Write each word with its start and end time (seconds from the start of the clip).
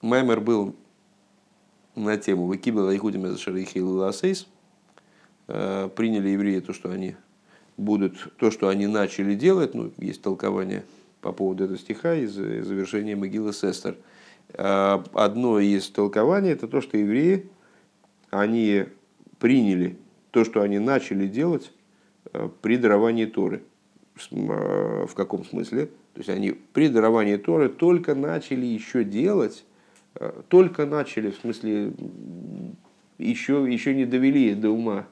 Маймер 0.00 0.40
был 0.40 0.76
на 1.96 2.16
тему 2.16 2.46
«Выкибела 2.46 2.96
Ихудим 2.96 3.26
из 3.26 3.40
Шарихил 3.40 3.96
Ласейс». 3.96 4.46
Приняли 5.46 6.28
евреи 6.28 6.60
то, 6.60 6.72
что 6.72 6.90
они 6.90 7.16
будут, 7.76 8.32
то, 8.36 8.52
что 8.52 8.68
они 8.68 8.86
начали 8.86 9.34
делать, 9.34 9.74
ну, 9.74 9.90
есть 9.98 10.22
толкование 10.22 10.84
по 11.20 11.32
поводу 11.32 11.64
этого 11.64 11.78
стиха 11.78 12.14
из 12.14 12.32
завершения 12.32 13.16
могилы 13.16 13.52
Сестер. 13.52 13.96
Одно 14.52 15.58
из 15.58 15.88
толкований– 15.88 16.50
это 16.52 16.68
то, 16.68 16.80
что 16.80 16.96
евреи, 16.96 17.50
они 18.30 18.84
приняли 19.40 19.98
то, 20.30 20.44
что 20.44 20.62
они 20.62 20.78
начали 20.78 21.26
делать 21.26 21.72
при 22.62 22.76
даровании 22.76 23.26
Торы. 23.26 23.62
В 24.30 25.10
каком 25.16 25.44
смысле? 25.44 25.86
То 25.86 26.18
есть 26.18 26.28
они 26.28 26.52
при 26.52 26.88
даровании 26.88 27.36
Торы 27.36 27.68
только 27.68 28.14
начали 28.14 28.66
еще 28.66 29.02
делать 29.02 29.64
Э, 29.64 29.67
только 30.48 30.86
начали, 30.86 31.30
в 31.30 31.36
смысле, 31.36 31.92
еще, 33.18 33.66
еще 33.68 33.94
не 33.94 34.04
довели 34.04 34.54
до 34.54 34.70
ума 34.70 35.06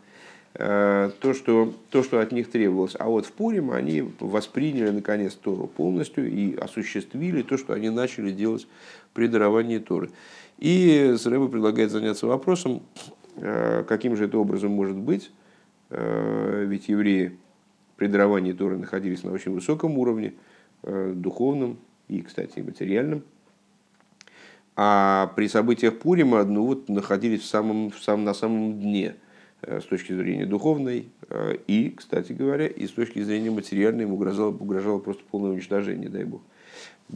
э, 0.55 1.11
то 1.21 1.35
что, 1.35 1.75
то, 1.91 2.03
что 2.03 2.21
от 2.21 2.33
них 2.33 2.51
требовалось. 2.51 2.97
А 2.99 3.09
вот 3.09 3.27
в 3.27 3.33
Пурим 3.33 3.71
они 3.71 4.03
восприняли 4.21 4.91
наконец 4.91 5.35
Тору 5.35 5.67
полностью 5.67 6.29
и 6.31 6.57
осуществили 6.57 7.43
то, 7.43 7.57
что 7.57 7.73
они 7.73 7.91
начали 7.91 8.31
делать 8.31 8.67
при 9.13 9.29
даровании 9.29 9.79
Торы. 9.79 10.11
И 10.59 11.15
Рэба 11.25 11.49
предлагает 11.49 11.91
заняться 11.91 12.27
вопросом, 12.27 12.83
э, 13.37 13.85
каким 13.87 14.17
же 14.17 14.25
это 14.25 14.39
образом 14.39 14.73
может 14.73 14.97
быть, 14.97 15.31
ведь 15.89 16.89
евреи 16.89 17.39
при 17.97 18.09
даровании 18.09 18.53
Торы 18.53 18.77
находились 18.77 19.23
на 19.23 19.31
очень 19.31 19.53
высоком 19.53 19.99
уровне, 19.99 20.35
духовном 20.83 21.79
и, 22.09 22.23
кстати, 22.23 22.59
материальном– 22.59 23.23
а 24.77 25.33
при 25.35 25.49
событиях 25.49 25.99
Пурима 25.99 26.45
ну, 26.45 26.67
вот, 26.67 26.89
находились 26.89 27.41
в 27.41 27.47
самом, 27.47 27.91
в 27.91 27.99
самом, 27.99 28.25
на 28.25 28.35
самом 28.35 28.79
дне 28.79 29.17
э, 29.63 29.81
с 29.81 29.85
точки 29.85 30.13
зрения 30.13 30.45
духовной 30.45 31.09
э, 31.31 31.57
и, 31.67 31.91
кстати 31.91 32.33
говоря, 32.33 32.67
и 32.67 32.87
с 32.87 32.91
точки 32.91 33.23
зрения 33.23 33.51
материальной 33.51 34.05
им 34.05 34.13
угрожало, 34.13 34.51
угрожало 34.51 34.99
просто 34.99 35.23
полное 35.31 35.53
уничтожение, 35.53 36.11
дай 36.11 36.25
бог. 36.25 36.43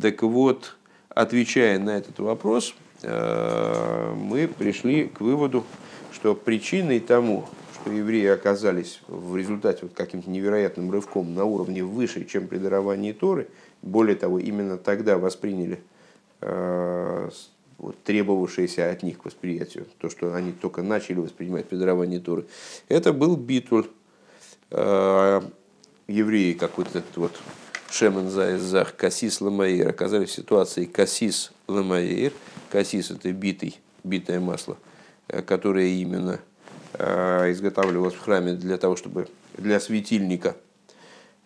Так 0.01 0.23
вот, 0.23 0.79
отвечая 1.11 1.79
на 1.79 1.91
этот 1.91 2.19
вопрос, 2.19 2.75
э, 3.03 4.15
мы 4.17 4.49
пришли 4.49 5.05
к 5.05 5.21
выводу, 5.21 5.65
что 6.13 6.35
причиной 6.35 7.01
тому, 7.01 7.47
что 7.75 7.93
евреи 7.93 8.27
оказались 8.27 9.03
в 9.07 9.37
результате 9.37 9.81
вот 9.83 9.93
каким-то 9.95 10.31
невероятным 10.31 10.91
рывком 10.91 11.35
на 11.35 11.45
уровне 11.45 11.85
выше, 11.85 12.25
чем 12.25 12.47
при 12.47 12.57
даровании 12.57 13.13
Торы, 13.13 13.49
более 13.83 14.17
того, 14.17 14.39
именно 14.39 14.79
тогда 14.79 15.19
восприняли 15.19 15.81
вот, 17.81 17.97
требовавшееся 18.05 18.91
от 18.91 19.03
них 19.03 19.19
к 19.19 19.25
восприятию, 19.25 19.87
то, 19.99 20.11
что 20.11 20.35
они 20.35 20.53
только 20.53 20.83
начали 20.83 21.19
воспринимать 21.19 21.67
при 21.67 21.77
даровании 21.77 22.19
Торы, 22.19 22.45
это 22.89 23.13
был 23.13 23.37
битуль. 23.37 23.87
Э, 24.71 25.41
евреи, 26.07 26.53
как 26.53 26.77
вот 26.77 26.89
этот 26.89 27.17
вот 27.17 27.41
Шемен 27.91 28.29
Зайзах, 28.29 28.95
Касис 28.97 29.41
Ламаир, 29.41 29.89
оказались 29.89 30.29
в 30.29 30.35
ситуации 30.35 30.85
Касис 30.85 31.53
Ламаир. 31.69 32.33
Касис– 32.71 33.11
это 33.13 33.33
битый, 33.33 33.81
битое 34.05 34.41
масло, 34.41 34.77
э, 35.29 35.43
которое 35.43 35.87
именно 35.87 36.41
изготавливалось 36.93 38.15
в 38.15 38.21
храме 38.21 38.55
для 38.55 38.77
того, 38.77 38.97
чтобы 38.97 39.29
для 39.57 39.79
светильника. 39.79 40.57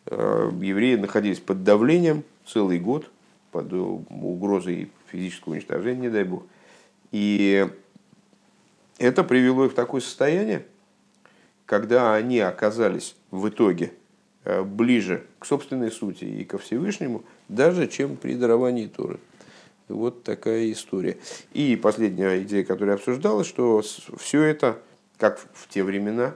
Евреи 0.06 0.96
находились 0.96 1.38
под 1.38 1.62
давлением 1.62 2.24
целый 2.46 2.80
год, 2.80 3.10
под 3.54 3.72
угрозой 3.72 4.90
физического 5.06 5.52
уничтожения, 5.52 6.00
не 6.00 6.10
дай 6.10 6.24
бог. 6.24 6.42
И 7.12 7.68
это 8.98 9.22
привело 9.22 9.66
их 9.66 9.72
в 9.72 9.74
такое 9.76 10.00
состояние, 10.00 10.66
когда 11.64 12.16
они 12.16 12.40
оказались 12.40 13.14
в 13.30 13.48
итоге 13.48 13.92
э, 14.44 14.64
ближе 14.64 15.24
к 15.38 15.46
собственной 15.46 15.92
сути 15.92 16.24
и 16.24 16.44
ко 16.44 16.58
Всевышнему, 16.58 17.22
даже 17.48 17.86
чем 17.86 18.16
при 18.16 18.34
даровании 18.34 18.88
Торы. 18.88 19.20
Вот 19.86 20.24
такая 20.24 20.72
история. 20.72 21.16
И 21.52 21.76
последняя 21.76 22.42
идея, 22.42 22.64
которая 22.64 22.96
обсуждалась, 22.96 23.46
что 23.46 23.84
все 24.18 24.42
это, 24.42 24.80
как 25.16 25.38
в 25.52 25.68
те 25.68 25.84
времена, 25.84 26.34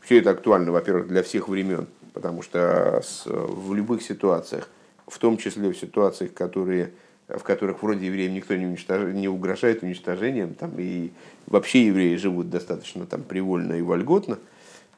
все 0.00 0.20
это 0.20 0.30
актуально, 0.30 0.70
во-первых, 0.70 1.08
для 1.08 1.24
всех 1.24 1.48
времен, 1.48 1.88
потому 2.14 2.42
что 2.42 3.02
в 3.24 3.74
любых 3.74 4.02
ситуациях 4.02 4.70
в 5.06 5.18
том 5.18 5.36
числе 5.36 5.70
в 5.70 5.78
ситуациях, 5.78 6.34
которые, 6.34 6.92
в 7.28 7.42
которых 7.42 7.82
вроде 7.82 8.06
евреям 8.06 8.34
никто 8.34 8.54
не, 8.54 8.66
уничтож... 8.66 9.12
не 9.12 9.28
угрожает 9.28 9.82
уничтожением, 9.82 10.54
там, 10.54 10.72
и 10.78 11.12
вообще 11.46 11.86
евреи 11.86 12.16
живут 12.16 12.50
достаточно 12.50 13.06
там, 13.06 13.22
привольно 13.22 13.74
и 13.74 13.82
вольготно, 13.82 14.38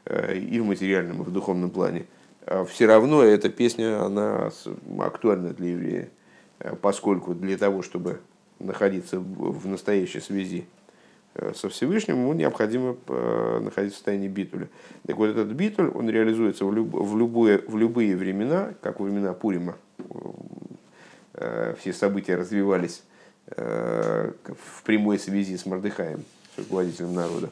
э, 0.04 0.38
и 0.38 0.60
в 0.60 0.64
материальном, 0.64 1.22
и 1.22 1.24
в 1.24 1.30
духовном 1.30 1.70
плане, 1.70 2.06
а 2.46 2.64
все 2.64 2.86
равно 2.86 3.22
эта 3.22 3.48
песня, 3.50 4.02
она 4.04 4.50
актуальна 4.98 5.50
для 5.50 5.70
еврея, 5.70 6.08
э, 6.60 6.74
поскольку 6.80 7.34
для 7.34 7.56
того, 7.56 7.82
чтобы 7.82 8.20
находиться 8.58 9.20
в 9.20 9.68
настоящей 9.68 10.20
связи 10.20 10.66
Э, 11.38 11.52
со 11.54 11.68
Всевышним, 11.68 12.16
ему 12.16 12.32
необходимо 12.32 12.96
находиться 13.60 13.94
в 13.94 13.98
состоянии 13.98 14.28
битуля. 14.28 14.68
Так 15.06 15.16
вот 15.16 15.30
этот 15.30 15.48
битуль, 15.48 15.90
он 15.94 16.10
реализуется 16.10 16.64
в, 16.64 16.72
люб, 16.72 16.92
в, 16.92 17.16
любое, 17.16 17.62
в 17.66 17.76
любые 17.76 18.16
времена, 18.16 18.74
как 18.82 18.98
во 18.98 19.06
времена 19.06 19.32
Пурима. 19.34 19.76
Э, 21.34 21.74
все 21.80 21.92
события 21.92 22.36
развивались 22.36 23.02
в 23.46 24.82
прямой 24.84 25.18
связи 25.18 25.56
с 25.56 25.64
Мордыхаем, 25.64 26.22
с 26.54 26.58
руководителем 26.58 27.14
народа. 27.14 27.48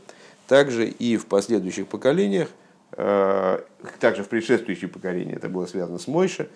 Также 0.47 0.87
и 0.87 1.17
в 1.17 1.25
последующих 1.25 1.87
поколениях, 1.87 2.51
также 2.91 4.23
в 4.23 4.29
предшествующих 4.29 4.93
поколениях 4.93 5.39
это 5.39 5.49
было 5.49 5.65
связано 5.65 5.99
с 5.99 6.07
Мойше, 6.07 6.51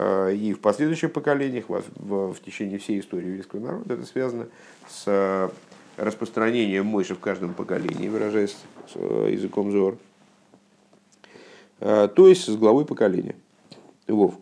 и 0.00 0.54
в 0.56 0.60
последующих 0.60 1.12
поколениях, 1.12 1.66
в, 1.68 2.32
в, 2.32 2.40
течение 2.42 2.78
всей 2.78 3.00
истории 3.00 3.26
еврейского 3.26 3.60
народа, 3.60 3.92
это 3.92 4.06
связано 4.06 4.46
с 4.88 5.52
распространение 5.96 6.82
Мойши 6.82 7.14
в 7.14 7.20
каждом 7.20 7.54
поколении, 7.54 8.08
выражаясь 8.08 8.56
э, 8.94 9.30
языком 9.32 9.72
Зор. 9.72 9.98
Э, 11.80 12.08
то 12.14 12.28
есть 12.28 12.44
с 12.44 12.56
главой 12.56 12.84
поколения. 12.84 13.34
Вов. 14.06 14.34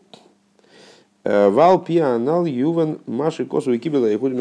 Э, 1.25 1.49
Вал 1.49 1.83
пианал 1.83 2.47
юван 2.47 3.01
маши 3.07 3.45
косу 3.45 3.73
и 3.73 3.79
кибела 3.79 4.11
и 4.11 4.17
худим 4.17 4.39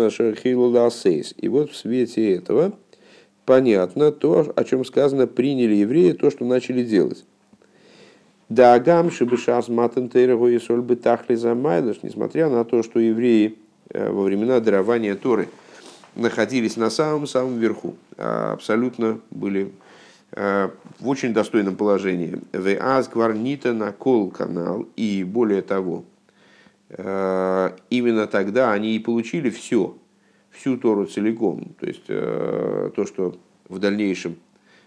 И 1.38 1.48
вот 1.48 1.72
в 1.72 1.76
свете 1.76 2.36
этого 2.36 2.74
понятно 3.46 4.12
то, 4.12 4.54
о 4.56 4.64
чем 4.64 4.86
сказано, 4.86 5.28
приняли 5.28 5.76
евреи 5.76 6.12
то, 6.12 6.30
что 6.30 6.46
начали 6.46 6.84
делать. 6.84 7.26
Да 8.50 8.74
агам 8.76 9.10
шибышас 9.10 9.68
матен 9.68 10.08
и 10.08 10.60
соль 10.60 10.82
бы 10.82 10.96
тахли 10.96 11.36
замайлыш, 11.36 12.04
несмотря 12.04 12.50
на 12.50 12.64
то, 12.64 12.84
что 12.84 13.00
евреи 13.00 13.58
во 13.92 14.24
времена 14.24 14.60
дарования 14.60 15.16
Торы– 15.16 15.50
находились 16.16 16.78
на 16.78 16.90
самом-самом 16.90 17.58
верху, 17.58 17.96
а 18.18 18.54
абсолютно 18.54 19.20
были 19.32 19.72
а, 20.32 20.72
в 21.00 21.08
очень 21.08 21.34
достойном 21.34 21.76
положении. 21.76 22.40
В 22.52 23.10
Гварнита 23.12 23.74
на 23.74 23.92
кол 23.92 24.30
канал 24.30 24.88
и 24.96 25.24
более 25.24 25.62
того, 25.62 26.04
именно 26.98 28.28
тогда 28.28 28.72
они 28.72 28.96
и 28.96 29.00
получили 29.00 29.50
все, 29.50 29.98
всю 30.52 30.78
Тору 30.78 31.06
целиком. 31.06 31.76
То 31.80 31.88
есть 31.88 32.06
то, 32.06 33.06
что 33.08 33.38
в 33.68 33.80
дальнейшем 33.80 34.36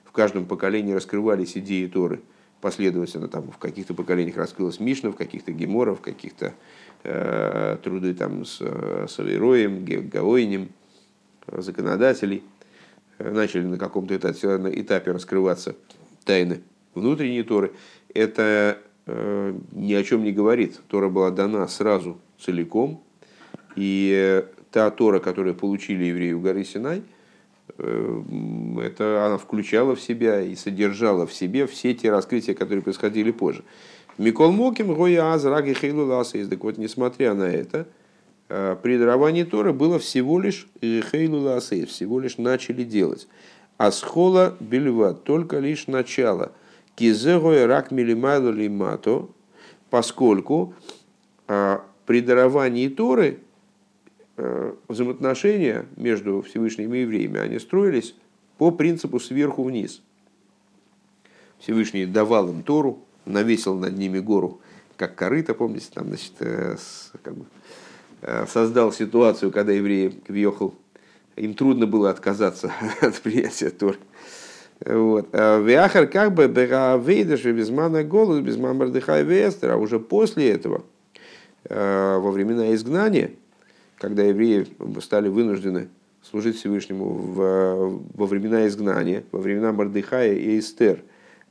в 0.04 0.12
каждом 0.12 0.46
поколении 0.46 0.92
раскрывались 0.92 1.56
идеи 1.56 1.86
Торы 1.86 2.20
последовательно. 2.60 3.28
Там 3.28 3.50
в 3.50 3.58
каких-то 3.58 3.94
поколениях 3.94 4.36
раскрылась 4.36 4.80
Мишна, 4.80 5.10
в 5.10 5.16
каких-то 5.16 5.52
Геморов, 5.52 5.98
в 5.98 6.02
каких-то 6.02 6.54
э, 7.02 7.76
труды 7.82 8.14
там 8.14 8.44
с, 8.44 8.60
с 8.60 9.18
Авероем, 9.18 9.84
Гаойнем, 9.84 10.70
законодателей, 11.46 12.42
э, 13.18 13.30
начали 13.30 13.64
на 13.64 13.78
каком-то 13.78 14.16
этапе, 14.16 14.80
этапе 14.80 15.12
раскрываться 15.12 15.76
тайны 16.24 16.62
внутренней 16.94 17.42
Торы, 17.42 17.72
это 18.14 18.42
э, 18.42 18.85
ни 19.06 19.94
о 19.94 20.02
чем 20.02 20.24
не 20.24 20.32
говорит. 20.32 20.80
Тора 20.88 21.08
была 21.08 21.30
дана 21.30 21.68
сразу 21.68 22.18
целиком, 22.40 23.02
и 23.76 24.44
та 24.72 24.90
Тора, 24.90 25.20
которую 25.20 25.54
получили 25.54 26.04
евреи 26.04 26.32
у 26.32 26.40
горы 26.40 26.64
Синай, 26.64 27.02
э, 27.78 28.22
это 28.82 29.26
она 29.26 29.38
включала 29.38 29.94
в 29.94 30.00
себя 30.00 30.40
и 30.40 30.56
содержала 30.56 31.26
в 31.26 31.32
себе 31.32 31.66
все 31.66 31.94
те 31.94 32.10
раскрытия, 32.10 32.54
которые 32.54 32.82
происходили 32.82 33.30
позже. 33.30 33.62
Микол 34.18 34.50
Моким, 34.50 34.94
Гоя 34.94 35.32
Азраги 35.32 35.72
Хейлу 35.72 36.06
Ласа. 36.06 36.44
Так 36.48 36.64
вот, 36.64 36.78
несмотря 36.78 37.34
на 37.34 37.44
это, 37.44 37.86
Э, 38.48 38.76
при 38.80 38.96
даровании 38.96 39.42
Тора 39.42 39.72
было 39.72 39.98
всего 39.98 40.38
лишь 40.40 40.68
Хейлу 40.80 41.40
Ласей, 41.40 41.84
всего 41.86 42.20
лишь 42.20 42.38
начали 42.38 42.84
делать. 42.84 43.26
А 43.76 43.90
схола 43.90 44.56
бельва, 44.60 45.14
только 45.14 45.58
лишь 45.58 45.86
начало. 45.86 46.52
Кизегой 46.96 47.66
рак 47.66 47.90
милимайло 47.92 48.50
лимато, 48.50 49.28
поскольку 49.90 50.74
э, 51.46 51.78
при 52.06 52.20
даровании 52.20 52.88
Торы 52.88 53.40
взаимоотношения 54.88 55.86
между 55.96 56.42
Всевышним 56.42 56.92
и 56.94 57.00
евреями, 57.00 57.38
они 57.38 57.58
строились 57.58 58.14
по 58.58 58.70
принципу 58.70 59.18
сверху 59.18 59.62
вниз. 59.64 60.02
Всевышний 61.58 62.06
давал 62.06 62.50
им 62.50 62.62
Тору, 62.62 62.98
навесил 63.24 63.74
над 63.76 63.96
ними 63.96 64.18
гору, 64.18 64.60
как 64.96 65.14
корыто, 65.14 65.54
помните, 65.54 65.86
там, 65.92 66.08
значит, 66.08 66.32
как 67.22 67.34
бы, 67.34 67.46
создал 68.46 68.92
ситуацию, 68.92 69.50
когда 69.50 69.72
евреи 69.72 70.20
въехал, 70.28 70.74
им 71.36 71.54
трудно 71.54 71.86
было 71.86 72.10
отказаться 72.10 72.72
от 73.00 73.20
принятия 73.20 73.70
Торы. 73.70 73.98
Вот. 74.84 75.28
А 75.32 75.60
Вяхар 75.60 76.06
как 76.06 76.34
бы 76.34 76.48
Беравейдаш 76.48 77.44
без 77.44 77.70
мана 77.70 78.04
голос, 78.04 78.40
без 78.40 78.56
мамбардыха 78.56 79.20
и 79.20 79.50
а 79.62 79.76
уже 79.76 79.98
после 79.98 80.50
этого, 80.50 80.82
э, 81.64 82.18
во 82.18 82.30
времена 82.30 82.74
изгнания, 82.74 83.30
когда 83.98 84.22
евреи 84.22 84.66
стали 85.00 85.28
вынуждены 85.28 85.88
служить 86.22 86.56
Всевышнему 86.58 87.08
в, 87.08 88.02
во 88.14 88.26
времена 88.26 88.66
изгнания, 88.66 89.24
во 89.32 89.40
времена 89.40 89.72
Мардыхая 89.72 90.34
и 90.34 90.58
Эстер, 90.58 91.02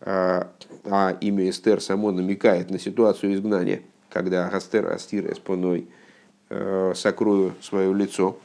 а, 0.01 0.51
а 0.83 1.17
имя 1.21 1.49
Эстер 1.49 1.81
само 1.81 2.11
намекает 2.11 2.69
на 2.69 2.77
ситуацию 2.77 3.33
изгнания, 3.33 3.81
когда 4.09 4.47
Астер 4.49 4.91
Астир 4.91 5.31
Эспоной 5.31 5.87
э, 6.49 6.93
сокрою 6.95 7.53
свое 7.61 7.93
лицо. 7.93 8.37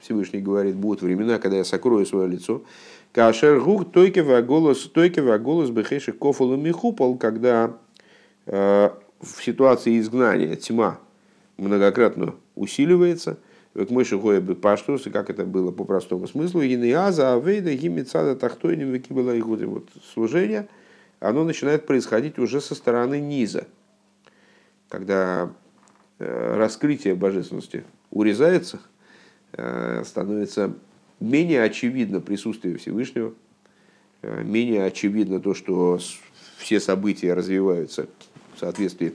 Всевышний 0.00 0.40
говорит, 0.40 0.76
будут 0.76 1.02
времена, 1.02 1.38
когда 1.38 1.56
я 1.58 1.64
сокрою 1.64 2.06
свое 2.06 2.28
лицо. 2.28 2.62
Кашер 3.14 3.60
гук 3.60 3.92
тойкева 3.92 4.42
голос 4.42 4.88
тойкева 4.88 5.38
голос 5.38 5.70
бехеши 5.70 6.10
кофулу 6.12 6.56
михупал, 6.56 7.16
когда 7.16 7.78
э, 8.46 8.90
в 9.20 9.44
ситуации 9.44 10.00
изгнания 10.00 10.56
тьма 10.56 10.98
многократно 11.56 12.34
усиливается. 12.56 13.38
Вот 13.72 13.90
мы 13.90 14.04
шигоя 14.04 14.40
бы 14.40 14.56
паштус, 14.56 15.04
как 15.12 15.30
это 15.30 15.44
было 15.44 15.70
по 15.70 15.84
простому 15.84 16.26
смыслу, 16.26 16.62
и 16.62 16.90
аза 16.90 17.34
авейда 17.34 17.74
гимицада 17.74 18.34
тахтойним 18.34 18.90
векибала 18.90 19.38
игудим. 19.38 19.70
Вот 19.70 19.88
служение, 20.12 20.68
оно 21.20 21.44
начинает 21.44 21.86
происходить 21.86 22.40
уже 22.40 22.60
со 22.60 22.74
стороны 22.74 23.20
низа, 23.20 23.68
когда 24.88 25.52
э, 26.18 26.56
раскрытие 26.56 27.14
божественности 27.14 27.84
урезается, 28.10 28.80
э, 29.52 30.02
становится 30.04 30.74
менее 31.20 31.62
очевидно 31.62 32.20
присутствие 32.20 32.76
Всевышнего, 32.76 33.34
э, 34.22 34.42
менее 34.42 34.84
очевидно 34.84 35.40
то, 35.40 35.54
что 35.54 35.98
все 36.58 36.80
события 36.80 37.34
развиваются 37.34 38.08
в 38.54 38.60
соответствии 38.60 39.14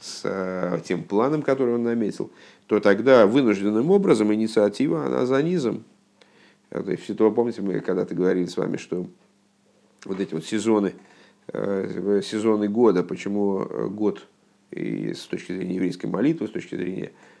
с 0.00 0.22
э, 0.24 0.80
тем 0.84 1.04
планом, 1.04 1.42
который 1.42 1.74
он 1.74 1.84
наметил, 1.84 2.30
то 2.66 2.80
тогда 2.80 3.26
вынужденным 3.26 3.90
образом 3.90 4.32
инициатива, 4.32 5.06
она 5.06 5.26
за 5.26 5.42
низом. 5.42 5.84
То 6.70 6.90
есть, 6.90 7.08
этого 7.10 7.30
помните, 7.30 7.60
мы 7.60 7.80
когда-то 7.80 8.14
говорили 8.14 8.46
с 8.46 8.56
вами, 8.56 8.78
что 8.78 9.06
вот 10.04 10.20
эти 10.20 10.32
вот 10.32 10.44
сезоны, 10.44 10.94
э, 11.48 12.20
сезоны 12.24 12.68
года, 12.68 13.02
почему 13.02 13.90
год 13.90 14.26
и 14.70 15.12
с 15.12 15.26
точки 15.26 15.52
зрения 15.52 15.74
еврейской 15.74 16.06
молитвы, 16.06 16.48
с 16.48 16.50
точки 16.50 16.76
зрения 16.76 17.12
Э, 17.12 17.31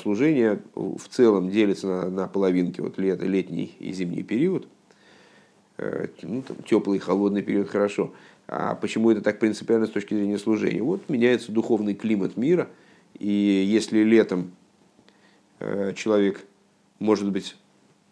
служение 0.00 0.60
в 0.74 1.08
целом 1.08 1.50
делится 1.50 1.86
на, 1.86 2.10
на 2.10 2.28
половинки, 2.28 2.80
вот 2.80 2.98
лет, 2.98 3.22
летний 3.22 3.74
и 3.80 3.92
зимний 3.92 4.22
период, 4.22 4.68
э, 5.78 6.08
ну, 6.22 6.42
там, 6.42 6.56
теплый 6.66 6.98
и 6.98 7.00
холодный 7.00 7.42
период 7.42 7.68
хорошо. 7.68 8.12
А 8.46 8.74
почему 8.76 9.10
это 9.10 9.22
так 9.22 9.40
принципиально 9.40 9.86
с 9.86 9.90
точки 9.90 10.14
зрения 10.14 10.38
служения? 10.38 10.82
Вот 10.82 11.08
меняется 11.08 11.50
духовный 11.50 11.94
климат 11.94 12.36
мира, 12.36 12.68
и 13.18 13.28
если 13.28 14.04
летом 14.04 14.52
э, 15.58 15.92
человек, 15.96 16.44
может 16.98 17.30
быть, 17.32 17.56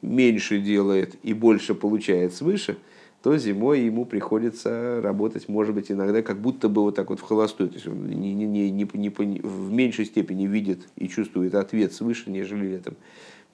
меньше 0.02 0.58
делает 0.58 1.16
и 1.22 1.32
больше 1.34 1.74
получает 1.74 2.34
свыше– 2.34 2.78
то 3.24 3.38
зимой 3.38 3.80
ему 3.80 4.04
приходится 4.04 5.00
работать, 5.02 5.48
может 5.48 5.74
быть, 5.74 5.90
иногда 5.90 6.20
как 6.20 6.36
будто 6.36 6.68
бы 6.68 6.82
вот 6.82 6.94
так 6.94 7.08
вот 7.08 7.20
в 7.20 7.22
холостую. 7.22 7.70
То 7.70 7.76
есть 7.76 7.88
он 7.88 8.06
не, 8.06 8.34
не, 8.34 8.44
не, 8.44 8.70
не, 8.70 8.86
не, 8.92 9.08
в 9.08 9.72
меньшей 9.72 10.04
степени 10.04 10.46
видит 10.46 10.80
и 10.96 11.08
чувствует 11.08 11.54
ответ 11.54 11.94
свыше, 11.94 12.28
нежели 12.28 12.66
летом. 12.66 12.96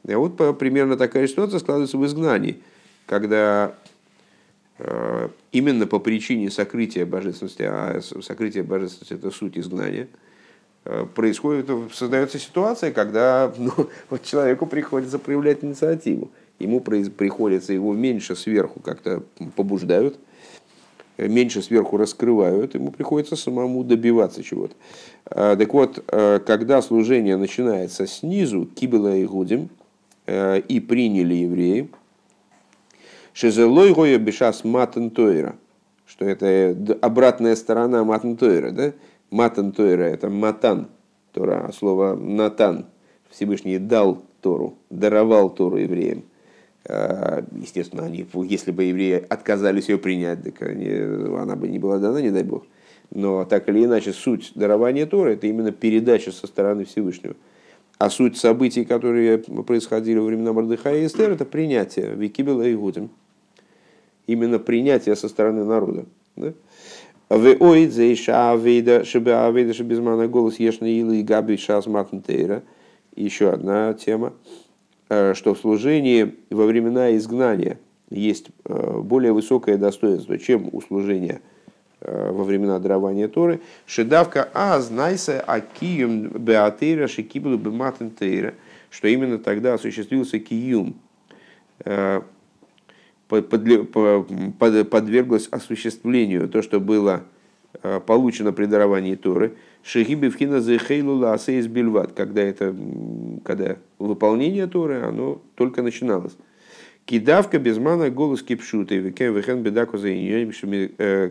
А 0.09 0.19
вот 0.19 0.59
примерно 0.59 0.97
такая 0.97 1.29
ситуация 1.29 1.61
складывается 1.61 1.99
в 1.99 2.05
изгнании, 2.05 2.61
когда 3.07 3.77
э, 4.79 5.29
именно 5.53 5.87
по 5.87 6.01
причине 6.01 6.51
сокрытия 6.51 7.07
божественности, 7.07 7.63
а 7.63 8.01
сокрытие 8.23 8.65
божественности– 8.65 9.15
это 9.15 9.31
суть 9.31 9.57
изгнания, 9.57 10.09
э, 10.85 11.07
происходит, 11.15 11.71
создается 11.93 12.41
ситуация, 12.41 12.91
когда 12.91 13.55
ну, 13.57 13.71
вот 14.11 14.25
человеку 14.25 14.67
приходится 14.67 15.21
проявлять 15.21 15.63
инициативу 15.63 16.33
ему 16.61 16.81
приходится 16.81 17.73
его 17.73 17.93
меньше 17.95 18.37
сверху 18.37 18.81
как-то 18.81 19.23
побуждают, 19.57 20.19
меньше 21.19 21.63
сверху 21.63 21.97
раскрывают, 21.97 22.75
ему 22.75 22.93
приходится 22.93 23.37
самому 23.37 23.83
добиваться 23.83 24.43
чего-то. 24.43 24.75
А, 25.27 25.57
так 25.57 25.75
вот, 25.75 26.05
а, 26.09 26.39
когда 26.39 26.81
служение 26.83 27.37
начинается 27.37 28.07
снизу, 28.07 28.67
кибела 28.67 29.17
и 29.17 29.25
гудим, 29.25 29.69
а, 30.27 30.57
и 30.57 30.81
приняли 30.81 31.35
евреи, 31.35 31.91
шезелой 33.33 33.93
гоя 33.93 34.19
бешас 34.19 34.65
матан 34.65 35.11
тойра, 35.11 35.57
что 36.07 36.25
это 36.25 36.77
обратная 37.01 37.57
сторона 37.57 38.05
матан 38.05 38.37
тойра, 38.37 38.71
да? 38.71 38.93
Матан 39.31 39.73
тойра 39.73 40.03
это 40.05 40.29
матан, 40.29 40.89
Тора, 41.33 41.71
слово 41.73 42.17
натан, 42.17 42.87
Всевышний 43.31 43.79
дал 43.79 44.23
Тору, 44.41 44.75
даровал 44.91 45.51
Тору 45.51 45.77
евреям. 45.77 46.25
Э, 46.85 47.43
естественно, 47.53 48.05
они, 48.05 48.27
если 48.47 48.71
бы 48.71 48.85
евреи 48.85 49.25
отказались 49.29 49.89
ее 49.89 49.99
принять, 49.99 50.43
так 50.43 50.63
они, 50.63 50.89
она 50.89 51.57
бы 51.57 51.69
не 51.69 51.79
была 51.79 51.99
дана, 51.99 52.21
не 52.21 52.31
дай 52.31 52.43
бог. 52.43 52.65
Но 53.13 53.45
так 53.45 53.69
или 53.69 53.85
иначе, 53.85 54.13
суть 54.13 54.53
дарования 54.55 55.07
Тора– 55.07 55.31
это 55.31 55.47
именно 55.47 55.73
передача 55.73 56.31
со 56.33 56.47
стороны 56.47 56.85
Всевышнего. 56.85 57.35
А 57.99 58.09
суть 58.09 58.39
событий, 58.39 58.85
которые 58.85 59.39
происходили 59.39 60.19
во 60.19 60.25
времена 60.25 60.53
Мордыха 60.53 60.95
и 60.95 61.07
Эстер, 61.07 61.33
это 61.33 61.45
принятие 61.45 62.15
Викибела 62.15 62.63
и 62.63 62.75
Гудем. 62.75 63.11
Именно 64.27 64.59
принятие 64.59 65.17
со 65.17 65.29
стороны 65.29 65.65
народа. 65.65 66.07
Да? 66.37 66.55
Еще 73.17 73.51
одна 73.51 73.93
тема. 73.95 74.33
Э, 75.11 75.35
что 75.35 75.55
в 75.55 75.59
служении 75.59 76.37
во 76.51 76.67
времена 76.67 77.17
изгнания 77.17 77.79
есть 78.11 78.47
э, 78.65 79.01
более 79.01 79.33
высокое 79.33 79.77
достоинство, 79.77 80.39
чем 80.39 80.69
у 80.71 80.81
служения 80.81 81.41
э, 82.01 82.31
во 82.31 82.45
времена 82.45 82.79
дарования 82.79 83.27
Торы. 83.27 83.61
Шедавка 83.87 84.49
а 84.55 84.81
знайся 84.81 85.43
а 85.45 85.61
киюм 85.61 86.29
беатейра 86.29 87.09
шикиблу 87.09 87.59
бематен 87.59 88.13
что 88.89 89.09
именно 89.09 89.39
тогда 89.39 89.75
осуществился 89.75 90.39
киюм, 90.39 90.95
подверглось 93.29 95.49
осуществлению 95.49 96.49
то, 96.49 96.63
что 96.63 96.81
было 96.81 97.25
получено 98.07 98.53
при 98.53 98.67
даровании 98.67 99.17
Торы– 99.17 99.55
Шехиби 99.83 100.29
вхина 100.29 100.61
зехейлу 100.61 101.17
ласейс 101.17 101.67
бельват, 101.67 102.13
когда 102.13 102.43
это, 102.43 102.75
когда 103.45 103.77
выполнение 103.99 104.67
Торы, 104.67 105.03
оно 105.03 105.41
только 105.55 105.83
начиналось. 105.83 106.37
Кидавка 107.07 107.59
без 107.59 107.79
мана 107.79 108.11
голос 108.11 108.43
кипшута, 108.43 108.95
и 108.95 108.99
векен 108.99 109.35
вехен 109.35 109.63
бедаку 109.63 109.97
за 109.97 110.13
иньоним 110.13 110.51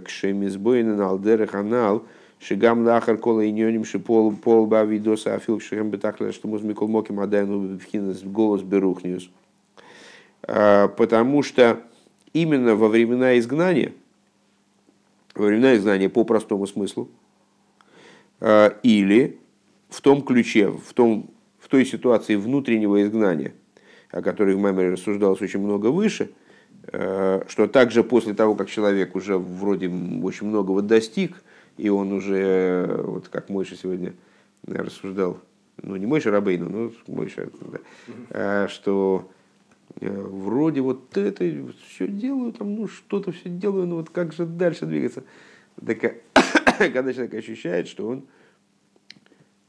кшемизбоина 0.03 0.95
на 0.95 1.09
алдере 1.09 1.45
ханал, 1.45 2.05
шигам 2.39 2.83
лахар 2.85 3.17
кола 3.17 3.47
иньоним 3.47 3.83
пол 4.01 4.65
бавидоса 4.65 5.35
афил 5.35 5.59
шигам 5.59 5.91
бетахля, 5.91 6.31
что 6.31 6.47
музмикол 6.47 6.87
моким 6.87 7.19
адайну 7.19 7.77
вхина 7.77 8.15
голос 8.23 8.63
берухниус. 8.63 9.29
А, 10.41 10.87
потому 10.87 11.43
что 11.43 11.81
именно 12.33 12.75
во 12.75 12.87
времена 12.87 13.37
изгнания, 13.37 13.93
во 15.35 15.45
времена 15.45 15.75
изгнания 15.75 16.09
по 16.09 16.23
простому 16.23 16.65
смыслу, 16.65 17.09
Э, 17.09 17.28
или 18.41 19.39
в 19.89 20.01
том 20.01 20.21
ключе, 20.21 20.69
в, 20.69 20.93
том, 20.93 21.31
в 21.59 21.67
той 21.67 21.85
ситуации 21.85 22.35
внутреннего 22.35 23.03
изгнания, 23.03 23.53
о 24.11 24.21
которой 24.21 24.55
в 24.55 24.59
Маймере 24.59 24.91
рассуждалось 24.91 25.41
очень 25.41 25.59
много 25.59 25.87
выше, 25.87 26.31
э, 26.87 27.43
что 27.47 27.67
также 27.67 28.03
после 28.03 28.33
того, 28.33 28.55
как 28.55 28.69
человек 28.69 29.15
уже 29.15 29.37
вроде 29.37 29.89
очень 29.89 30.47
многого 30.47 30.81
достиг, 30.81 31.43
и 31.77 31.89
он 31.89 32.11
уже, 32.11 33.01
вот 33.03 33.29
как 33.29 33.49
Мойша 33.49 33.75
сегодня 33.75 34.13
рассуждал, 34.65 35.39
ну 35.81 35.95
не 35.95 36.05
Мойша 36.05 36.31
Рабейну, 36.31 36.69
но 36.69 36.91
Мойша, 37.07 37.49
да, 37.61 37.79
э, 38.29 38.67
что 38.69 39.29
вроде 40.01 40.81
вот 40.81 41.17
это 41.17 41.43
все 41.87 42.07
делаю, 42.07 42.53
там, 42.53 42.75
ну 42.75 42.87
что-то 42.87 43.31
все 43.31 43.49
делаю, 43.49 43.87
но 43.87 43.95
вот 43.97 44.09
как 44.09 44.33
же 44.33 44.45
дальше 44.45 44.85
двигаться? 44.85 45.23
Так 45.85 46.03
когда 46.93 47.13
человек 47.13 47.33
ощущает, 47.33 47.87
что 47.87 48.07
он 48.07 48.25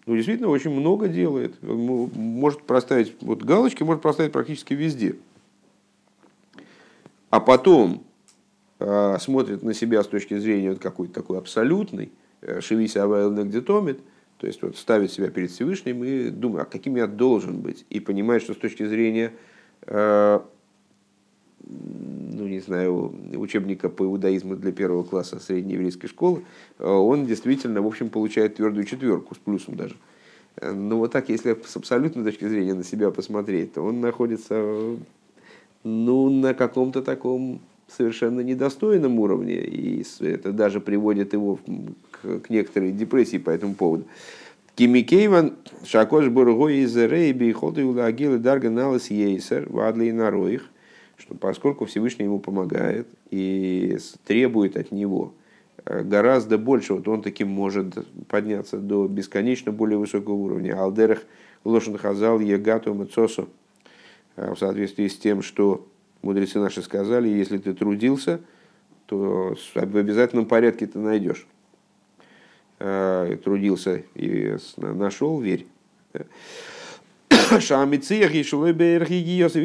ну, 0.07 0.17
действительно 0.17 0.49
очень 0.49 0.71
много 0.71 1.09
делает. 1.09 1.63
Может 1.63 2.63
проставить 2.63 3.15
вот 3.21 3.43
галочки, 3.43 3.83
может 3.83 4.03
проставить 4.03 4.33
практически 4.33 4.75
везде. 4.75 5.17
А 7.29 7.41
потом 7.41 8.05
э, 8.79 9.17
смотрит 9.21 9.63
на 9.63 9.75
себя 9.75 10.03
с 10.03 10.07
точки 10.07 10.39
зрения 10.39 10.71
вот 10.71 10.81
какой-то 10.81 11.13
такой 11.13 11.39
абсолютной, 11.39 12.11
э, 12.41 12.61
шевися 12.61 13.07
где 13.45 13.61
томит, 13.61 14.01
то 14.39 14.47
есть 14.47 14.63
вот 14.63 14.77
ставит 14.77 15.13
себя 15.13 15.29
перед 15.29 15.51
Всевышним 15.51 16.03
и 16.03 16.31
думает, 16.31 16.67
а 16.67 16.71
каким 16.71 16.97
я 16.97 17.07
должен 17.07 17.61
быть, 17.61 17.85
и 17.91 18.01
понимает, 18.01 18.43
что 18.43 18.55
с 18.55 18.57
точки 18.57 18.87
зрения 18.87 19.33
э, 19.83 20.41
ну, 21.71 22.47
не 22.47 22.61
знаю, 22.61 23.13
учебника 23.35 23.89
по 23.89 24.05
иудаизму 24.05 24.57
для 24.57 24.73
первого 24.73 25.03
класса 25.03 25.39
средней 25.39 25.75
еврейской 25.75 26.09
школы, 26.09 26.43
э, 26.79 26.87
он 26.87 27.27
действительно, 27.27 27.83
в 27.83 27.87
общем, 27.87 28.09
получает 28.09 28.57
твердую 28.57 28.85
четверку, 28.85 29.35
с 29.35 29.39
плюсом 29.39 29.77
даже. 29.77 29.97
Но 30.61 30.99
вот 30.99 31.13
так, 31.13 31.29
если 31.29 31.57
с 31.65 31.77
абсолютной 31.77 32.25
точки 32.25 32.47
зрения 32.47 32.75
на 32.75 32.85
себя 32.85 33.11
посмотреть, 33.11 33.75
то 33.75 33.83
он 33.83 34.01
находится 34.01 34.97
ну, 35.85 36.29
на 36.29 36.55
каком-то 36.55 37.03
таком 37.03 37.61
совершенно 37.89 38.41
недостойном 38.41 39.19
уровне, 39.21 39.55
и 39.55 40.05
это 40.21 40.53
даже 40.53 40.81
приводит 40.81 41.33
его 41.33 41.59
к, 42.11 42.41
к 42.41 42.51
некоторой 42.51 42.93
депрессии 42.93 43.39
по 43.39 43.51
этому 43.51 43.75
поводу. 43.75 44.05
Кимикейван 44.75 45.55
шакош 45.85 46.29
бурго 46.29 46.69
из 46.69 46.97
рейби 46.97 47.53
ходы 47.53 47.85
улагилы 47.85 48.39
дарга 48.39 48.71
налас 48.71 49.11
ейсер 49.11 49.69
вадли 49.69 50.11
нароих– 50.11 50.69
что 51.21 51.35
поскольку 51.35 51.85
Всевышний 51.85 52.25
ему 52.25 52.39
помогает 52.39 53.07
и 53.31 53.99
требует 54.27 54.77
от 54.77 54.91
него 54.91 55.35
э, 55.85 56.03
гораздо 56.03 56.59
больше, 56.59 56.95
вот 56.95 57.07
он 57.09 57.23
таким 57.23 57.49
может 57.49 57.95
подняться 58.27 58.79
до 58.79 59.07
бесконечно 59.07 59.71
более 59.71 59.99
высокого 59.99 60.35
уровня. 60.35 60.81
Алдерах 60.81 61.21
Лошен 61.65 61.97
Хазал 61.99 62.41
Егату 62.41 62.95
Мацосу 62.95 63.49
э, 64.37 64.53
в 64.55 64.59
соответствии 64.59 65.09
с 65.09 65.19
тем, 65.19 65.43
что 65.43 65.87
мудрецы 66.23 66.59
наши 66.59 66.83
сказали, 66.83 67.29
если 67.29 67.59
ты 67.59 67.75
трудился, 67.75 68.41
то 69.07 69.55
в 69.75 69.97
обязательном 69.97 70.47
порядке 70.47 70.87
ты 70.87 70.99
найдешь. 70.99 71.47
Э, 72.79 73.37
трудился 73.45 74.05
и 74.15 74.57
нашел, 74.77 75.41
верь. 75.41 75.67
И 79.57 79.61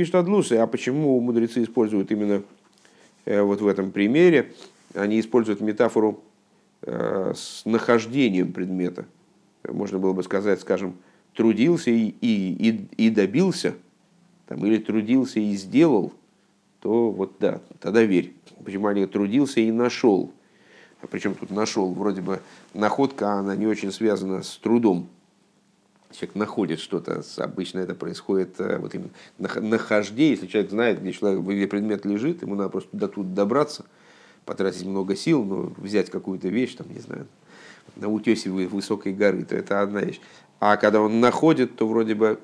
А 0.58 0.68
почему 0.68 1.20
мудрецы 1.20 1.64
используют 1.64 2.12
именно 2.12 2.44
э, 3.26 3.42
вот 3.42 3.62
в 3.62 3.68
этом 3.68 3.92
примере? 3.92 4.54
Они 4.94 5.20
используют 5.20 5.62
метафору 5.62 6.24
э, 6.82 7.34
с 7.36 7.64
нахождением 7.66 8.54
предмета. 8.54 9.06
Можно 9.68 10.00
было 10.00 10.14
бы 10.14 10.24
сказать, 10.24 10.62
скажем, 10.62 10.96
трудился 11.36 11.92
и, 11.92 12.16
и, 12.22 12.70
и, 12.70 13.06
и 13.06 13.10
добился, 13.10 13.76
там, 14.48 14.66
или 14.66 14.78
трудился 14.78 15.40
и 15.40 15.54
сделал, 15.54 16.14
то 16.82 17.12
вот 17.12 17.34
да, 17.40 17.62
тогда 17.80 18.04
верь. 18.04 18.34
Почему 18.64 18.88
они 18.88 19.06
трудился 19.06 19.60
и 19.60 19.72
нашел? 19.72 20.32
А 21.02 21.08
причем 21.08 21.36
тут 21.36 21.52
нашел, 21.52 21.94
вроде 21.94 22.22
бы 22.22 22.42
находка, 22.74 23.34
она 23.34 23.56
не 23.56 23.68
очень 23.68 23.92
связана 23.92 24.42
с 24.42 24.58
трудом 24.58 25.08
человек 26.18 26.36
находит 26.36 26.80
что-то, 26.80 27.24
обычно 27.38 27.80
это 27.80 27.96
происходит 27.96 28.60
э, 28.60 28.78
вот 28.78 28.94
именно 28.96 29.10
нахождение, 29.40 30.32
если 30.32 30.48
человек 30.48 30.72
знает, 30.72 31.02
где, 31.02 31.12
человек, 31.12 31.42
где 31.42 31.68
предмет 31.68 32.06
лежит, 32.06 32.42
ему 32.42 32.56
надо 32.56 32.70
просто 32.70 32.90
до 32.94 33.08
туда 33.08 33.30
добраться, 33.36 33.86
потратить 34.46 34.86
много 34.86 35.16
сил, 35.16 35.44
но 35.44 35.74
взять 35.78 36.10
какую-то 36.10 36.48
вещь, 36.48 36.76
там, 36.76 36.92
не 36.94 37.00
знаю, 37.00 37.28
на 37.96 38.10
утесе 38.10 38.50
высокой 38.50 39.14
горы, 39.14 39.44
то 39.46 39.56
это 39.56 39.82
одна 39.82 40.02
вещь. 40.02 40.20
А 40.60 40.78
когда 40.78 41.02
он 41.02 41.20
находит, 41.20 41.76
то 41.76 41.88
вроде 41.88 42.16
бы, 42.16 42.40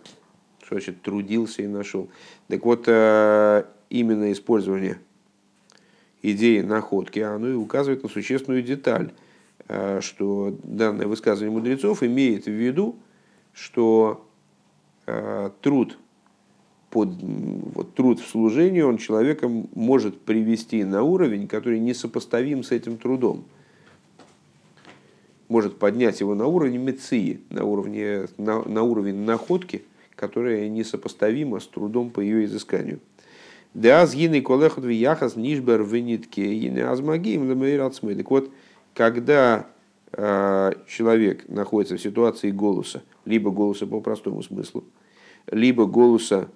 что 0.63 0.75
значит, 0.75 1.01
трудился 1.01 1.63
и 1.63 1.67
нашел. 1.67 2.09
Так 2.47 2.63
вот, 2.65 2.85
э, 2.87 3.63
именно 3.89 4.31
использование 4.31 4.99
идеи 6.21 6.61
находки, 6.61 7.19
оно 7.19 7.49
и 7.49 7.53
указывает 7.53 8.03
на 8.03 8.09
существенную 8.09 8.63
деталь, 8.63 9.11
э, 9.67 9.99
что 10.01 10.57
данное 10.63 11.07
высказывание 11.07 11.57
мудрецов 11.57 12.03
имеет 12.03 12.45
в 12.45 12.51
виду, 12.51 12.99
что 13.53 14.25
э, 15.05 15.49
труд 15.61 15.97
под 16.89 17.09
вот, 17.21 17.95
труд 17.95 18.19
в 18.19 18.27
служении 18.27 18.81
он 18.81 18.97
человека 18.97 19.47
может 19.47 20.21
привести 20.21 20.83
на 20.83 21.03
уровень, 21.03 21.47
который 21.47 21.79
несопоставим 21.79 22.63
с 22.63 22.71
этим 22.71 22.97
трудом. 22.97 23.45
Может 25.47 25.79
поднять 25.79 26.19
его 26.19 26.35
на 26.35 26.45
уровень 26.45 26.79
меции, 26.79 27.41
на, 27.49 27.63
уровне, 27.63 28.27
на, 28.37 28.63
на 28.63 28.83
уровень 28.83 29.23
находки, 29.23 29.83
которая 30.15 30.69
несопоставима 30.69 31.59
с 31.59 31.67
трудом 31.67 32.09
по 32.09 32.19
ее 32.19 32.45
изысканию. 32.45 32.99
Да, 33.73 34.05
сгины 34.05 34.41
колехот 34.41 34.85
яхас 34.85 35.37
нишбер 35.37 35.81
и 35.81 36.69
не 36.69 36.81
азмагим 36.81 37.49
Так 38.17 38.31
вот, 38.31 38.51
когда 38.93 39.67
человек 40.13 41.47
находится 41.47 41.95
в 41.95 42.01
ситуации 42.01 42.51
голоса, 42.51 43.01
либо 43.25 43.51
голоса 43.51 43.87
по 43.87 44.01
простому 44.01 44.43
смыслу, 44.43 44.83
либо 45.47 45.85
голоса 45.85 46.49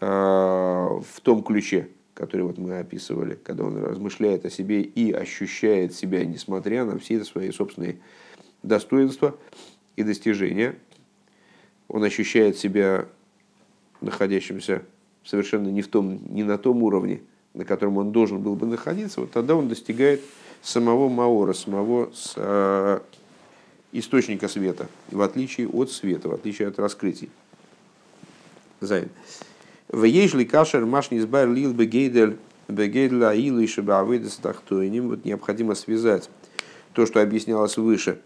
э, 0.00 0.06
в 0.06 1.20
том 1.22 1.42
ключе, 1.42 1.88
который 2.14 2.42
вот 2.42 2.58
мы 2.58 2.78
описывали, 2.78 3.38
когда 3.42 3.64
он 3.64 3.82
размышляет 3.82 4.44
о 4.46 4.50
себе 4.50 4.82
и 4.82 5.12
ощущает 5.12 5.94
себя, 5.94 6.24
несмотря 6.24 6.84
на 6.84 6.98
все 6.98 7.22
свои 7.24 7.50
собственные 7.50 7.98
достоинства 8.62 9.36
и 9.96 10.02
достижения. 10.02 10.76
Он 11.88 12.04
ощущает 12.04 12.56
себя 12.56 13.06
находящимся 14.00 14.82
совершенно 15.24 15.68
не, 15.68 15.82
в 15.82 15.88
том, 15.88 16.20
не 16.30 16.42
на 16.42 16.58
том 16.58 16.82
уровне, 16.82 17.20
на 17.54 17.64
котором 17.64 17.98
он 17.98 18.12
должен 18.12 18.40
был 18.40 18.56
бы 18.56 18.66
находиться, 18.66 19.20
вот 19.20 19.30
тогда 19.30 19.54
он 19.54 19.68
достигает 19.68 20.22
самого 20.62 21.08
Маора, 21.08 21.52
самого 21.52 22.10
э, 22.36 23.00
источника 23.92 24.48
света, 24.48 24.88
в 25.10 25.20
отличие 25.20 25.68
от 25.68 25.90
света, 25.90 26.28
в 26.28 26.34
отличие 26.34 26.68
от 26.68 26.78
раскрытий. 26.78 27.30
Зайн. 28.80 29.08
В 29.88 30.04
ежели 30.04 30.44
кашер 30.44 30.86
машни 30.86 31.18
избар 31.18 31.48
лил 31.48 31.72
бегейдель 31.72 32.38
бегейдель 32.68 33.24
аилу 33.24 33.60
и 33.60 33.66
шабавыдес 33.66 34.36
тахтойним. 34.36 35.08
Вот 35.08 35.24
необходимо 35.24 35.74
связать 35.74 36.30
то, 36.92 37.06
что 37.06 37.20
объяснялось 37.20 37.76
выше 37.76 38.20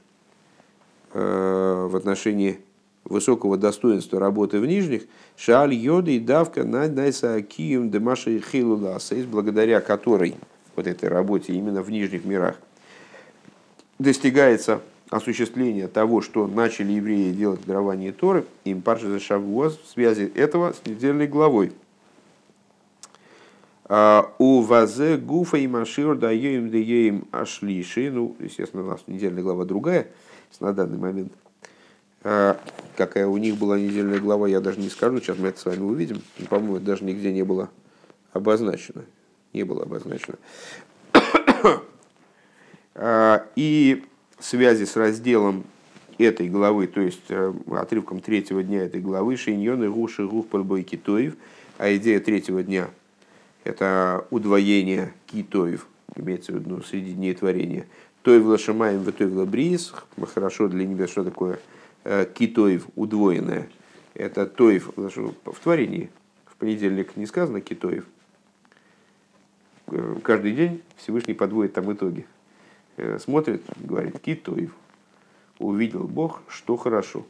э, 1.12 1.88
в 1.90 1.96
отношении 1.96 2.60
высокого 3.04 3.56
достоинства 3.56 4.18
работы 4.18 4.58
в 4.60 4.66
нижних, 4.66 5.02
шаль 5.36 5.74
йода 5.74 6.10
и 6.10 6.18
давка 6.18 6.64
на 6.64 6.88
найса 6.88 7.40
кием 7.42 7.90
демаши 7.90 8.40
хилуласа, 8.40 9.16
благодаря 9.28 9.80
которой 9.80 10.34
вот 10.76 10.86
этой 10.86 11.08
работе 11.08 11.52
именно 11.52 11.82
в 11.82 11.90
нижних 11.90 12.24
мирах 12.24 12.56
достигается 13.98 14.80
осуществление 15.10 15.88
того, 15.88 16.20
что 16.20 16.46
начали 16.46 16.92
евреи 16.92 17.32
делать 17.32 17.60
в 17.60 17.66
даровании 17.66 18.10
Торы, 18.10 18.44
им 18.64 18.82
парша 18.82 19.08
за 19.08 19.20
шавуаз 19.20 19.78
в 19.78 19.88
связи 19.88 20.30
этого 20.34 20.72
с 20.72 20.86
недельной 20.88 21.26
главой. 21.26 21.72
А, 23.88 24.32
у 24.38 24.62
вазе 24.62 25.16
гуфа 25.16 25.58
и 25.58 25.68
машир 25.68 26.16
даем 26.16 26.70
даем 26.70 27.28
ашлиши. 27.30 28.10
Ну, 28.10 28.36
естественно, 28.40 28.82
у 28.82 28.86
нас 28.86 29.04
недельная 29.06 29.44
глава 29.44 29.64
другая 29.64 30.08
на 30.58 30.72
данный 30.72 30.98
момент. 30.98 31.32
А, 32.24 32.58
какая 32.96 33.28
у 33.28 33.36
них 33.36 33.56
была 33.56 33.78
недельная 33.78 34.18
глава, 34.18 34.48
я 34.48 34.60
даже 34.60 34.80
не 34.80 34.88
скажу. 34.88 35.20
Сейчас 35.20 35.38
мы 35.38 35.48
это 35.48 35.60
с 35.60 35.64
вами 35.64 35.82
увидим. 35.82 36.20
По-моему, 36.48 36.76
это 36.76 36.86
даже 36.86 37.04
нигде 37.04 37.32
не 37.32 37.44
было 37.44 37.70
обозначено. 38.32 39.04
Не 39.52 39.64
было 39.64 39.82
обозначено. 39.82 40.36
А, 42.98 43.46
и 43.56 44.02
связи 44.40 44.84
с 44.84 44.96
разделом 44.96 45.64
этой 46.16 46.48
главы, 46.48 46.86
то 46.86 47.02
есть 47.02 47.24
э, 47.28 47.52
отрывком 47.72 48.20
третьего 48.20 48.62
дня 48.62 48.84
этой 48.84 49.02
главы, 49.02 49.36
Шиньон 49.36 49.84
и 49.84 49.88
Гуши 49.88 50.26
Гух 50.26 50.46
Пальбой 50.46 50.82
Китоев, 50.82 51.34
а 51.76 51.94
идея 51.94 52.20
третьего 52.20 52.62
дня– 52.62 52.88
это 53.66 54.24
удвоение 54.30 55.12
китоев, 55.26 55.88
имеется 56.14 56.52
в 56.52 56.54
виду 56.54 56.82
среди 56.82 57.14
дней 57.14 57.34
творения. 57.34 57.86
Тоев 58.22 58.44
лашамаем 58.44 59.00
в 59.00 59.10
тоев 59.10 59.34
лабриис, 59.34 59.92
хорошо 60.34 60.68
для 60.68 60.86
небес, 60.86 61.10
что 61.10 61.24
такое 61.24 61.58
э, 62.04 62.26
китоев 62.32 62.86
удвоенное. 62.94 63.68
Это 64.14 64.46
тоев 64.46 64.92
в 64.96 65.60
творении. 65.60 66.10
В 66.44 66.54
понедельник 66.54 67.16
не 67.16 67.26
сказано 67.26 67.60
китоев. 67.60 68.04
Э, 69.88 70.16
каждый 70.22 70.52
день 70.52 70.82
Всевышний 70.96 71.34
подводит 71.34 71.74
там 71.74 71.92
итоги. 71.92 72.26
Э, 72.96 73.18
смотрит, 73.18 73.62
говорит, 73.76 74.18
Китоев, 74.18 74.74
увидел 75.58 76.04
Бог, 76.04 76.42
что 76.48 76.76
хорошо. 76.76 77.24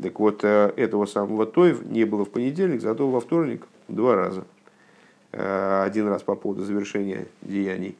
Так 0.00 0.18
вот, 0.20 0.44
э, 0.44 0.72
этого 0.76 1.06
самого 1.06 1.46
Тоев 1.46 1.84
не 1.84 2.04
было 2.04 2.24
в 2.24 2.30
понедельник, 2.30 2.80
зато 2.80 3.08
во 3.08 3.20
вторник 3.20 3.66
два 3.88 4.14
раза. 4.14 4.44
Один 5.32 6.08
раз 6.08 6.22
по 6.22 6.34
поводу 6.34 6.62
завершения 6.62 7.26
деяний 7.40 7.96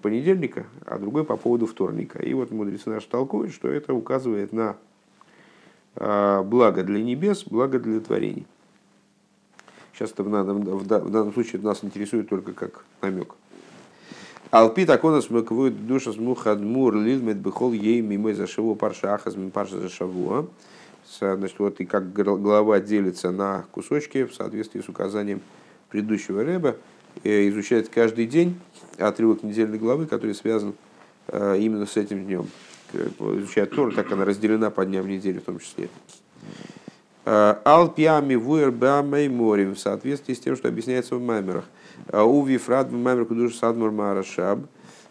понедельника, 0.00 0.64
а 0.86 0.98
другой 0.98 1.24
по 1.24 1.36
поводу 1.36 1.66
вторника. 1.66 2.18
И 2.22 2.32
вот 2.32 2.50
мудрецы 2.50 2.88
наши 2.88 3.06
толкуют, 3.06 3.52
что 3.52 3.68
это 3.68 3.92
указывает 3.92 4.54
на 4.54 4.78
благо 5.94 6.82
для 6.82 7.02
небес, 7.02 7.44
благо 7.44 7.78
для 7.78 8.00
творений. 8.00 8.46
Сейчас 9.98 10.12
это 10.12 10.22
в 10.22 10.30
данном, 10.30 10.62
в 10.62 10.86
данном 10.86 11.32
случае 11.32 11.60
нас 11.60 11.82
интересует 11.82 12.28
только 12.28 12.52
как 12.52 12.84
намек. 13.02 13.34
Алпи 14.52 14.86
такона 14.86 15.20
смыквует 15.20 15.88
душа 15.88 16.12
смухадмур 16.12 16.94
лилмет 16.94 17.38
бихол 17.38 17.72
ей 17.72 18.00
мимо 18.00 18.32
зашиву 18.32 18.76
парша 18.76 19.14
ахаз 19.14 19.34
парша 19.52 19.80
зашавуа. 19.80 20.46
Значит, 21.18 21.58
вот 21.58 21.80
и 21.80 21.84
как 21.84 22.12
глава 22.12 22.78
делится 22.78 23.32
на 23.32 23.64
кусочки 23.72 24.24
в 24.24 24.34
соответствии 24.34 24.82
с 24.82 24.88
указанием 24.88 25.40
предыдущего 25.88 26.44
рэба, 26.44 26.76
изучает 27.24 27.88
каждый 27.88 28.26
день 28.26 28.56
отрывок 28.98 29.42
недельной 29.42 29.78
главы, 29.78 30.06
который 30.06 30.34
связан 30.36 30.74
э, 31.26 31.56
именно 31.58 31.86
с 31.86 31.96
этим 31.96 32.24
днем. 32.24 32.46
Изучает 32.92 33.70
Тору, 33.70 33.90
так 33.90 34.12
она 34.12 34.24
разделена 34.24 34.70
по 34.70 34.84
дням 34.84 35.08
недели 35.08 35.38
в 35.38 35.44
том 35.44 35.58
числе. 35.58 35.88
Э, 37.30 37.56
Алпиами 37.62 38.36
вуэр 38.36 38.70
морем 39.28 39.74
в 39.74 39.78
соответствии 39.78 40.32
с 40.32 40.40
тем, 40.40 40.56
что 40.56 40.68
объясняется 40.68 41.14
в 41.14 41.20
маймерах. 41.20 41.64
Э, 42.06 42.22
Уви 42.22 42.56
фрад 42.56 42.90
маймер 42.90 43.26
кудуш 43.26 43.56
садмур 43.56 43.90
марашаб. 43.90 44.60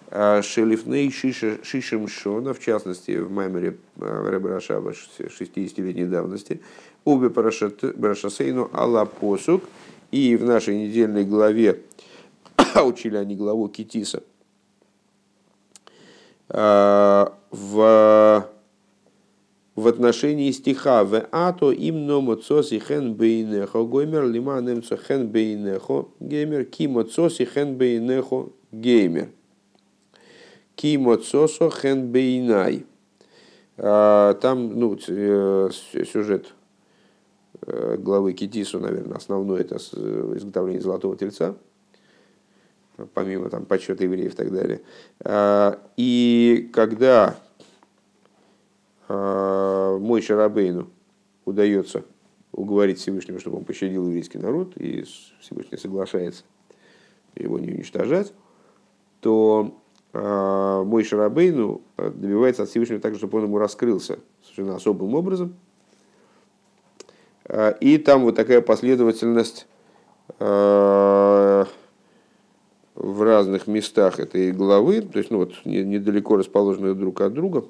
Шелифней 0.10 1.12
шишем 1.12 2.08
шона, 2.08 2.54
в 2.54 2.60
частности, 2.60 3.18
в 3.18 3.30
маймере 3.30 3.78
Рашаба 4.00 4.92
60-летней 4.92 6.06
давности. 6.06 6.62
Уби 7.04 7.28
парашасейну 7.28 8.72
алла 8.74 9.04
посук. 9.04 9.66
И 10.10 10.38
в 10.38 10.46
нашей 10.46 10.78
недельной 10.78 11.26
главе 11.26 11.82
учили 12.84 13.18
они 13.18 13.36
главу 13.36 13.68
Китиса. 13.68 14.24
В, 16.48 18.48
в 19.78 19.88
отношении 19.88 20.52
стиха 20.52 21.04
в 21.04 21.28
ато 21.32 21.72
им 21.72 22.08
номоцоси 22.08 22.80
хен 22.80 23.14
бейнехо 23.14 23.86
гоймер 23.86 24.26
лима 24.26 24.60
немцо 24.60 24.98
хен 24.98 25.28
бейнехо 25.28 26.10
геймер 26.20 26.66
кимоцоси 26.66 27.46
хен 27.46 27.78
бейнехо 27.78 28.50
геймер 28.72 29.30
кимоцосо 30.76 31.70
хен 31.70 32.12
бейнай. 32.12 32.86
А, 33.78 34.34
там 34.34 34.80
ну, 34.80 34.98
э, 35.08 35.70
сюжет 36.12 36.48
э, 37.62 37.98
главы 38.00 38.34
Китису, 38.34 38.80
наверное, 38.80 39.18
основной 39.18 39.62
это 39.62 39.76
изготовление 39.76 40.82
золотого 40.82 41.16
тельца– 41.16 41.56
помимо 43.14 43.50
там, 43.50 43.66
почета 43.66 44.04
евреев 44.04 44.34
и 44.34 44.36
так 44.36 44.52
далее. 44.52 44.82
А, 45.24 45.80
и 45.98 46.70
когда 46.74 47.36
мой 49.10 50.22
Шарабейну 50.22 50.90
удается 51.46 52.04
уговорить 52.52 53.00
Всевышнего, 53.00 53.40
чтобы 53.40 53.58
он 53.58 53.66
пощадил 53.66 54.06
еврейский 54.08 54.38
народ, 54.38 54.76
и 54.78 55.06
Всевышний 55.40 55.78
соглашается 55.78 56.44
его 57.36 57.60
не 57.60 57.72
уничтожать, 57.72 58.34
то 59.22 59.80
а, 60.14 60.84
мой 60.84 61.04
Шарабейну 61.04 61.82
добивается 61.98 62.64
от 62.64 62.70
Всевышнего 62.70 63.00
так, 63.00 63.16
чтобы 63.16 63.38
он 63.38 63.46
ему 63.46 63.58
раскрылся 63.60 64.20
совершенно 64.42 64.76
особым 64.76 65.16
образом. 65.16 65.56
И 67.80 67.98
там 67.98 68.24
вот 68.24 68.36
такая 68.36 68.60
последовательность 68.62 69.68
в 72.98 73.24
разных 73.24 73.68
местах 73.68 74.20
этой 74.20 74.52
главы, 74.52 75.02
то 75.02 75.20
есть 75.20 75.32
ну, 75.32 75.38
вот, 75.38 75.54
недалеко 75.64 76.36
расположенные 76.36 76.94
друг 76.94 77.22
от 77.22 77.34
друга. 77.34 77.64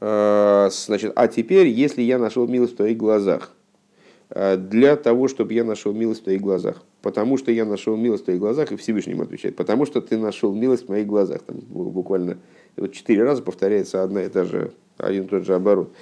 А, 0.00 0.68
значит, 0.70 1.12
а 1.16 1.28
теперь, 1.28 1.68
если 1.68 2.02
я 2.02 2.18
нашел 2.18 2.46
милость 2.46 2.74
в 2.74 2.76
твоих 2.76 2.96
глазах, 2.96 3.52
а, 4.30 4.56
для 4.56 4.96
того, 4.96 5.28
чтобы 5.28 5.54
я 5.54 5.64
нашел 5.64 5.92
милость 5.92 6.20
в 6.20 6.24
твоих 6.24 6.40
глазах, 6.40 6.82
потому 7.02 7.38
что 7.38 7.50
я 7.50 7.64
нашел 7.64 7.96
милость 7.96 8.22
в 8.22 8.26
твоих 8.26 8.40
глазах, 8.40 8.72
и 8.72 8.76
Всевышнему 8.76 9.22
отвечает, 9.22 9.56
потому 9.56 9.86
что 9.86 10.00
ты 10.00 10.18
нашел 10.18 10.52
милость 10.52 10.86
в 10.86 10.88
моих 10.90 11.06
глазах. 11.06 11.42
Там 11.42 11.58
буквально 11.68 12.38
вот 12.76 12.92
четыре 12.92 13.22
раза 13.22 13.42
повторяется 13.42 14.02
одна 14.02 14.24
и 14.24 14.28
та 14.28 14.44
же, 14.44 14.72
один 14.98 15.24
и 15.24 15.28
тот 15.28 15.46
же 15.46 15.54
оборот. 15.54 15.92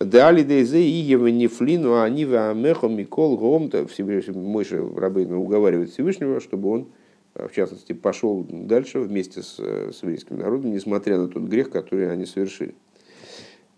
Дали 0.00 0.42
дейзе 0.42 0.82
и 0.82 0.90
еванифлину, 0.90 1.94
а 1.94 2.04
они 2.04 2.24
вамехо 2.24 2.88
микол 2.88 3.36
гомта. 3.36 3.86
Мойша 4.34 4.82
Рабейна 4.96 5.38
уговаривает 5.38 5.90
Всевышнего, 5.90 6.40
чтобы 6.40 6.68
он, 6.68 6.86
в 7.34 7.52
частности, 7.54 7.92
пошел 7.92 8.44
дальше 8.48 8.98
вместе 9.00 9.42
с, 9.42 9.58
с 9.58 10.02
еврейским 10.02 10.38
народом, 10.38 10.72
несмотря 10.72 11.16
на 11.16 11.28
тот 11.28 11.44
грех, 11.44 11.70
который 11.70 12.10
они 12.10 12.26
совершили. 12.26 12.74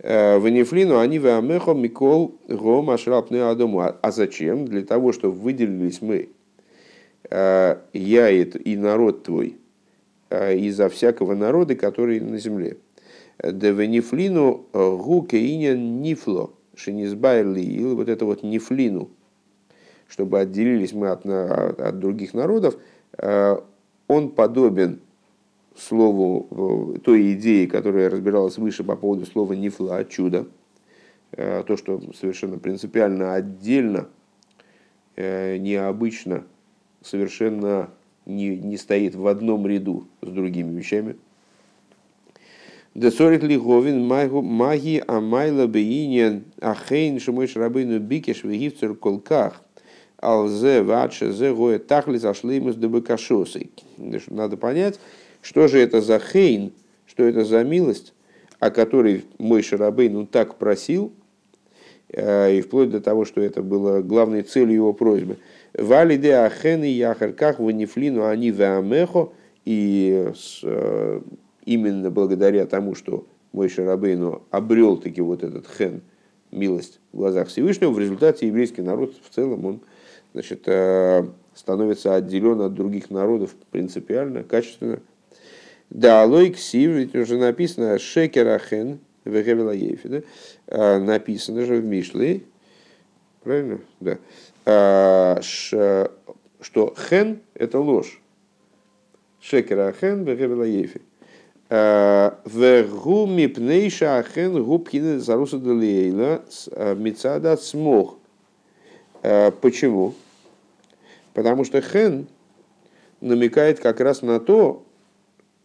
Ванифлину 0.02 0.98
они 0.98 1.18
вамехо 1.18 1.72
микол 1.72 2.38
гом 2.48 2.90
ашрапны 2.90 3.36
адому. 3.36 3.80
А 3.80 4.10
зачем? 4.10 4.66
Для 4.66 4.82
того, 4.82 5.12
чтобы 5.12 5.34
выделились 5.34 6.02
мы, 6.02 6.28
я 7.30 8.30
и 8.30 8.76
народ 8.76 9.24
твой, 9.24 9.56
изо 10.30 10.88
всякого 10.88 11.34
народа, 11.34 11.74
который 11.74 12.20
на 12.20 12.38
земле. 12.38 12.76
Девенифлину 13.42 14.66
э, 14.72 14.96
гукеинен 14.96 16.00
нифло, 16.00 16.54
шинизбайрли, 16.74 17.60
и 17.60 17.84
вот 17.84 18.08
это 18.08 18.24
вот 18.24 18.42
нифлину, 18.42 19.10
чтобы 20.08 20.40
отделились 20.40 20.92
мы 20.92 21.08
от, 21.08 21.26
от 21.26 21.98
других 21.98 22.32
народов, 22.32 22.76
э, 23.18 23.56
он 24.08 24.30
подобен 24.30 25.00
слову, 25.78 26.94
э, 26.96 26.98
той 27.00 27.32
идее, 27.32 27.66
которая 27.66 28.10
разбиралась 28.10 28.58
выше 28.58 28.84
по 28.84 28.96
поводу 28.96 29.26
слова 29.26 29.52
нифла, 29.52 30.04
чудо, 30.04 30.46
то, 31.32 31.76
что 31.76 32.00
совершенно 32.14 32.56
принципиально 32.56 33.34
отдельно, 33.34 34.08
необычно, 35.16 36.44
совершенно 37.02 37.90
не, 38.24 38.56
не 38.56 38.76
стоит 38.76 39.16
в 39.16 39.26
одном 39.26 39.66
ряду 39.66 40.06
с 40.22 40.28
другими 40.28 40.78
вещами– 40.78 41.16
Десорит 42.96 43.42
лиговин 43.42 44.06
маги 44.06 45.04
амайла 45.06 45.66
бейнин 45.66 46.44
ахейн 46.62 47.20
шумой 47.20 47.46
шрабейну 47.46 47.98
бикеш 47.98 48.42
вегивцер 48.42 48.94
колках. 48.94 49.60
Алзе 50.16 50.82
ватше 50.82 51.30
зе 51.30 51.52
гоя 51.54 51.78
тахли 51.78 52.16
зашли 52.16 52.58
мы 52.58 52.72
с 52.72 52.76
дебекашосой. 52.76 53.70
Надо 54.28 54.56
понять, 54.56 54.98
что 55.46 55.68
же 55.68 55.78
это 55.78 56.00
за 56.00 56.18
хейн, 56.18 56.72
что 57.06 57.22
это 57.22 57.44
за 57.44 57.62
милость, 57.62 58.14
о 58.58 58.72
которой 58.72 59.24
мой 59.38 59.62
Шарабейн 59.62 60.12
ну, 60.12 60.26
так 60.26 60.56
просил, 60.56 61.12
и 62.08 62.62
вплоть 62.66 62.90
до 62.90 63.00
того, 63.00 63.24
что 63.24 63.40
это 63.40 63.62
было 63.62 64.00
главной 64.00 64.42
целью 64.42 64.74
его 64.74 64.92
просьбы. 64.92 65.36
Валиде 65.72 66.34
ахены 66.34 66.86
яхарках 66.86 67.60
ванифлину 67.60 68.26
они 68.26 68.50
веамехо, 68.50 69.28
и 69.64 70.32
именно 71.64 72.10
благодаря 72.10 72.66
тому, 72.66 72.96
что 72.96 73.24
мой 73.52 73.68
Шарабейну 73.68 74.42
обрел 74.50 74.96
таки 74.96 75.20
вот 75.20 75.44
этот 75.44 75.66
хен, 75.78 76.00
милость 76.50 76.98
в 77.12 77.18
глазах 77.18 77.46
Всевышнего, 77.46 77.92
в 77.92 78.00
результате 78.00 78.48
еврейский 78.48 78.82
народ 78.82 79.14
в 79.22 79.32
целом, 79.32 79.64
он 79.64 79.80
значит, 80.32 80.62
э, 80.66 81.24
становится 81.54 82.16
отделен 82.16 82.62
от 82.62 82.74
других 82.74 83.10
народов 83.10 83.54
принципиально, 83.70 84.42
качественно. 84.42 85.00
Да, 85.90 86.24
лойк 86.24 86.58
сив, 86.58 86.90
ведь 86.90 87.14
уже 87.14 87.36
написано 87.38 87.98
шекерахен 87.98 88.98
вегевелаефи, 89.24 90.08
да? 90.08 90.22
Э, 90.66 90.98
написано 90.98 91.64
же 91.64 91.76
в 91.76 91.84
Мишле, 91.84 92.42
правильно? 93.42 93.80
Да. 94.00 94.18
Э, 94.64 95.40
что 96.60 96.94
хен– 96.96 97.40
это 97.54 97.78
ложь. 97.78 98.20
Шекерахен 99.40 100.24
вегевелаефи. 100.24 101.02
Вегу 101.68 103.26
мипнейша 103.26 104.18
ахен 104.18 104.62
губкина 104.62 105.18
заруса 105.18 105.58
делейла 105.58 106.44
мецада 106.96 107.56
смог. 107.56 108.18
Почему? 109.22 110.14
Потому 111.34 111.64
что 111.64 111.80
хен 111.80 112.28
намекает 113.20 113.80
как 113.80 114.00
раз 114.00 114.22
на 114.22 114.38
то, 114.38 114.85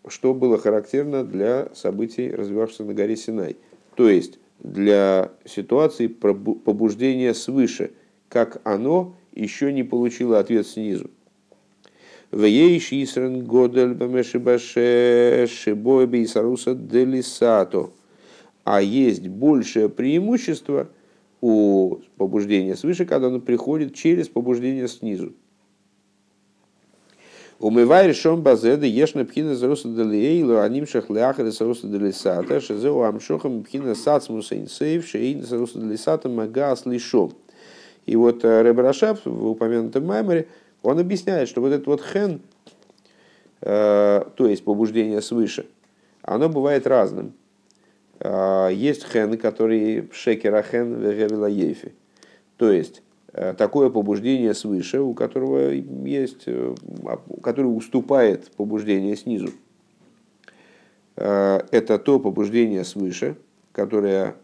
что 0.07 0.33
было 0.33 0.57
характерно 0.57 1.23
для 1.23 1.69
событий, 1.73 2.31
развивавшихся 2.31 2.83
на 2.83 2.93
горе 2.93 3.15
Синай. 3.15 3.57
То 3.95 4.09
есть 4.09 4.39
для 4.59 5.31
ситуации 5.45 6.07
побуждения 6.07 7.33
свыше, 7.33 7.91
как 8.29 8.61
оно 8.63 9.15
еще 9.33 9.71
не 9.73 9.83
получило 9.83 10.39
ответ 10.39 10.67
снизу. 10.67 11.09
Вееш 12.31 12.93
Исрен 12.93 13.43
Годель 13.45 13.93
Бамешибаше 13.93 15.47
Шибой 15.49 16.07
Бейсаруса 16.07 16.73
Делисато. 16.75 17.89
А 18.63 18.81
есть 18.81 19.27
большее 19.27 19.89
преимущество 19.89 20.89
у 21.41 21.97
побуждения 22.17 22.75
свыше, 22.75 23.05
когда 23.05 23.27
оно 23.27 23.39
приходит 23.39 23.95
через 23.95 24.29
побуждение 24.29 24.87
снизу. 24.87 25.33
Умывай 27.61 28.07
решен 28.07 28.41
базеда, 28.41 28.87
ешна 28.87 29.23
пхина 29.23 29.55
заруса 29.55 29.87
делиэйлу, 29.87 30.57
аним 30.57 30.87
шахляхар 30.87 31.45
заруса 31.51 31.85
делисата, 31.85 32.59
шезеу 32.59 33.03
амшохам 33.03 33.61
пхина 33.63 33.93
сацмуса 33.93 34.57
инсейв, 34.57 35.07
шейн 35.07 35.43
заруса 35.43 35.77
делисата 35.77 36.27
магас 36.27 36.87
лишом. 36.87 37.33
И 38.07 38.15
вот 38.15 38.43
э, 38.43 38.63
Ребрашав 38.63 39.19
в 39.25 39.45
упомянутом 39.45 40.07
маймере, 40.07 40.47
он 40.81 40.97
объясняет, 40.97 41.49
что 41.49 41.61
вот 41.61 41.71
этот 41.71 41.85
вот 41.85 42.01
хен, 42.01 42.41
э, 43.61 44.23
то 44.35 44.47
есть 44.47 44.63
побуждение 44.63 45.21
свыше, 45.21 45.67
оно 46.23 46.49
бывает 46.49 46.87
разным. 46.87 47.33
Э, 48.21 48.69
есть 48.73 49.05
хен, 49.05 49.37
который 49.37 50.09
шекера 50.11 50.63
хен 50.63 51.45
ейфи. 51.45 51.93
То 52.57 52.71
есть 52.71 53.03
такое 53.31 53.89
побуждение 53.89 54.53
свыше, 54.53 54.99
у 55.01 55.13
которого 55.13 55.71
есть, 55.71 56.45
который 57.41 57.67
уступает 57.67 58.51
побуждение 58.57 59.15
снизу. 59.15 59.49
Это 61.15 61.99
то 61.99 62.19
побуждение 62.19 62.83
свыше, 62.83 63.37
которое 63.71 64.35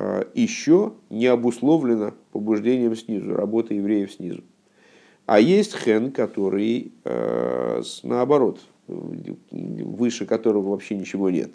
Э, 0.00 0.22
еще 0.32 0.92
не 1.10 1.26
обусловлено 1.26 2.14
побуждением 2.30 2.94
снизу, 2.94 3.34
работой 3.34 3.78
евреев 3.78 4.12
снизу. 4.12 4.44
А 5.26 5.40
есть 5.40 5.76
хен, 5.76 6.12
который 6.12 6.92
э, 7.04 7.82
наоборот, 8.04 8.60
выше 8.86 10.24
которого 10.24 10.70
вообще 10.70 10.94
ничего 10.94 11.30
нет. 11.30 11.50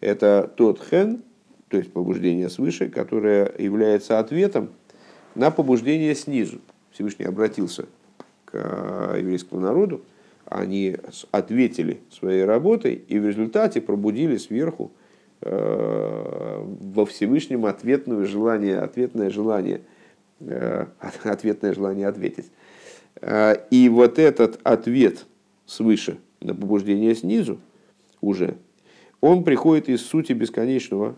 Это 0.00 0.48
тот 0.56 0.80
хен, 0.80 1.24
то 1.66 1.76
есть 1.76 1.92
побуждение 1.92 2.48
свыше, 2.50 2.88
которое 2.88 3.52
является 3.58 4.20
ответом 4.20 4.70
на 5.34 5.50
побуждение 5.50 6.14
снизу. 6.14 6.60
Всевышний 6.90 7.24
обратился 7.24 7.86
к 8.44 8.52
э, 8.54 9.18
еврейскому 9.20 9.60
народу, 9.60 10.02
они 10.46 10.96
ответили 11.30 12.00
своей 12.10 12.44
работой 12.44 12.94
и 12.94 13.18
в 13.18 13.26
результате 13.26 13.80
пробудили 13.80 14.36
сверху 14.36 14.92
Э, 15.44 16.62
во 16.64 17.04
Всевышнем 17.04 17.66
ответное 17.66 18.24
желание, 18.26 18.78
ответное 18.78 19.28
желание, 19.28 19.80
э, 20.38 20.86
ответное 21.24 21.74
желание 21.74 22.06
ответить. 22.06 22.50
И 23.70 23.90
вот 23.92 24.18
этот 24.18 24.58
ответ 24.62 25.26
свыше 25.66 26.18
на 26.40 26.54
побуждение 26.54 27.14
снизу 27.14 27.60
уже, 28.20 28.56
он 29.20 29.44
приходит 29.44 29.88
из 29.88 30.00
сути 30.00 30.32
бесконечного, 30.32 31.14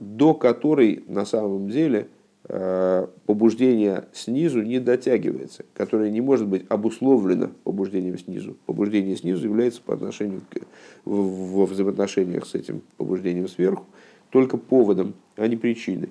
до 0.00 0.34
которой 0.34 1.04
на 1.06 1.24
самом 1.24 1.68
деле– 1.68 2.08
побуждение 2.46 4.04
снизу 4.12 4.62
не 4.62 4.80
дотягивается, 4.80 5.64
которое 5.74 6.10
не 6.10 6.20
может 6.20 6.48
быть 6.48 6.64
обусловлено 6.68 7.50
побуждением 7.62 8.18
снизу. 8.18 8.56
Побуждение 8.66 9.16
снизу 9.16 9.46
является 9.46 9.80
по 9.80 9.94
отношению 9.94 10.42
к, 10.50 10.58
во 11.04 11.66
взаимоотношениях 11.66 12.46
с 12.46 12.54
этим 12.54 12.82
побуждением 12.96 13.48
сверху 13.48 13.86
только 14.30 14.56
поводом, 14.56 15.14
а 15.36 15.46
не 15.46 15.56
причиной. 15.56 16.08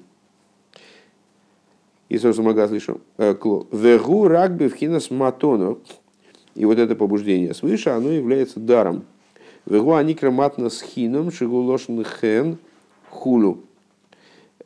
Иисус 2.08 2.38
Магаз 2.38 2.72
лишил. 2.72 3.02
Э, 3.18 3.34
Вегу 3.72 4.28
рагби 4.28 4.68
в 4.68 5.12
матоно. 5.12 5.78
И 6.56 6.66
вот 6.66 6.78
это 6.78 6.96
побуждение 6.96 7.54
свыше, 7.54 7.90
оно 7.90 8.12
является 8.12 8.60
даром. 8.60 9.06
Вегу 9.66 9.94
аникраматна 9.94 10.70
с 10.70 10.82
хином 10.82 11.32
шигулошн 11.32 12.04
хен 12.04 12.58
хулу. 13.10 13.62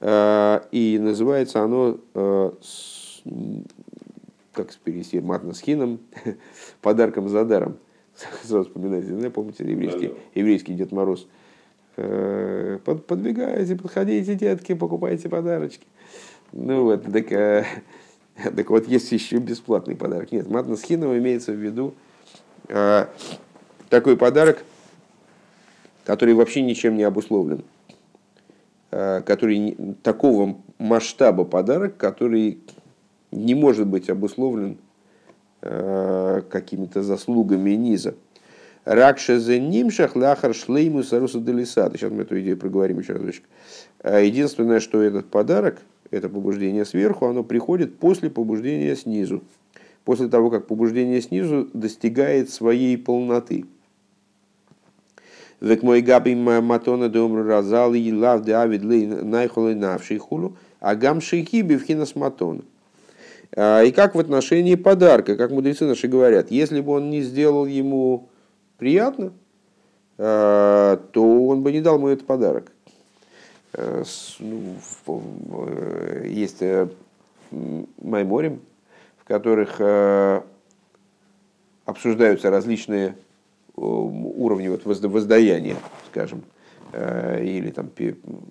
Э, 0.01 0.62
и 0.71 0.97
называется 0.99 1.62
оно, 1.62 1.97
э, 2.13 2.51
как 4.53 4.73
перевести, 4.75 5.19
матнасхином, 5.19 5.99
подарком 6.81 7.29
за 7.29 7.45
даром. 7.45 7.77
Сразу 8.43 8.65
вспоминаете, 8.65 9.10
да, 9.13 9.29
помните, 9.29 9.63
еврейский, 9.69 10.13
еврейский 10.34 10.73
Дед 10.73 10.91
Мороз. 10.91 11.27
Э, 11.97 12.79
под, 12.84 13.05
подбегайте, 13.05 13.75
подходите, 13.75 14.36
детки, 14.36 14.73
покупайте 14.73 15.29
подарочки. 15.29 15.86
Ну 16.51 16.84
вот, 16.84 17.03
так, 17.03 17.27
так 18.55 18.69
вот, 18.69 18.88
есть 18.88 19.12
еще 19.12 19.38
бесплатный 19.38 19.95
подарок. 19.95 20.31
Нет, 20.31 20.49
матнасхином 20.49 21.17
имеется 21.17 21.51
в 21.51 21.55
виду 21.55 21.93
такой 23.89 24.17
подарок, 24.17 24.63
который 26.03 26.34
вообще 26.34 26.63
ничем 26.63 26.97
не 26.97 27.03
обусловлен. 27.03 27.63
Э, 28.97 29.21
который 29.25 29.75
такого 30.03 30.55
масштаба 30.77 31.43
подарок, 31.43 31.97
который 31.97 32.60
не 33.29 33.53
может 33.53 33.88
быть 33.88 34.10
обусловлен 34.10 34.77
э, 35.62 36.41
какими-то 36.49 37.03
заслугами 37.03 37.71
низа. 37.71 38.15
Ракша 38.86 39.38
за 39.38 39.60
нимшах 39.60 40.15
ляхар 40.15 40.55
шлейму 40.55 41.03
саруса 41.03 41.41
делисат. 41.41 41.91
Сейчас 41.91 42.10
мы 42.10 42.21
эту 42.21 42.39
идею 42.39 42.55
проговорим 42.55 42.99
еще 42.99 43.12
разочек. 43.12 43.43
Э, 44.01 44.25
единственное, 44.25 44.79
что 44.79 45.01
этот 45.01 45.25
подарок, 45.25 45.81
это 46.10 46.29
побуждение 46.29 46.86
сверху, 46.86 47.25
оно 47.25 47.43
приходит 47.43 47.99
после 47.99 48.29
побуждения 48.29 48.95
снизу. 48.95 49.43
После 50.05 50.29
того, 50.29 50.49
как 50.49 50.67
побуждение 50.67 51.21
снизу 51.21 51.69
достигает 51.73 52.49
своей 52.49 52.97
полноты. 52.97 53.65
Век 55.61 55.83
мой 55.83 56.01
габи 56.01 56.35
матона 56.35 57.09
домру 57.09 57.43
разал 57.43 57.93
и 57.93 58.11
лав 58.11 58.43
де 58.43 58.53
авид 58.53 58.83
ли 58.83 59.07
найхолы 59.07 59.75
навший 59.75 60.17
хулу, 60.17 60.57
а 60.79 60.95
гам 60.95 61.21
шейхи 61.21 61.61
бивхинас 61.61 62.15
матона. 62.15 62.61
И 63.51 63.91
как 63.95 64.15
в 64.15 64.19
отношении 64.19 64.75
подарка, 64.75 65.37
как 65.37 65.51
мудрецы 65.51 65.85
наши 65.85 66.07
говорят, 66.07 66.51
если 66.51 66.81
бы 66.81 66.91
он 66.91 67.09
не 67.09 67.21
сделал 67.21 67.65
ему 67.65 68.27
приятно, 68.77 69.31
то 70.17 71.07
он 71.13 71.61
бы 71.61 71.71
не 71.71 71.79
дал 71.81 71.95
ему 71.95 72.09
этот 72.09 72.25
подарок. 72.27 72.71
Ну, 74.39 74.75
есть 76.25 76.61
майморим, 78.01 78.59
в 79.17 79.25
которых 79.25 79.79
обсуждаются 81.85 82.49
различные 82.49 83.15
уровне 83.75 84.69
вот 84.69 84.85
воздаяния, 84.85 85.75
скажем, 86.11 86.43
э, 86.93 87.43
или 87.43 87.71
там 87.71 87.89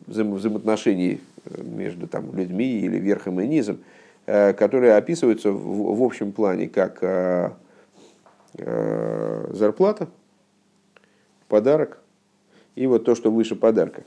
взаимоотношений 0.06 1.20
э, 1.44 1.62
между 1.62 2.06
там, 2.06 2.34
людьми 2.36 2.80
или 2.80 2.98
верхом 2.98 3.40
и 3.40 3.46
низом, 3.46 3.78
э, 4.26 4.52
которые 4.52 4.96
описываются 4.96 5.50
в, 5.50 5.96
в 5.96 6.02
общем 6.02 6.32
плане 6.32 6.68
как 6.68 7.54
зарплата, 8.56 10.08
подарок 11.48 11.98
и 12.76 12.86
вот 12.86 13.04
то, 13.04 13.16
что 13.16 13.32
выше 13.32 13.56
подарка. 13.56 14.04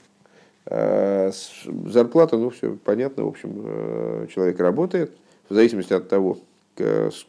Зарплата, 0.65 2.37
ну 2.37 2.49
все 2.51 2.77
понятно, 2.77 3.25
в 3.25 3.27
общем, 3.27 4.27
человек 4.29 4.57
работает, 4.61 5.11
в 5.49 5.53
зависимости 5.53 5.91
от 5.91 6.07
того, 6.07 6.37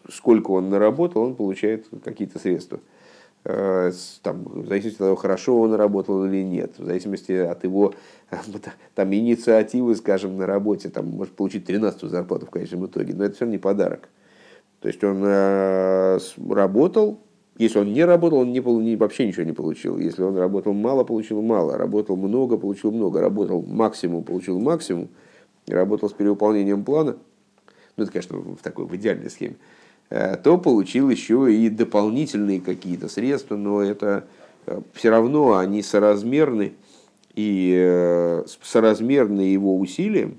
сколько 0.09 0.53
он 0.53 0.71
наработал, 0.71 1.23
он 1.23 1.35
получает 1.35 1.89
какие-то 2.05 2.39
средства. 2.39 2.79
Э, 3.45 3.91
там, 4.23 4.45
в 4.45 4.67
зависимости 4.67 4.97
от 4.97 5.07
того, 5.07 5.17
хорошо 5.17 5.61
он 5.61 5.75
работал 5.75 6.25
или 6.25 6.43
нет, 6.43 6.79
в 6.79 6.85
зависимости 6.85 7.33
от 7.33 7.65
его 7.65 7.95
там, 8.95 9.15
инициативы, 9.15 9.95
скажем, 9.95 10.37
на 10.37 10.47
работе, 10.47 10.89
там, 10.89 11.07
может 11.07 11.35
получить 11.35 11.65
13 11.65 12.03
зарплату 12.03 12.47
в 12.47 12.51
конечном 12.51 12.87
итоге, 12.87 13.15
но 13.15 13.25
это 13.25 13.37
все 13.37 13.47
не 13.47 13.59
подарок. 13.59 14.09
То 14.81 14.89
есть 14.89 15.03
он 15.03 15.23
э, 15.25 16.19
работал, 16.49 17.21
если 17.59 17.81
он 17.81 17.93
не 17.93 18.05
работал, 18.05 18.39
он 18.39 18.53
не, 18.53 18.61
не, 18.61 18.97
вообще 18.97 19.27
ничего 19.27 19.43
не 19.43 19.53
получил. 19.53 19.99
Если 19.99 20.23
он 20.23 20.37
работал 20.37 20.73
мало, 20.73 21.03
получил 21.03 21.43
мало. 21.43 21.77
Работал 21.77 22.17
много, 22.17 22.57
получил 22.57 22.93
много. 22.93 23.21
Работал 23.21 23.63
максимум, 23.63 24.23
получил 24.23 24.61
максимум. 24.61 25.09
Работал 25.67 26.09
с 26.09 26.13
перевыполнением 26.13 26.85
плана. 26.85 27.17
Ну, 27.97 28.05
это, 28.05 28.13
конечно, 28.13 28.39
в 28.39 28.63
такой 28.63 28.87
в 28.87 28.95
идеальной 28.95 29.29
схеме. 29.29 29.57
Э, 30.11 30.37
то 30.37 30.57
получил 30.57 31.11
еще 31.11 31.53
и 31.53 31.69
дополнительные 31.69 32.61
какие-то 32.61 33.09
средства, 33.09 33.57
но 33.57 33.83
это 33.83 34.27
э, 34.67 34.81
все 34.95 35.11
равно 35.11 35.57
они 35.57 35.83
соразмерны 35.83 36.75
и 37.35 37.75
э, 37.77 38.45
соразмерны 38.63 39.43
его 39.43 39.79
усилиям, 39.79 40.39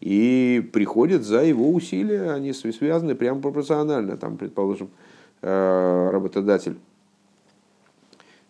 и 0.00 0.68
приходят 0.72 1.22
за 1.22 1.44
его 1.44 1.70
усилия, 1.70 2.32
они 2.32 2.52
связаны 2.52 3.14
прямо 3.14 3.40
пропорционально. 3.40 4.16
Там, 4.16 4.38
предположим, 4.38 4.88
работодатель 5.42 6.78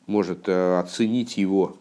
может 0.07 0.48
оценить 0.48 1.37
его 1.37 1.76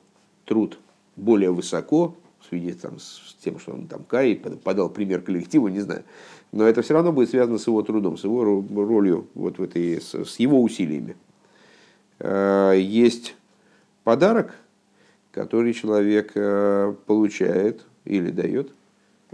труд 0.45 0.79
более 1.15 1.51
высоко, 1.51 2.15
в 2.39 2.47
связи 2.47 2.73
там, 2.73 2.99
с 2.99 3.35
тем, 3.43 3.59
что 3.59 3.73
он 3.73 3.87
там 3.87 4.03
кай, 4.03 4.35
подал 4.35 4.89
пример 4.89 5.21
коллективу, 5.21 5.67
не 5.67 5.81
знаю, 5.81 6.03
но 6.51 6.67
это 6.67 6.81
все 6.81 6.93
равно 6.93 7.11
будет 7.11 7.29
связано 7.29 7.57
с 7.57 7.67
его 7.67 7.81
трудом, 7.81 8.17
с 8.17 8.23
его 8.23 8.43
ролью, 8.43 9.27
вот 9.35 9.57
в 9.57 9.63
этой, 9.63 10.01
с 10.01 10.39
его 10.39 10.61
усилиями. 10.61 11.15
Э, 12.19 12.73
есть 12.77 13.35
подарок, 14.03 14.55
который 15.31 15.73
человек 15.73 16.31
э, 16.35 16.93
получает 17.05 17.85
или 18.05 18.31
дает, 18.31 18.71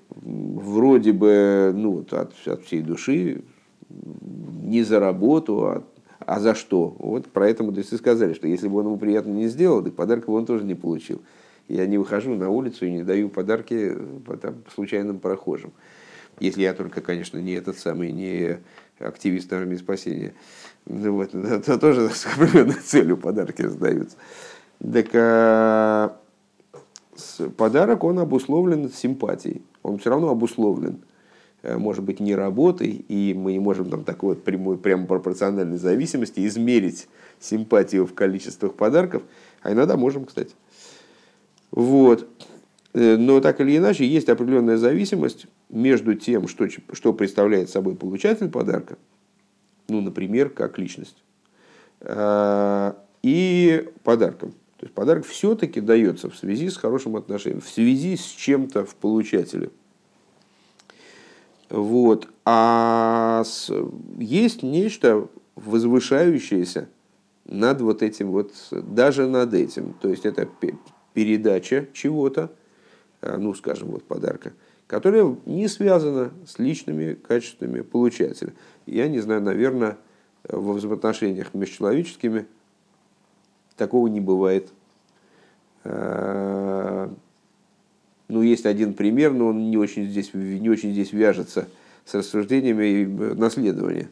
вроде 0.09 1.13
бы 1.13 1.71
ну, 1.73 2.05
от, 2.11 2.33
от 2.45 2.63
всей 2.63 2.81
души, 2.81 3.43
не 3.89 4.83
за 4.83 4.99
работу, 4.99 5.65
а 5.65 5.83
А 6.19 6.39
за 6.39 6.55
что? 6.55 6.95
Вот 6.99 7.27
про 7.27 7.47
это 7.49 7.63
мудрецы 7.63 7.97
сказали, 7.97 8.33
что 8.33 8.47
если 8.47 8.67
бы 8.67 8.79
он 8.79 8.87
ему 8.87 8.97
приятно 8.97 9.31
не 9.31 9.47
сделал, 9.47 9.83
так 9.83 9.93
подарка 9.93 10.27
бы 10.27 10.37
он 10.37 10.45
тоже 10.45 10.65
не 10.65 10.75
получил. 10.75 11.21
Я 11.67 11.85
не 11.85 11.97
выхожу 11.97 12.35
на 12.35 12.49
улицу 12.49 12.85
и 12.85 12.91
не 12.91 13.03
даю 13.03 13.29
подарки 13.29 13.95
там, 14.41 14.55
случайным 14.73 15.19
прохожим. 15.19 15.71
Если 16.39 16.61
я 16.61 16.73
только, 16.73 17.01
конечно, 17.01 17.37
не 17.37 17.53
этот 17.53 17.77
самый, 17.77 18.11
не 18.11 18.59
активист 18.99 19.51
армии 19.53 19.75
спасения. 19.75 20.33
Ну, 20.85 21.13
вот, 21.13 21.33
это 21.33 21.77
тоже 21.79 22.09
с 22.09 22.25
определенной 22.25 22.75
целью 22.75 23.17
подарки 23.17 23.61
раздаются. 23.61 24.17
Так 24.79 25.07
а, 25.13 26.17
подарок, 27.57 28.03
он 28.03 28.19
обусловлен 28.19 28.89
симпатией. 28.91 29.61
Он 29.83 29.97
все 29.97 30.09
равно 30.09 30.29
обусловлен 30.29 30.99
Э, 31.65 31.77
может 31.77 32.03
быть, 32.03 32.19
не 32.19 32.35
работой, 32.35 33.03
и 33.07 33.33
мы 33.33 33.53
не 33.53 33.59
можем 33.59 33.89
там 33.89 34.03
такой 34.03 34.35
вот 34.35 34.43
прямой, 34.43 34.77
прямо 34.77 35.07
пропорциональной 35.07 35.79
зависимости 35.79 36.45
измерить 36.45 37.07
симпатию 37.39 38.05
в 38.05 38.13
количествах 38.13 38.75
подарков, 38.75 39.23
а 39.63 39.73
иногда 39.73 39.97
можем, 39.97 40.25
кстати. 40.25 40.53
Вот. 41.71 42.27
Э, 42.93 43.17
но 43.17 43.41
так 43.41 43.59
или 43.61 43.77
иначе, 43.77 44.05
есть 44.05 44.29
определенная 44.29 44.77
зависимость 44.77 45.47
между 45.69 46.15
тем, 46.15 46.47
что, 46.47 46.67
что 46.93 47.13
представляет 47.13 47.69
собой 47.69 47.95
получатель 47.95 48.49
подарка, 48.49 48.97
ну, 49.87 50.01
например, 50.01 50.49
как 50.49 50.77
личность, 50.77 51.23
э, 52.01 52.93
и 53.23 53.89
подарком. 54.03 54.51
То 54.77 54.85
есть 54.85 54.93
подарок 54.93 55.25
все-таки 55.25 55.81
дается 55.81 56.29
в 56.29 56.35
связи 56.35 56.69
с 56.69 56.77
хорошим 56.77 57.15
отношением, 57.15 57.61
в 57.61 57.69
связи 57.69 58.17
с 58.17 58.25
чем-то 58.25 58.85
в 58.85 58.95
получателе– 58.95 59.69
вот. 61.69 62.27
А 62.45 63.43
с, 63.43 63.71
есть 64.19 64.63
нечто 64.63 65.27
возвышающееся 65.55 66.89
над 67.45 67.81
вот 67.81 68.03
этим 68.03 68.31
вот, 68.31 68.53
даже 68.71 69.27
над 69.27 69.53
этим. 69.53 69.93
То 69.93 70.09
есть 70.09 70.25
это 70.25 70.47
передача 71.13 71.87
чего-то, 71.93 72.51
а, 73.21 73.37
ну, 73.37 73.53
скажем, 73.53 73.89
вот 73.89 74.03
подарка, 74.03 74.53
которая 74.87 75.35
не 75.45 75.67
связана 75.67 76.31
с 76.45 76.59
личными 76.59 77.13
качествами 77.13 77.81
получателя. 77.81 78.53
Я 78.85 79.07
не 79.07 79.19
знаю, 79.19 79.41
наверное, 79.41 79.97
во 80.47 80.73
взаимоотношениях 80.73 81.53
межчеловеческими 81.53 82.45
такого 83.77 84.07
не 84.07 84.21
бывает. 84.21 84.69
А, 85.83 87.11
ну, 88.27 88.41
есть 88.41 88.65
один 88.65 88.93
пример, 88.93 89.33
но 89.33 89.47
он 89.47 89.69
не 89.69 89.77
очень 89.77 90.07
здесь, 90.07 90.33
не 90.33 90.69
очень 90.69 90.91
здесь 90.91 91.13
вяжется 91.13 91.67
с 92.05 92.13
рассуждениями 92.13 93.05
наследования. 93.33 94.09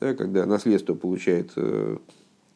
Да, 0.00 0.14
когда 0.14 0.44
наследство 0.44 0.94
получает 0.94 1.52
э, 1.56 1.96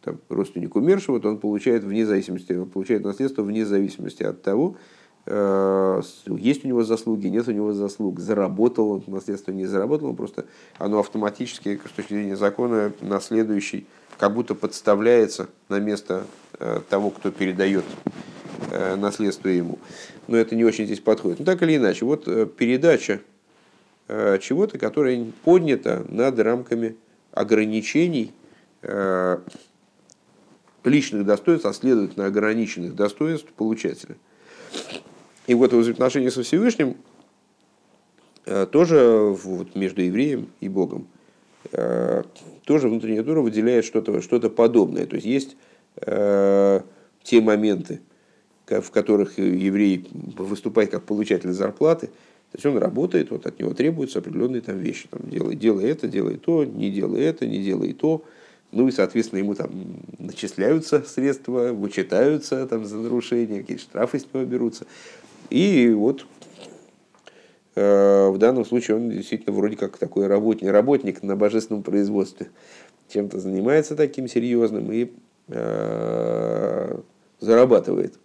там, 0.02 0.18
родственник 0.28 0.74
умершего, 0.74 1.20
то 1.20 1.28
он 1.28 1.38
получает 1.38 1.84
вне 1.84 2.04
зависимости, 2.04 2.52
он 2.52 2.68
получает 2.68 3.04
наследство 3.04 3.42
вне 3.42 3.64
зависимости 3.64 4.24
от 4.24 4.42
того, 4.42 4.74
э, 4.74 4.97
есть 5.30 6.64
у 6.64 6.68
него 6.68 6.84
заслуги, 6.84 7.26
нет 7.26 7.48
у 7.48 7.52
него 7.52 7.74
заслуг, 7.74 8.18
заработал 8.18 8.92
он 8.92 9.04
наследство, 9.08 9.52
не 9.52 9.66
заработал, 9.66 10.08
он 10.08 10.16
просто 10.16 10.46
оно 10.78 11.00
автоматически, 11.00 11.78
с 11.86 11.90
точки 11.90 12.14
зрения 12.14 12.36
закона, 12.36 12.92
наследующий 13.02 13.86
как 14.16 14.32
будто 14.32 14.54
подставляется 14.54 15.48
на 15.68 15.80
место 15.80 16.24
э, 16.58 16.80
того, 16.88 17.10
кто 17.10 17.30
передает 17.30 17.84
Э, 18.70 18.96
наследство 18.96 19.48
ему. 19.48 19.78
Но 20.26 20.36
это 20.36 20.56
не 20.56 20.64
очень 20.64 20.84
здесь 20.84 21.00
подходит. 21.00 21.38
Но 21.38 21.44
так 21.44 21.62
или 21.62 21.76
иначе, 21.76 22.04
вот 22.04 22.26
э, 22.26 22.44
передача 22.44 23.20
э, 24.08 24.38
чего-то, 24.40 24.78
которое 24.78 25.26
поднято 25.44 26.04
над 26.08 26.38
рамками 26.38 26.96
ограничений 27.32 28.32
личных 30.84 31.26
достоинств, 31.26 31.66
а 31.66 31.72
следовательно 31.72 32.26
ограниченных 32.26 32.94
достоинств 32.94 33.48
получателя. 33.56 34.16
И 35.48 35.54
вот 35.54 35.72
в 35.72 35.78
взаимоотношении 35.78 36.28
со 36.28 36.42
Всевышним 36.42 36.96
тоже 38.44 39.34
вот, 39.42 39.74
между 39.74 40.02
евреем 40.02 40.48
и 40.60 40.68
Богом 40.68 41.08
тоже 42.64 42.88
внутренняя 42.88 43.24
тура 43.24 43.40
выделяет 43.40 43.84
что-то 43.84 44.20
что 44.22 44.38
подобное. 44.50 45.06
То 45.06 45.16
есть 45.16 45.26
есть 45.26 45.56
те 46.04 47.40
моменты, 47.40 48.00
в 48.66 48.90
которых 48.90 49.38
еврей 49.38 50.06
выступает 50.36 50.90
как 50.90 51.04
получатель 51.04 51.52
зарплаты, 51.52 52.08
то 52.08 52.56
есть 52.56 52.66
он 52.66 52.78
работает, 52.78 53.30
вот 53.30 53.46
от 53.46 53.58
него 53.58 53.74
требуются 53.74 54.20
определенные 54.20 54.62
там 54.62 54.78
вещи. 54.78 55.08
Там, 55.10 55.20
делай, 55.28 55.54
делай 55.54 55.90
это, 55.90 56.08
делай 56.08 56.36
то, 56.36 56.64
не 56.64 56.90
делай 56.90 57.22
это, 57.22 57.46
не 57.46 57.62
делай 57.62 57.92
то. 57.92 58.24
Ну 58.70 58.88
и, 58.88 58.90
соответственно, 58.90 59.40
ему 59.40 59.54
там 59.54 59.70
начисляются 60.18 61.02
средства, 61.02 61.72
вычитаются 61.72 62.66
там, 62.66 62.84
за 62.86 62.98
нарушение, 62.98 63.60
какие 63.60 63.78
штрафы 63.78 64.18
с 64.18 64.26
него 64.32 64.44
берутся. 64.44 64.86
И 65.50 65.90
вот 65.90 66.26
э, 67.74 68.28
в 68.28 68.38
данном 68.38 68.64
случае 68.64 68.96
он 68.96 69.10
действительно 69.10 69.56
вроде 69.56 69.76
как 69.76 69.96
такой 69.96 70.26
работник, 70.26 70.70
работник 70.70 71.22
на 71.22 71.36
божественном 71.36 71.82
производстве. 71.82 72.48
Чем-то 73.08 73.40
занимается 73.40 73.96
таким 73.96 74.28
серьезным 74.28 74.92
и 74.92 75.12
э, 75.48 77.00
зарабатывает. 77.40 78.18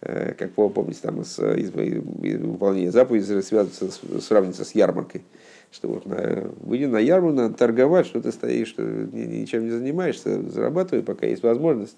Э, 0.00 0.34
как 0.34 0.56
вы 0.56 0.70
помните, 0.70 1.00
там 1.02 1.20
из, 1.22 1.38
из, 1.38 1.70
из 1.70 2.40
выполнения 2.40 2.92
заповедей 2.92 3.42
связывается, 3.42 3.90
сравнивается 4.20 4.64
с 4.64 4.74
ярмаркой. 4.74 5.22
Что 5.70 5.88
вот 5.88 6.06
на, 6.06 6.50
выйди 6.60 6.84
на 6.84 6.98
ярмарку, 6.98 7.36
надо 7.36 7.54
торговать, 7.54 8.06
что 8.06 8.22
ты 8.22 8.32
стоишь, 8.32 8.68
что 8.68 8.82
ничем 8.82 9.64
не 9.64 9.70
занимаешься, 9.70 10.40
зарабатывай, 10.48 11.02
пока 11.02 11.26
есть 11.26 11.42
возможность. 11.42 11.96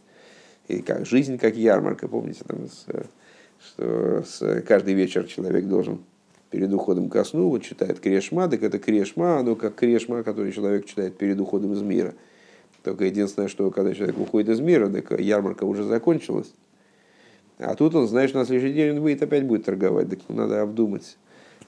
И 0.67 0.83
как 0.83 1.07
жизнь 1.07 1.39
как 1.39 1.57
ярмарка, 1.57 2.09
помните, 2.09 2.41
там, 2.47 2.69
с, 2.69 2.87
что 3.65 4.23
с, 4.27 4.63
каждый 4.63 4.95
вечер 4.95 5.25
человек 5.27 5.67
должен 5.67 6.01
перед 6.51 6.73
уходом 6.73 7.09
ко 7.09 7.25
сну, 7.25 7.49
вот 7.49 7.63
читает 7.63 8.01
Крешма, 8.01 8.49
так 8.49 8.63
это 8.63 8.79
Крешма, 8.79 9.39
оно 9.39 9.55
как 9.55 9.77
Крешма, 9.77 10.23
который 10.23 10.53
человек 10.53 10.87
читает 10.87 11.17
перед 11.17 11.39
уходом 11.41 11.73
из 11.73 11.83
мира. 11.83 12.15
Только 12.83 13.05
единственное, 13.05 13.49
что 13.49 13.71
когда 13.71 13.95
человек 13.95 14.19
уходит 14.19 14.49
из 14.49 14.61
мира, 14.61 14.89
так 14.89 15.21
ярмарка 15.21 15.65
уже 15.65 15.85
закончилась, 15.85 16.53
а 17.61 17.75
тут 17.75 17.95
он 17.95 18.09
знает, 18.09 18.31
что 18.31 18.39
на 18.39 18.47
следующий 18.47 18.75
день 18.75 18.97
он 18.97 19.03
будет 19.03 19.23
опять 19.23 19.45
будет 19.45 19.67
торговать. 19.67 20.09
Так 20.09 20.19
надо 20.29 20.63
обдумать, 20.63 21.19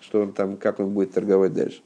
что 0.00 0.22
он 0.22 0.32
там, 0.32 0.56
как 0.56 0.80
он 0.80 0.90
будет 0.90 1.12
торговать 1.12 1.52
дальше. 1.52 1.82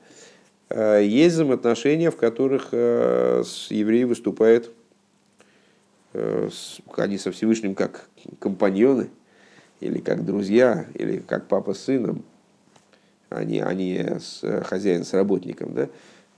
А, 0.68 1.00
есть 1.00 1.34
взаимоотношения, 1.34 2.10
в 2.10 2.16
которых 2.16 2.68
э, 2.70 3.42
еврей 3.70 4.04
выступает, 4.04 4.70
э, 6.12 6.48
они 6.96 7.18
со 7.18 7.32
Всевышним 7.32 7.74
как 7.74 8.08
компаньоны, 8.38 9.10
или 9.80 9.98
как 9.98 10.24
друзья, 10.24 10.86
или 10.94 11.18
как 11.18 11.48
папа 11.48 11.74
с 11.74 11.80
сыном, 11.84 12.24
они, 13.28 13.60
они 13.60 13.98
с 14.18 14.42
хозяин 14.64 15.04
с 15.04 15.12
работником. 15.12 15.74
Да? 15.74 15.88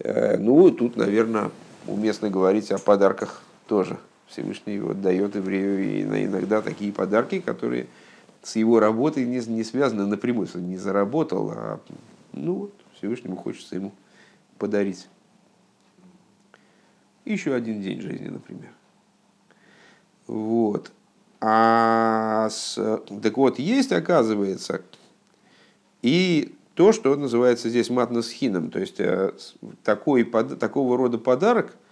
Э, 0.00 0.36
ну, 0.38 0.70
тут, 0.70 0.96
наверное, 0.96 1.50
уместно 1.86 2.30
говорить 2.30 2.70
о 2.70 2.78
подарках 2.78 3.42
тоже– 3.66 3.98
Всевышний 4.28 4.78
вот 4.78 5.00
дает 5.00 5.34
еврею 5.34 6.02
иногда 6.02 6.60
такие 6.60 6.92
подарки, 6.92 7.40
которые 7.40 7.86
с 8.42 8.56
его 8.56 8.78
работой 8.78 9.24
не, 9.24 9.40
не 9.46 9.64
связаны 9.64 10.06
напрямую, 10.06 10.48
он 10.54 10.68
не 10.68 10.76
заработал, 10.76 11.50
а 11.50 11.80
ну 12.32 12.54
вот, 12.54 12.74
Всевышнему 12.94 13.36
хочется 13.36 13.74
ему 13.74 13.92
подарить. 14.58 15.08
Еще 17.24 17.54
один 17.54 17.82
день 17.82 18.00
жизни, 18.00 18.28
например. 18.28 18.70
Вот. 20.26 20.92
А 21.40 22.48
с, 22.50 23.00
так 23.22 23.36
вот, 23.36 23.58
есть, 23.58 23.92
оказывается, 23.92 24.82
и 26.02 26.54
то, 26.74 26.92
что 26.92 27.14
называется 27.14 27.68
здесь 27.68 27.90
матносхином, 27.90 28.70
то 28.70 28.78
есть 28.80 28.98
э, 28.98 29.32
такой, 29.84 30.24
такого 30.24 30.96
рода 30.96 31.18
подарок– 31.18 31.76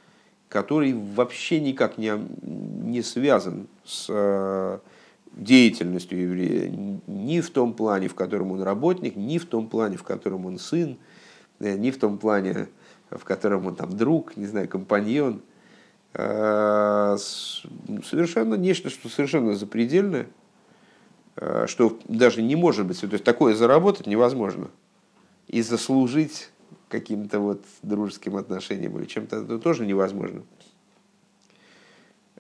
который 0.49 0.93
вообще 0.93 1.61
никак 1.61 1.99
не, 1.99 2.13
не 2.43 3.03
связан 3.03 3.67
с 3.85 4.07
э, 4.09 4.79
деятельностью 5.33 6.21
еврея, 6.21 6.73
ни 7.07 7.41
в 7.41 7.51
том 7.51 7.75
плане, 7.75 8.09
в 8.09 8.15
котором 8.15 8.53
он 8.53 8.63
работник, 8.63 9.17
ни 9.17 9.39
в 9.39 9.47
том 9.47 9.69
плане, 9.69 9.97
в 9.97 10.05
котором 10.05 10.47
он 10.47 10.59
сын, 10.59 10.99
э, 11.59 11.77
ни 11.77 11.91
в 11.91 11.99
том 11.99 12.19
плане, 12.19 12.69
в 13.11 13.25
котором 13.25 13.67
он 13.67 13.75
там 13.75 13.97
друг, 13.97 14.37
не 14.37 14.47
знаю, 14.47 14.69
компаньон. 14.69 15.43
Э, 16.15 17.17
совершенно 17.19 18.55
нечто, 18.55 18.91
что 18.91 19.09
совершенно 19.09 19.55
запредельное, 19.55 20.29
что 21.67 21.99
даже 22.09 22.41
не 22.41 22.57
может 22.57 22.87
быть. 22.87 22.99
То 23.01 23.07
есть 23.07 23.25
такое 23.25 23.55
заработать 23.55 24.07
невозможно. 24.07 24.71
И 25.49 25.61
заслужить 25.61 26.51
каким-то 26.89 27.41
вот 27.41 27.65
дружеским 27.83 28.37
отношениям 28.37 28.99
или 28.99 29.07
чем-то, 29.07 29.37
это 29.37 29.59
тоже 29.59 29.87
невозможно. 29.87 30.43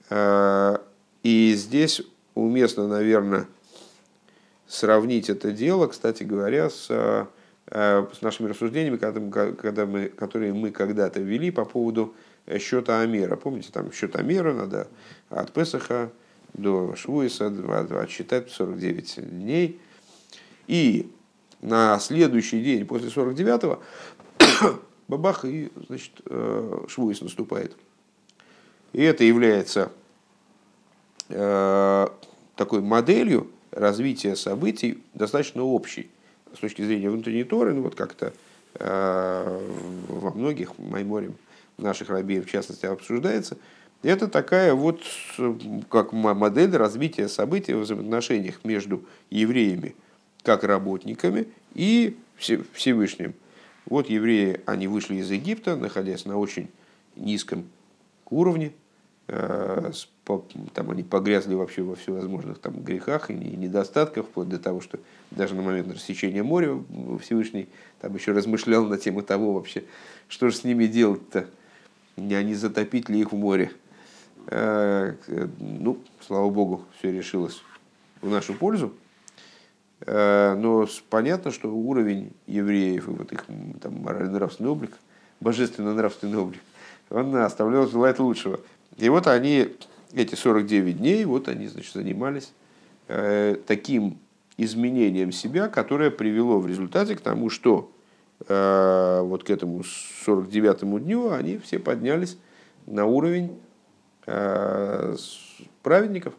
А, 0.08 0.82
и 1.22 1.54
здесь 1.56 2.02
уместно, 2.34 2.86
наверное, 2.86 3.48
сравнить 4.66 5.28
это 5.28 5.52
дело, 5.52 5.88
кстати 5.88 6.22
говоря, 6.22 6.70
с, 6.70 6.86
с 7.68 8.22
нашими 8.22 8.48
рассуждениями, 8.48 8.96
когда 8.96 9.20
мы, 9.20 9.52
когда 9.54 9.86
мы, 9.86 10.08
которые 10.08 10.52
мы 10.52 10.70
когда-то 10.70 11.20
вели 11.20 11.50
по 11.50 11.64
поводу 11.64 12.14
счета 12.58 13.00
Амера. 13.00 13.36
Помните, 13.36 13.70
там 13.72 13.92
счет 13.92 14.16
Амера 14.16 14.52
надо 14.52 14.88
от 15.30 15.52
Песаха 15.52 16.10
до 16.54 16.94
Швуиса 16.96 17.52
отсчитать 18.00 18.50
49 18.50 19.30
дней. 19.30 19.80
И 20.66 21.10
на 21.60 21.98
следующий 21.98 22.62
день 22.62 22.86
после 22.86 23.08
49-го 23.08 23.82
бабах 25.08 25.44
и 25.44 25.70
значит, 25.88 26.12
э, 26.26 26.84
Швуис 26.88 27.20
наступает. 27.20 27.76
И 28.92 29.02
это 29.02 29.24
является 29.24 29.92
э, 31.28 32.08
такой 32.54 32.80
моделью 32.80 33.50
развития 33.70 34.36
событий 34.36 35.02
достаточно 35.14 35.62
общей 35.62 36.10
с 36.54 36.58
точки 36.58 36.82
зрения 36.82 37.10
внутренней 37.10 37.44
Торы, 37.44 37.74
ну 37.74 37.82
вот 37.82 37.94
как-то 37.94 38.32
э, 38.74 39.60
во 40.08 40.30
многих 40.30 40.78
майморем 40.78 41.34
наших 41.78 42.10
рабеев 42.10 42.46
в 42.46 42.50
частности 42.50 42.86
обсуждается. 42.86 43.56
Это 44.02 44.28
такая 44.28 44.74
вот 44.74 45.02
как 45.90 46.12
модель 46.12 46.76
развития 46.76 47.28
событий 47.28 47.74
в 47.74 47.80
взаимоотношениях 47.80 48.64
между 48.64 49.04
евреями 49.30 49.94
как 50.42 50.62
работниками 50.62 51.48
и 51.74 52.16
Всевышним. 52.36 53.34
Вот 53.86 54.08
евреи, 54.08 54.60
они 54.66 54.88
вышли 54.88 55.16
из 55.16 55.30
Египта, 55.30 55.76
находясь 55.76 56.24
на 56.24 56.36
очень 56.36 56.68
низком 57.16 57.66
уровне, 58.30 58.72
э, 59.28 59.92
там 60.74 60.90
они 60.90 61.02
погрязли 61.02 61.54
вообще 61.54 61.82
во 61.82 61.96
всевозможных 61.96 62.58
там 62.58 62.82
грехах 62.82 63.30
и 63.30 63.34
недостатках, 63.34 64.26
вплоть 64.26 64.48
до 64.48 64.58
того, 64.58 64.80
что 64.80 64.98
даже 65.30 65.54
на 65.54 65.62
момент 65.62 65.92
рассечения 65.92 66.42
моря 66.42 66.78
Всевышний 67.20 67.68
там 68.00 68.14
еще 68.14 68.32
размышлял 68.32 68.84
на 68.84 68.98
тему 68.98 69.22
того 69.22 69.52
вообще, 69.54 69.84
что 70.28 70.48
же 70.48 70.56
с 70.56 70.64
ними 70.64 70.86
делать-то, 70.86 71.48
не 72.16 72.54
затопить 72.54 73.08
ли 73.08 73.20
их 73.20 73.32
в 73.32 73.36
море. 73.36 73.72
Э, 74.48 75.14
ну, 75.58 75.98
слава 76.20 76.48
богу, 76.50 76.84
все 76.98 77.12
решилось 77.12 77.62
в 78.20 78.30
нашу 78.30 78.54
пользу. 78.54 78.92
Э, 80.00 80.54
но 80.54 80.86
понятно, 81.10 81.50
что 81.50 81.74
уровень 81.74 82.32
евреев 82.46 83.08
и 83.08 83.10
вот 83.10 83.32
их 83.32 83.44
там, 83.80 84.02
морально-нравственный 84.02 84.70
облик, 84.70 84.92
божественно-нравственный 85.40 86.38
облик, 86.38 86.60
он 87.10 87.34
оставлял 87.36 87.88
желать 87.88 88.18
лучшего. 88.18 88.60
И 88.96 89.08
вот 89.08 89.26
они, 89.26 89.68
эти 90.12 90.34
49 90.34 90.98
дней, 90.98 91.24
вот 91.24 91.48
они, 91.48 91.66
значит, 91.68 91.92
занимались 91.92 92.52
э, 93.08 93.56
таким 93.66 94.18
изменением 94.56 95.32
себя, 95.32 95.68
которое 95.68 96.10
привело 96.10 96.60
в 96.60 96.66
результате 96.66 97.16
к 97.16 97.20
тому, 97.20 97.50
что 97.50 97.90
э, 97.90 97.95
вот 98.40 99.44
к 99.44 99.50
этому 99.50 99.82
49 99.82 101.02
дню 101.02 101.30
они 101.30 101.58
все 101.58 101.78
поднялись 101.78 102.38
на 102.86 103.06
уровень 103.06 103.58
э, 104.26 105.16
праведников 105.82 106.34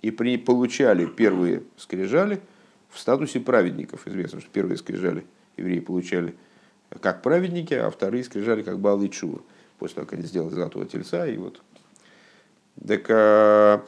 и 0.00 0.10
при, 0.10 0.38
получали 0.38 1.06
первые 1.06 1.62
скрижали– 1.76 2.40
в 2.90 2.98
статусе 2.98 3.40
праведников. 3.40 4.06
Известно, 4.06 4.40
что 4.40 4.50
первые 4.50 4.76
скрижали 4.76 5.24
евреи 5.56 5.80
получали 5.80 6.34
как 7.00 7.22
праведники, 7.22 7.74
а 7.74 7.90
вторые 7.90 8.24
скрижали 8.24 8.62
как 8.62 8.78
Бал 8.78 9.00
и 9.02 9.10
Чува. 9.10 9.40
После 9.78 9.96
того, 9.96 10.06
как 10.06 10.18
они 10.18 10.26
сделали 10.26 10.52
золотого 10.52 10.86
тельца. 10.86 11.26
И 11.26 11.36
вот. 11.36 11.62
Так 12.86 13.06
а, 13.10 13.84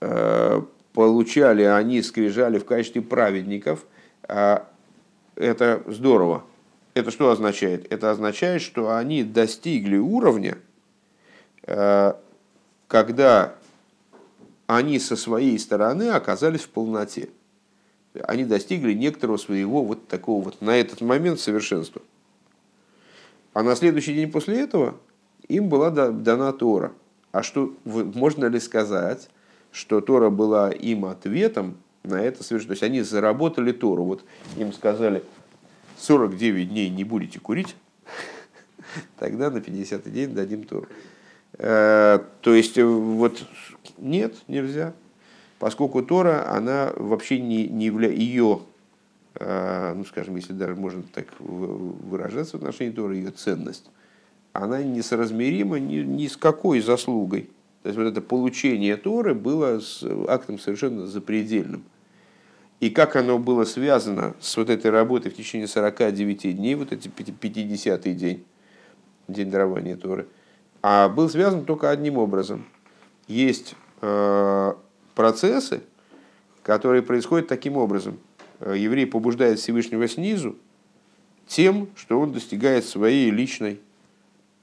а, 0.00 0.66
получали 0.92 1.62
они 1.64 2.02
скрижали 2.02 2.58
в 2.58 2.64
качестве 2.64 3.02
праведников. 3.02 3.84
А, 4.22 4.68
это 5.38 5.82
здорово. 5.86 6.44
Это 6.94 7.10
что 7.10 7.30
означает? 7.30 7.90
Это 7.92 8.10
означает, 8.10 8.60
что 8.60 8.96
они 8.96 9.22
достигли 9.22 9.96
уровня, 9.96 10.58
а, 11.64 12.20
когда 12.88 13.54
они 14.66 14.98
со 14.98 15.16
своей 15.16 15.58
стороны 15.58 16.10
оказались 16.10 16.62
в 16.62 16.70
полноте. 16.70 17.28
Они 18.24 18.44
достигли 18.44 18.94
некоторого 18.94 19.36
своего 19.36 19.84
вот 19.84 20.08
такого 20.08 20.44
вот 20.44 20.60
на 20.60 20.76
этот 20.76 21.00
момент 21.00 21.38
совершенства. 21.40 22.02
А 23.52 23.62
на 23.62 23.76
следующий 23.76 24.14
день 24.14 24.30
после 24.30 24.60
этого 24.60 24.96
им 25.46 25.68
была 25.68 25.90
дана 25.90 26.52
Тора. 26.52 26.92
А 27.32 27.42
что 27.42 27.74
можно 27.84 28.46
ли 28.46 28.58
сказать, 28.58 29.28
что 29.70 30.00
Тора 30.00 30.30
была 30.30 30.70
им 30.70 31.04
ответом 31.04 31.76
на 32.08 32.22
это 32.22 32.42
совершенство? 32.42 32.68
То 32.68 32.72
есть 32.72 32.82
они 32.82 33.02
заработали 33.02 33.72
Тору. 33.72 34.04
Вот 34.04 34.24
им 34.56 34.72
сказали, 34.72 35.22
49 35.98 36.68
дней 36.68 36.90
не 36.90 37.04
будете 37.04 37.40
курить, 37.40 37.76
тогда 39.18 39.50
на 39.50 39.60
50 39.60 40.12
день 40.12 40.34
дадим 40.34 40.64
Тору. 40.64 40.86
Э, 41.58 42.20
то 42.40 42.54
есть, 42.54 42.78
э, 42.78 42.84
вот 42.84 43.44
нет, 43.98 44.36
нельзя. 44.48 44.94
Поскольку 45.58 46.02
Тора, 46.02 46.50
она 46.54 46.92
вообще 46.96 47.40
не, 47.40 47.66
не 47.66 47.86
является 47.86 48.20
ее, 48.20 48.60
э, 49.34 49.94
ну 49.94 50.04
скажем, 50.04 50.36
если 50.36 50.52
даже 50.52 50.76
можно 50.76 51.02
так 51.02 51.26
выражаться 51.38 52.56
в 52.56 52.60
отношении 52.60 52.92
Торы, 52.92 53.16
ее 53.16 53.30
ценность, 53.30 53.90
она 54.52 54.82
несоразмерима 54.82 55.78
ни, 55.78 55.96
ни 55.96 56.26
с 56.26 56.36
какой 56.36 56.80
заслугой. 56.80 57.50
То 57.82 57.88
есть 57.88 57.98
вот 57.98 58.06
это 58.06 58.20
получение 58.20 58.96
Торы 58.96 59.34
было 59.34 59.80
с 59.80 60.04
актом 60.28 60.58
совершенно 60.58 61.06
запредельным. 61.06 61.84
И 62.80 62.90
как 62.90 63.16
оно 63.16 63.38
было 63.38 63.64
связано 63.64 64.34
с 64.40 64.56
вот 64.56 64.70
этой 64.70 64.90
работой 64.90 65.30
в 65.30 65.36
течение 65.36 65.66
49 65.66 66.56
дней, 66.56 66.74
вот 66.74 66.92
эти 66.92 67.08
50-й 67.08 68.14
день, 68.14 68.44
день 69.26 69.50
дарования 69.50 69.96
Торы– 69.96 70.26
а 70.82 71.08
был 71.08 71.28
связан 71.28 71.64
только 71.64 71.90
одним 71.90 72.18
образом. 72.18 72.66
Есть 73.26 73.74
э, 74.00 74.72
процессы, 75.14 75.82
которые 76.62 77.02
происходят 77.02 77.48
таким 77.48 77.76
образом. 77.76 78.18
Э, 78.60 78.74
еврей 78.76 79.06
побуждает 79.06 79.58
Всевышнего 79.58 80.06
снизу 80.08 80.56
тем, 81.46 81.88
что 81.96 82.20
он 82.20 82.32
достигает 82.32 82.84
своей 82.84 83.30
личной 83.30 83.80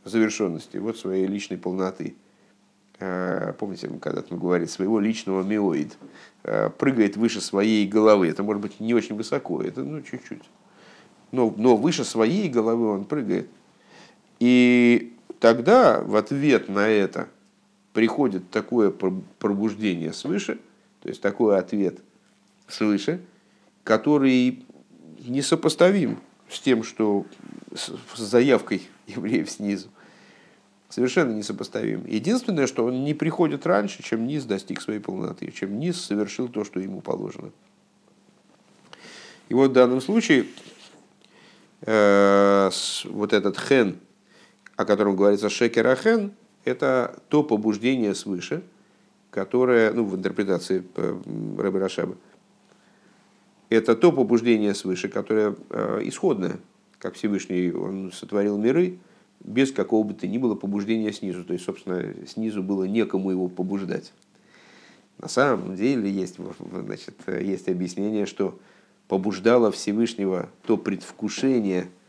завершенности, 0.03 0.77
вот 0.77 0.97
своей 0.97 1.27
личной 1.27 1.57
полноты. 1.57 2.15
Э, 2.99 3.53
помните, 3.57 3.89
когда 4.01 4.23
мы 4.29 4.37
говорили, 4.37 4.67
своего 4.67 4.99
личного 4.99 5.43
миоид. 5.43 5.97
Прыгает 6.77 7.17
выше 7.17 7.41
своей 7.41 7.87
головы. 7.87 8.27
Это 8.27 8.43
может 8.43 8.61
быть 8.61 8.79
не 8.79 8.93
очень 8.93 9.15
высоко, 9.15 9.63
это 9.63 9.83
ну 9.83 10.03
чуть-чуть. 10.03 10.43
Но, 11.31 11.51
но 11.57 11.75
выше 11.75 12.03
своей 12.03 12.49
головы 12.49 12.87
он 12.87 13.05
прыгает. 13.05 13.49
И 14.39 15.13
тогда 15.39 16.01
в 16.01 16.15
ответ 16.15 16.69
на 16.69 16.87
это 16.87 17.27
приходит 17.93 18.49
такое 18.51 18.91
пробуждение 18.91 20.13
свыше, 20.13 20.59
то 21.01 21.09
есть 21.09 21.21
такой 21.21 21.57
ответ 21.57 21.99
свыше, 22.67 23.21
который 23.83 24.65
несопоставим 25.25 26.19
с 26.49 26.59
тем, 26.59 26.83
что 26.83 27.25
с 27.73 27.91
заявкой 28.17 28.87
евреев 29.07 29.49
снизу. 29.49 29.89
Совершенно 30.95 31.33
несопоставим. 31.33 32.05
Единственное, 32.07 32.67
что 32.67 32.85
он 32.85 33.03
не 33.03 33.13
приходит 33.13 33.65
раньше, 33.65 34.01
чем 34.01 34.25
низ 34.25 34.45
достиг 34.45 34.79
своей 34.79 35.01
полноты, 35.01 35.51
чем 35.51 35.77
низ 35.77 35.99
совершил 35.99 36.47
то, 36.47 36.63
что 36.63 36.79
ему 36.79 37.01
положено. 37.01 37.51
И 39.49 39.53
вот 39.53 39.71
в 39.71 39.73
данном 39.73 39.99
случае 39.99 40.45
э, 41.81 42.69
вот 43.09 43.33
этот 43.33 43.59
хен, 43.59 43.99
о 44.77 44.85
котором 44.85 45.17
говорится 45.17 45.49
шекер 45.49 45.85
ахен, 45.85 46.31
это 46.63 47.19
то 47.27 47.43
побуждение 47.43 48.15
свыше, 48.15 48.63
которое, 49.31 49.91
ну, 49.91 50.05
в 50.05 50.15
интерпретации 50.15 50.81
э, 50.95 51.21
Рэбе 51.57 51.79
Рашаба, 51.79 52.15
это 53.69 53.97
то 53.97 54.13
побуждение 54.13 54.73
свыше, 54.73 55.09
которое 55.09 55.57
э, 55.71 55.99
исходное, 56.03 56.57
как 56.99 57.15
Всевышний 57.15 57.73
он 57.73 58.13
сотворил 58.13 58.57
миры, 58.57 58.97
без 59.39 59.71
какого 59.71 60.03
бы 60.03 60.13
то 60.13 60.27
ни 60.27 60.37
было 60.37 60.55
побуждения 60.55 61.11
снизу. 61.11 61.43
То 61.43 61.53
есть, 61.53 61.65
собственно, 61.65 62.13
снизу 62.27 62.63
было 62.63 62.83
некому 62.85 63.31
его 63.31 63.47
побуждать. 63.47 64.13
На 65.17 65.27
самом 65.27 65.75
деле 65.75 66.09
есть, 66.09 66.37
значит, 66.71 67.15
есть 67.27 67.69
объяснение, 67.69 68.25
что 68.25 68.59
побуждало 69.07 69.71
Всевышнего 69.71 70.49
то 70.65 70.77
предвкушение– 70.77 71.89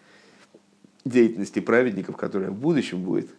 деятельности 1.06 1.60
праведников, 1.60 2.16
которая 2.16 2.50
в 2.50 2.58
будущем 2.58 3.02
будет. 3.02 3.30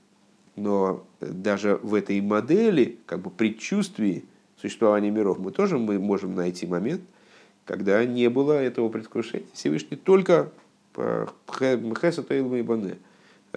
Но 0.56 1.06
даже 1.20 1.80
в 1.84 1.94
этой 1.94 2.20
модели, 2.22 2.98
как 3.06 3.22
бы 3.22 3.30
предчувствии 3.30 4.26
существования 4.60 5.12
миров, 5.12 5.38
мы 5.38 5.52
тоже 5.52 5.78
мы 5.78 6.00
можем 6.00 6.34
найти 6.34 6.66
момент, 6.66 7.02
когда 7.66 8.04
не 8.06 8.30
было 8.30 8.54
этого 8.54 8.90
предвкушения. 8.90 9.46
Всевышний 9.54 9.98
только 9.98 10.52
Хеса 10.96 12.24
Таилма 12.24 12.58
и 12.58 12.62
Бане. 12.64 12.96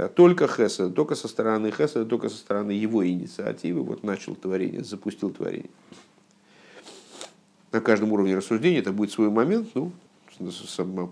Только 0.08 0.46
Хеса, 0.46 0.90
только 0.90 1.14
со 1.14 1.28
стороны 1.28 1.70
Хеса, 1.70 2.04
только 2.04 2.28
со 2.28 2.36
стороны 2.36 2.72
его 2.72 3.06
инициативы 3.06 3.82
вот 3.82 4.02
начал 4.02 4.34
творение, 4.34 4.84
запустил 4.84 5.30
творение. 5.30 5.70
На 7.72 7.80
каждом 7.80 8.12
уровне 8.12 8.36
рассуждения 8.36 8.78
это 8.78 8.92
будет 8.92 9.12
свой 9.12 9.30
момент, 9.30 9.68
ну, 9.74 9.92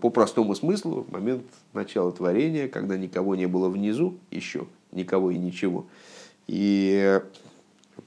по 0.01 0.11
простому 0.11 0.55
смыслу, 0.55 1.07
момент 1.11 1.45
начала 1.73 2.11
творения, 2.13 2.69
когда 2.69 2.97
никого 2.97 3.37
не 3.37 3.47
было 3.47 3.69
внизу 3.69 4.19
еще, 4.31 4.67
никого 4.91 5.31
и 5.31 5.39
ничего. 5.39 5.87
И 6.47 7.21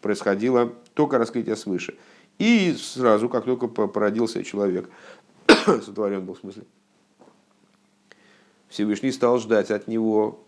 происходило 0.01 0.73
только 0.93 1.17
раскрытие 1.17 1.55
свыше. 1.55 1.95
И 2.39 2.73
сразу, 2.73 3.29
как 3.29 3.45
только 3.45 3.67
породился 3.67 4.43
человек, 4.43 4.89
сотворен 5.65 6.25
был 6.25 6.33
в 6.33 6.39
смысле, 6.39 6.63
Всевышний 8.67 9.11
стал 9.11 9.37
ждать 9.37 9.69
от 9.69 9.87
него 9.87 10.39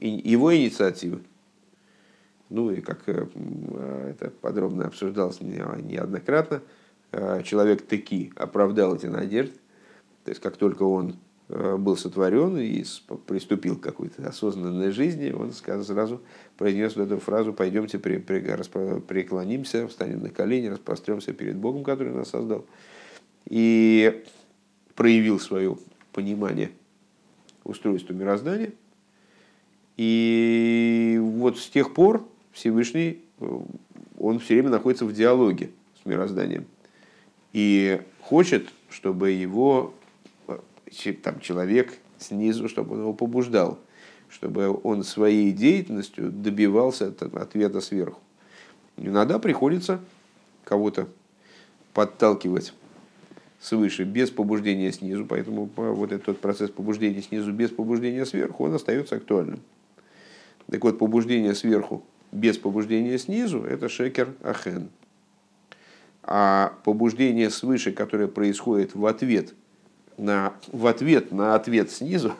его 0.00 0.54
инициативы. 0.54 1.20
Ну 2.52 2.70
и 2.70 2.80
как 2.82 3.02
э, 3.06 3.26
это 4.10 4.30
подробно 4.30 4.86
обсуждалось 4.86 5.40
неоднократно, 5.40 6.62
э, 7.10 7.42
человек 7.44 7.82
таки 7.86 8.30
оправдал 8.36 8.94
эти 8.94 9.06
надежды. 9.06 9.54
То 10.24 10.30
есть 10.30 10.40
как 10.42 10.56
только 10.58 10.82
он 10.82 11.16
э, 11.48 11.76
был 11.78 11.96
сотворен 11.96 12.58
и 12.58 12.84
приступил 13.26 13.78
к 13.78 13.82
какой-то 13.82 14.28
осознанной 14.28 14.90
жизни, 14.90 15.32
он 15.32 15.52
сразу 15.52 16.20
произнес 16.58 16.96
эту 16.96 17.18
фразу 17.18 17.54
«пойдемте 17.54 17.98
преклонимся, 17.98 19.88
встанем 19.88 20.20
на 20.22 20.28
колени, 20.28 20.66
распростремся 20.66 21.32
перед 21.32 21.56
Богом, 21.56 21.84
который 21.84 22.12
нас 22.12 22.28
создал». 22.28 22.66
И 23.46 24.24
проявил 24.94 25.40
свое 25.40 25.78
понимание 26.12 26.70
устройства 27.64 28.12
мироздания. 28.12 28.72
И 29.96 31.18
вот 31.20 31.58
с 31.58 31.68
тех 31.68 31.92
пор 31.94 32.26
Всевышний, 32.52 33.20
он 34.18 34.38
все 34.38 34.54
время 34.54 34.70
находится 34.70 35.04
в 35.04 35.12
диалоге 35.12 35.70
с 36.02 36.06
мирозданием. 36.06 36.64
И 37.52 38.00
хочет, 38.20 38.68
чтобы 38.88 39.30
его 39.32 39.94
там, 41.22 41.40
человек 41.40 41.98
снизу, 42.18 42.68
чтобы 42.68 42.94
он 42.94 43.00
его 43.00 43.12
побуждал, 43.12 43.78
чтобы 44.28 44.78
он 44.82 45.04
своей 45.04 45.52
деятельностью 45.52 46.30
добивался 46.30 47.08
ответа 47.08 47.80
сверху. 47.80 48.20
Иногда 48.96 49.38
приходится 49.38 50.00
кого-то 50.64 51.08
подталкивать 51.92 52.72
свыше 53.60 54.04
без 54.04 54.30
побуждения 54.30 54.90
снизу, 54.92 55.26
поэтому 55.26 55.68
вот 55.76 56.12
этот 56.12 56.40
процесс 56.40 56.70
побуждения 56.70 57.22
снизу 57.22 57.52
без 57.52 57.70
побуждения 57.70 58.24
сверху, 58.24 58.64
он 58.64 58.74
остается 58.74 59.16
актуальным. 59.16 59.60
Так 60.70 60.82
вот, 60.84 60.98
побуждение 60.98 61.54
сверху 61.54 62.04
без 62.30 62.58
побуждения 62.58 63.18
снизу– 63.18 63.62
это 63.68 63.88
шекер 63.88 64.34
ахен. 64.42 64.90
А 66.22 66.74
побуждение 66.84 67.50
свыше, 67.50 67.92
которое 67.92 68.28
происходит 68.28 68.94
в 68.94 69.04
ответ 69.06 69.54
на, 70.16 70.54
в 70.68 70.86
ответ, 70.86 71.32
на 71.32 71.54
ответ 71.54 71.90
снизу, 71.90 72.34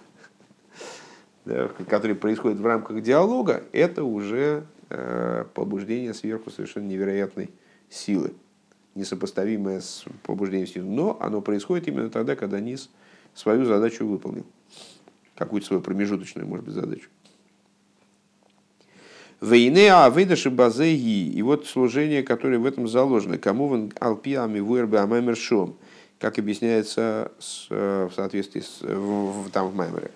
который 1.89 2.15
происходит 2.15 2.59
в 2.59 2.67
рамках 2.67 3.03
диалога, 3.03 3.65
это 3.73 4.05
уже 4.05 4.65
э, 4.89 5.45
побуждение 5.55 6.15
сверху 6.15 6.51
совершенно 6.51 6.87
невероятной 6.87 7.51
силы, 7.91 8.35
несопоставимое 8.95 9.81
с 9.81 10.05
побуждением 10.23 10.69
снизу. 10.69 10.89
Но 10.89 11.19
оно 11.21 11.41
происходит 11.41 11.89
именно 11.89 12.11
тогда, 12.11 12.37
когда 12.37 12.61
низ 12.61 12.91
свою 13.35 13.65
задачу 13.65 14.07
выполнил, 14.07 14.47
какую-то 15.35 15.67
свою 15.67 15.83
промежуточную, 15.83 16.47
может 16.47 16.65
быть, 16.65 16.75
задачу. 16.75 17.09
Вейнеа 19.43 20.09
выдаши 20.09 20.51
базеги. 20.51 21.29
И 21.33 21.43
вот 21.43 21.67
служение, 21.67 22.23
которое 22.23 22.59
в 22.59 22.67
этом 22.67 22.87
заложено. 22.87 23.39
Кому 23.39 23.67
вон 23.67 23.93
алпиами 23.99 24.61
вырбе 24.61 24.99
амэмершом. 24.99 25.75
Как 26.21 26.39
объясняется 26.39 27.33
с, 27.41 27.67
э, 27.71 28.09
в 28.09 28.15
соответствии 28.15 28.61
с, 28.61 28.79
в, 28.81 29.51
там 29.51 29.71
в 29.71 29.75
Маймере. 29.75 30.13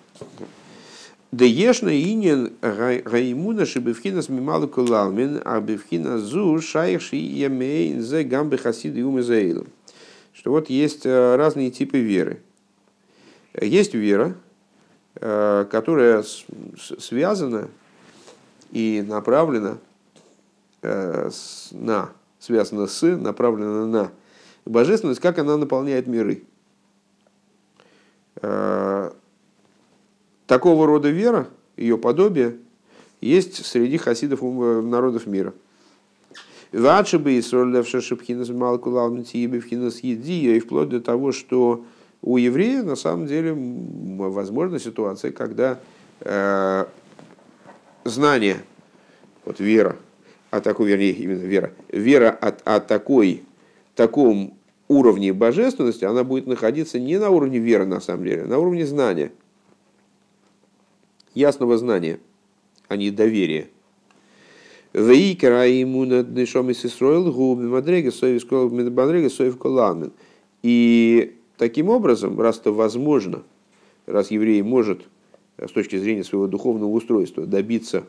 Да 1.33 1.43
ешна 1.43 1.89
инин 1.89 2.53
раимуна 2.61 3.65
шибевхина 3.65 4.21
смималу 4.21 4.69
кулалмин, 4.69 5.41
а 5.43 5.59
бевхина 5.59 6.19
зу 6.19 6.61
шайши 6.61 7.17
ямейн 7.17 8.01
зе 8.01 8.23
гамбе 8.23 8.57
хасиды 8.57 9.03
умезаилу. 9.03 9.67
Что 10.31 10.51
вот 10.51 10.69
есть 10.69 11.05
э, 11.05 11.35
разные 11.35 11.69
типы 11.69 11.97
веры. 11.97 12.39
Есть 13.59 13.93
вера, 13.93 14.37
э, 15.15 15.65
которая 15.69 16.23
связана 16.99 17.67
и 18.71 19.03
направлена 19.07 19.77
э, 20.81 21.29
на, 21.71 22.09
связана 22.39 22.87
с, 22.87 23.01
направлена 23.03 23.85
на 23.85 24.11
божественность, 24.65 25.19
как 25.19 25.39
она 25.39 25.57
наполняет 25.57 26.07
миры. 26.07 26.43
Э, 28.41 29.11
такого 30.45 30.85
рода 30.87 31.09
вера, 31.09 31.47
ее 31.75 31.97
подобие, 31.97 32.57
есть 33.21 33.65
среди 33.65 33.97
хасидов 33.97 34.41
народов 34.41 35.25
мира. 35.25 35.53
Вадши 36.71 37.17
бы 37.17 37.33
и 37.33 37.41
шипхинас 37.41 38.49
малкулалмитиебевхинас 38.49 39.99
еди, 40.01 40.55
и 40.55 40.59
вплоть 40.59 40.89
до 40.89 40.99
того, 40.99 41.31
что 41.31 41.85
у 42.21 42.37
еврея 42.37 42.83
на 42.83 42.95
самом 42.95 43.25
деле 43.27 43.55
возможна 43.55 44.79
ситуация, 44.79 45.31
когда 45.31 45.79
э, 46.21 46.85
знание, 48.07 48.57
вот 49.45 49.59
вера, 49.59 49.97
а 50.51 50.61
такой, 50.61 50.89
вернее, 50.89 51.11
именно 51.11 51.39
вера, 51.39 51.73
вера 51.89 52.29
от, 52.29 52.61
о 52.65 52.79
такой, 52.79 53.43
таком 53.95 54.57
уровне 54.87 55.33
божественности, 55.33 56.05
она 56.05 56.23
будет 56.23 56.47
находиться 56.47 56.99
не 56.99 57.17
на 57.17 57.29
уровне 57.29 57.59
веры, 57.59 57.85
на 57.85 57.99
самом 57.99 58.23
деле, 58.23 58.43
а 58.43 58.45
на 58.45 58.57
уровне 58.57 58.85
знания, 58.85 59.31
ясного 61.33 61.77
знания, 61.77 62.19
а 62.87 62.95
не 62.95 63.11
доверия. 63.11 63.67
И 70.63 71.35
таким 71.57 71.89
образом, 71.89 72.39
раз 72.39 72.57
это 72.59 72.71
возможно, 72.71 73.43
раз 74.05 74.31
еврей 74.31 74.61
может 74.61 75.03
с 75.57 75.71
точки 75.71 75.97
зрения 75.97 76.23
своего 76.23 76.47
духовного 76.47 76.89
устройства 76.89 77.45
добиться 77.45 78.03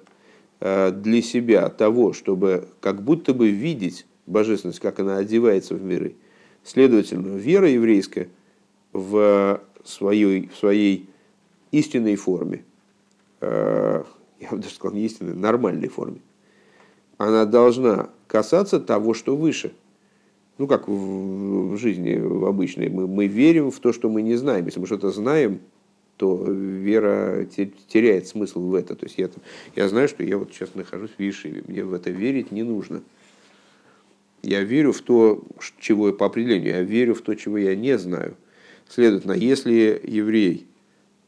э, 0.61 0.90
для 0.92 1.22
себя 1.22 1.68
того, 1.70 2.12
чтобы 2.12 2.68
как 2.80 3.03
будто 3.03 3.32
бы 3.32 3.51
видеть 3.51 4.07
божественность, 4.26 4.80
как 4.80 5.01
она 5.01 5.16
одевается 5.16 5.74
в 5.74 5.82
миры. 5.82 6.16
Следовательно, 6.62 7.36
вера 7.36 7.68
еврейская 7.68 8.28
в 8.92 9.62
своей, 9.84 10.49
в 10.49 10.57
своей 10.57 11.09
истинной 11.72 12.16
форме, 12.16 12.64
э, 13.40 14.03
я 14.40 14.51
бы 14.51 14.57
даже 14.59 14.74
сказал, 14.74 14.94
не 14.96 15.07
истинной, 15.07 15.34
нормальной 15.34 15.88
форме, 15.88 16.20
она 17.16 17.46
должна 17.46 18.11
касаться 18.26 18.78
того, 18.78 19.14
что 19.14 19.36
выше. 19.36 19.72
Ну, 20.59 20.66
как 20.66 20.88
в 20.88 21.76
жизни 21.76 22.16
в 22.16 22.44
обычной. 22.44 22.88
Мы, 22.88 23.07
мы 23.07 23.28
верим 23.28 23.70
в 23.70 23.78
то, 23.78 23.92
что 23.92 24.09
мы 24.09 24.22
не 24.22 24.34
знаем. 24.34 24.66
Если 24.66 24.80
мы 24.80 24.86
что-то 24.86 25.11
знаем, 25.11 25.61
то 26.19 26.45
вера 26.45 27.47
теряет 27.47 28.27
смысл 28.27 28.61
в 28.61 28.75
это. 28.75 28.97
То 28.97 29.07
есть 29.07 29.19
я, 29.19 29.31
я 29.77 29.89
знаю, 29.89 30.09
что 30.09 30.25
я 30.25 30.37
вот 30.37 30.53
сейчас 30.53 30.75
нахожусь 30.75 31.12
в 31.16 31.21
Вишиве, 31.21 31.62
мне 31.66 31.85
в 31.85 31.95
это 31.95 32.11
верить 32.11 32.51
не 32.51 32.64
нужно. 32.64 33.03
Я 34.43 34.62
верю 34.62 34.93
в 34.93 35.01
то, 35.01 35.43
чего 35.79 36.12
по 36.12 36.27
определению, 36.27 36.71
я 36.71 36.83
верю 36.83 37.14
в 37.14 37.23
то, 37.23 37.35
чего 37.35 37.57
я 37.57 37.77
не 37.77 37.97
знаю. 37.99 38.35
Следовательно, 38.89 39.33
если 39.33 40.01
еврей 40.05 40.66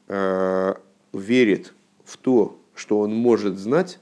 э, 0.08 0.74
верит 1.12 1.72
в 2.04 2.16
то, 2.16 2.58
что 2.74 2.98
он 2.98 3.14
может 3.14 3.58
знать, 3.58 4.00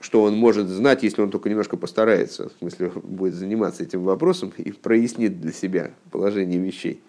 что 0.00 0.22
он 0.22 0.34
может 0.34 0.66
знать, 0.66 1.04
если 1.04 1.22
он 1.22 1.30
только 1.30 1.48
немножко 1.48 1.76
постарается, 1.76 2.48
в 2.48 2.58
смысле 2.58 2.90
будет 3.04 3.34
заниматься 3.34 3.84
этим 3.84 4.02
вопросом 4.02 4.52
и 4.56 4.72
прояснит 4.72 5.40
для 5.40 5.52
себя 5.52 5.92
положение 6.10 6.58
вещей, 6.58 7.00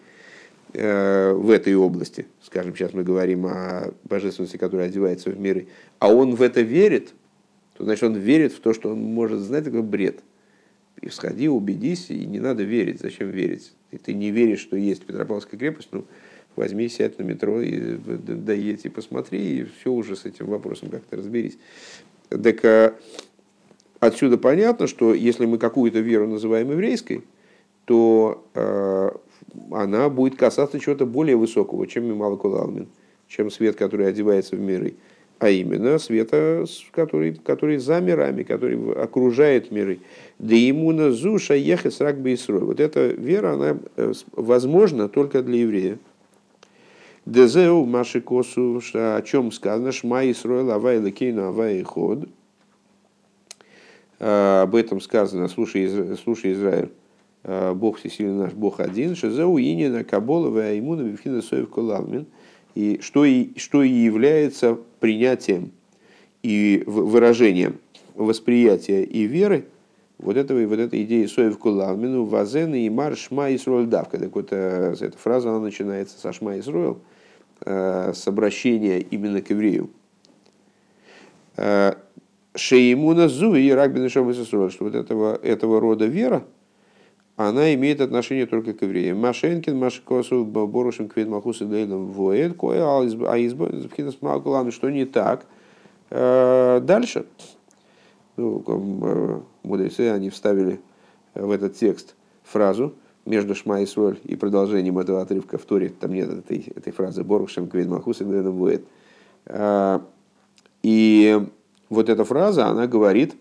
в 0.74 1.50
этой 1.52 1.74
области, 1.76 2.28
скажем, 2.44 2.76
сейчас 2.76 2.94
мы 2.94 3.04
говорим 3.04 3.48
о 3.48 3.92
божественности, 4.04 4.58
которая 4.58 4.88
одевается 4.88 5.32
в 5.32 5.40
миры, 5.40 5.68
а 5.98 6.14
он 6.14 6.36
в 6.36 6.42
это 6.44 6.62
верит, 6.62 7.14
то 7.76 7.86
значит 7.86 8.04
он 8.04 8.16
верит 8.16 8.54
в 8.54 8.60
то, 8.60 8.74
что 8.74 8.92
он 8.92 9.00
может 9.00 9.40
знать, 9.40 9.64
такой 9.64 9.82
бред. 9.82 10.20
И 11.02 11.10
сходи, 11.10 11.48
убедись, 11.48 12.10
и 12.10 12.26
не 12.26 12.40
надо 12.40 12.64
верить. 12.64 13.00
Зачем 13.00 13.30
верить? 13.30 13.72
И 13.92 13.98
ты 13.98 14.14
не 14.14 14.32
веришь, 14.32 14.60
что 14.60 14.76
есть 14.76 15.06
Петропавловская 15.06 15.58
крепость, 15.58 15.88
ну, 15.92 16.06
возьми, 16.56 16.90
сядь 16.90 17.18
на 17.18 17.24
метро 17.24 17.62
и 17.62 17.96
доедь 17.96 18.86
и 18.86 18.90
посмотри, 18.90 19.60
и 19.60 19.64
все 19.64 19.92
уже 19.92 20.16
с 20.16 20.26
этим 20.26 20.48
вопросом 20.48 20.90
как-то 20.90 21.16
разберись. 21.16 21.58
Так 22.30 22.66
а, 22.66 22.96
отсюда 24.00 24.38
понятно, 24.38 24.88
что 24.88 25.14
если 25.14 25.46
мы 25.46 25.58
какую-то 25.58 26.00
веру 26.00 26.28
называем 26.28 26.72
еврейской, 26.72 27.24
то 27.86 28.46
э, 28.54 29.10
она 29.72 30.10
будет 30.10 30.36
касаться 30.38 30.80
чего-то 30.80 31.06
более 31.06 31.36
высокого, 31.36 31.88
чем 31.88 32.06
Мималакулалмин, 32.06 32.88
чем 33.28 33.52
свет, 33.52 33.76
который 33.76 34.08
одевается 34.08 34.56
в 34.56 34.60
миры. 34.60 34.96
а 35.40 35.50
именно 35.50 35.98
света, 36.00 36.66
который, 36.92 37.34
который 37.34 37.78
за 37.78 38.02
мирами, 38.02 38.44
который 38.44 38.94
окружает 38.94 39.72
миры. 39.72 40.00
Да 40.38 40.54
ему 40.54 40.92
на 40.92 41.12
зуша 41.12 41.54
ехать 41.54 41.94
с 41.94 42.02
рак 42.02 42.18
Вот 42.18 42.80
эта 42.80 43.08
вера, 43.08 43.54
она 43.54 43.78
э, 43.96 44.14
возможна 44.34 45.08
только 45.08 45.42
для 45.42 45.60
еврея. 45.60 45.98
Дезеу 47.26 47.86
маши 47.86 48.22
косу, 48.22 48.82
о 48.94 49.22
чем 49.22 49.52
сказано, 49.52 49.92
шма 49.92 50.30
Исроэл 50.30 50.72
авай 50.72 51.00
лекейну 51.00 51.48
авай 51.48 51.84
ход. 51.84 52.28
А, 54.20 54.64
об 54.64 54.76
этом 54.76 55.00
сказано, 55.00 55.48
слушай, 55.48 56.18
слушай 56.22 56.54
Израиль, 56.54 56.90
Бог 57.44 57.98
всесильный 57.98 58.44
наш, 58.44 58.54
Бог 58.54 58.80
один, 58.80 59.16
шезеу 59.16 59.58
инина 59.58 60.04
кабола 60.04 60.50
аймуна 60.62 61.04
бифхина 61.04 61.42
соев 61.42 61.70
колалмин. 61.70 62.28
И 62.76 63.00
что, 63.02 63.26
и 63.26 63.58
что 63.58 63.82
и 63.82 63.90
является 63.90 64.78
принятием 65.00 65.72
и 66.44 66.84
выражением 66.86 67.80
восприятия 68.16 69.04
и 69.04 69.24
веры 69.24 69.66
вот 70.20 70.36
этого 70.36 70.60
и 70.60 70.66
вот 70.66 70.80
этой 70.80 71.04
идеи 71.04 71.26
соев 71.26 71.58
кулалмину 71.58 72.26
вазен 72.26 72.76
и 72.76 72.90
мар 72.90 73.16
шма 73.16 73.50
давка. 73.86 74.20
Так 74.20 74.36
вот, 74.36 74.50
э, 74.52 74.96
эта 75.00 75.18
фраза 75.18 75.50
она 75.50 75.60
начинается 75.60 76.20
со 76.20 76.34
шма 76.34 76.56
э, 76.56 78.14
с 78.14 78.28
обращения 78.28 79.00
именно 79.00 79.42
к 79.42 79.50
еврею. 79.50 79.90
Э, 81.56 81.94
Шеимуна 82.56 83.30
зу 83.30 83.56
и 83.56 83.70
рагбин 83.70 84.10
что 84.10 84.26
вот 84.80 84.96
этого, 84.96 85.36
этого 85.36 85.80
рода 85.80 86.06
вера, 86.06 86.44
она 87.48 87.74
имеет 87.74 88.02
отношение 88.02 88.46
только 88.46 88.74
к 88.74 88.82
евреям. 88.82 89.20
Машенкин, 89.20 89.78
Машкосу, 89.78 90.44
Борушем, 90.44 91.08
Квит, 91.08 91.30
Махус 91.30 91.62
и 91.62 91.64
Лейлом, 91.64 92.12
Воэд, 92.12 92.58
Кое, 92.58 92.86
Аизбо, 93.32 94.72
что 94.72 94.90
не 94.90 95.06
так. 95.06 95.46
Дальше, 96.10 97.26
ну, 98.36 99.46
мудрецы, 99.64 100.10
они 100.10 100.30
вставили 100.30 100.82
в 101.34 101.50
этот 101.52 101.78
текст 101.78 102.16
фразу 102.44 102.94
между 103.26 103.56
Шма 103.56 103.80
и 103.80 103.86
Суэль 103.86 104.20
и 104.26 104.36
продолжением 104.36 105.00
этого 105.00 105.22
отрывка 105.22 105.58
в 105.58 105.64
Торе, 105.64 105.88
там 105.90 106.12
нет 106.14 106.30
этой, 106.30 106.74
этой 106.76 106.92
фразы 106.92 107.24
Борушем, 107.24 107.70
Квит, 107.70 107.88
Махус 107.88 108.20
и 108.20 108.26
Лейлом, 108.26 108.58
Воэд. 108.58 108.84
И 110.84 111.42
вот 111.90 112.10
эта 112.10 112.26
фраза, 112.26 112.68
она 112.68 112.86
говорит, 112.86 113.34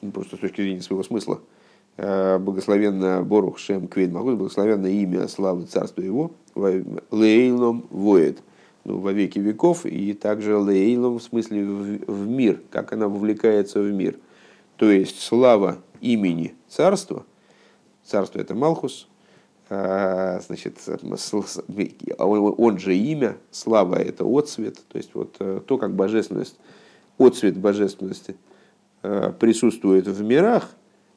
ну, 0.00 0.12
просто 0.12 0.36
с 0.36 0.38
точки 0.38 0.60
зрения 0.60 0.80
своего 0.80 1.02
смысла, 1.02 1.40
э, 1.40 1.51
благословенно 1.96 3.22
Борух 3.22 3.58
Шем 3.58 3.86
Квейд 3.86 4.12
Магус, 4.12 4.34
благословенное 4.34 4.90
имя 4.90 5.28
славы 5.28 5.66
царства 5.66 6.00
его, 6.00 6.32
Лейлом 6.54 7.86
воет, 7.90 8.42
ну, 8.84 8.98
во 8.98 9.12
веки 9.12 9.38
веков, 9.38 9.86
и 9.86 10.12
также 10.12 10.56
Лейлом 10.56 11.18
в 11.18 11.22
смысле 11.22 11.64
в, 11.64 11.98
в 12.06 12.28
мир, 12.28 12.62
как 12.70 12.92
она 12.92 13.08
вовлекается 13.08 13.80
в 13.80 13.92
мир. 13.92 14.16
То 14.76 14.90
есть 14.90 15.20
слава 15.20 15.78
имени 16.00 16.54
царства, 16.68 17.24
царство 18.04 18.40
это 18.40 18.54
Малхус, 18.54 19.06
а, 19.74 20.40
значит, 20.46 20.78
он 22.18 22.78
же 22.78 22.96
имя, 22.96 23.36
слава 23.50 23.94
это 23.94 24.24
отцвет, 24.26 24.78
то 24.88 24.98
есть 24.98 25.14
вот 25.14 25.36
э, 25.38 25.60
то, 25.66 25.78
как 25.78 25.94
божественность 25.94 26.58
отцвет 27.16 27.56
божественности 27.56 28.36
э, 29.02 29.32
присутствует 29.38 30.06
в 30.06 30.22
мирах, 30.22 30.68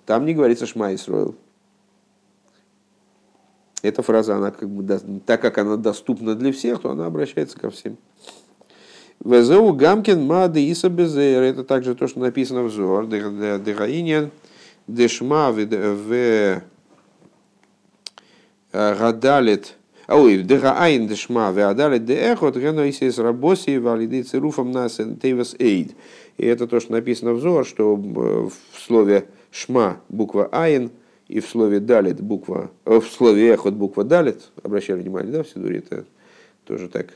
там 0.06 0.26
не 0.26 0.34
говорится 0.34 0.66
Шма 0.66 0.94
Исроил. 0.94 1.36
Эта 3.82 4.02
фраза, 4.02 4.36
она 4.36 4.52
как 4.52 4.70
бы, 4.70 5.00
так 5.26 5.42
как 5.42 5.58
она 5.58 5.78
доступна 5.78 6.36
для 6.36 6.52
всех, 6.52 6.82
то 6.82 6.90
она 6.90 7.06
обращается 7.06 7.60
ко 7.60 7.70
всем. 7.70 7.98
Везеу 9.24 9.74
Гамкин 9.74 10.24
Мады 10.26 10.64
Иса 10.66 10.90
Безер. 10.90 11.42
Это 11.44 11.64
также 11.64 11.96
то, 11.96 12.08
что 12.08 12.20
написано 12.20 12.64
в 12.64 12.72
Зор. 12.72 13.08
Дегаинен 13.08 14.32
Дешма 14.88 15.52
в 15.52 16.62
Гадалит 18.72 19.76
а 20.08 20.20
ой, 20.20 20.44
дега 20.44 20.74
айн 20.78 21.08
дешма, 21.08 21.52
веадали 21.52 21.98
де 21.98 22.14
эхот, 22.14 22.56
геноисис 22.58 23.18
рабоси, 23.18 23.78
валиды 23.78 24.22
цируфом 24.22 24.72
нас 24.72 25.00
тейвас 25.22 25.56
эйд. 25.58 25.96
И 26.38 26.46
это 26.46 26.68
то, 26.68 26.80
что 26.80 26.92
написано 26.92 27.34
в 27.34 27.40
Зор, 27.40 27.66
что 27.66 27.96
в 27.96 28.52
слове 28.78 29.26
шма 29.56 30.02
буква 30.10 30.50
айн, 30.52 30.92
и 31.28 31.40
в 31.40 31.48
слове 31.48 31.80
далит 31.80 32.22
буква, 32.22 32.72
в 32.84 33.04
слове 33.04 33.50
эхот 33.54 33.74
буква 33.74 34.04
далит, 34.04 34.50
обращали 34.62 35.02
внимание, 35.02 35.32
да, 35.32 35.44
в 35.44 35.48
Сидуре 35.48 35.80
это 35.80 36.06
тоже 36.66 36.90
так, 36.90 37.08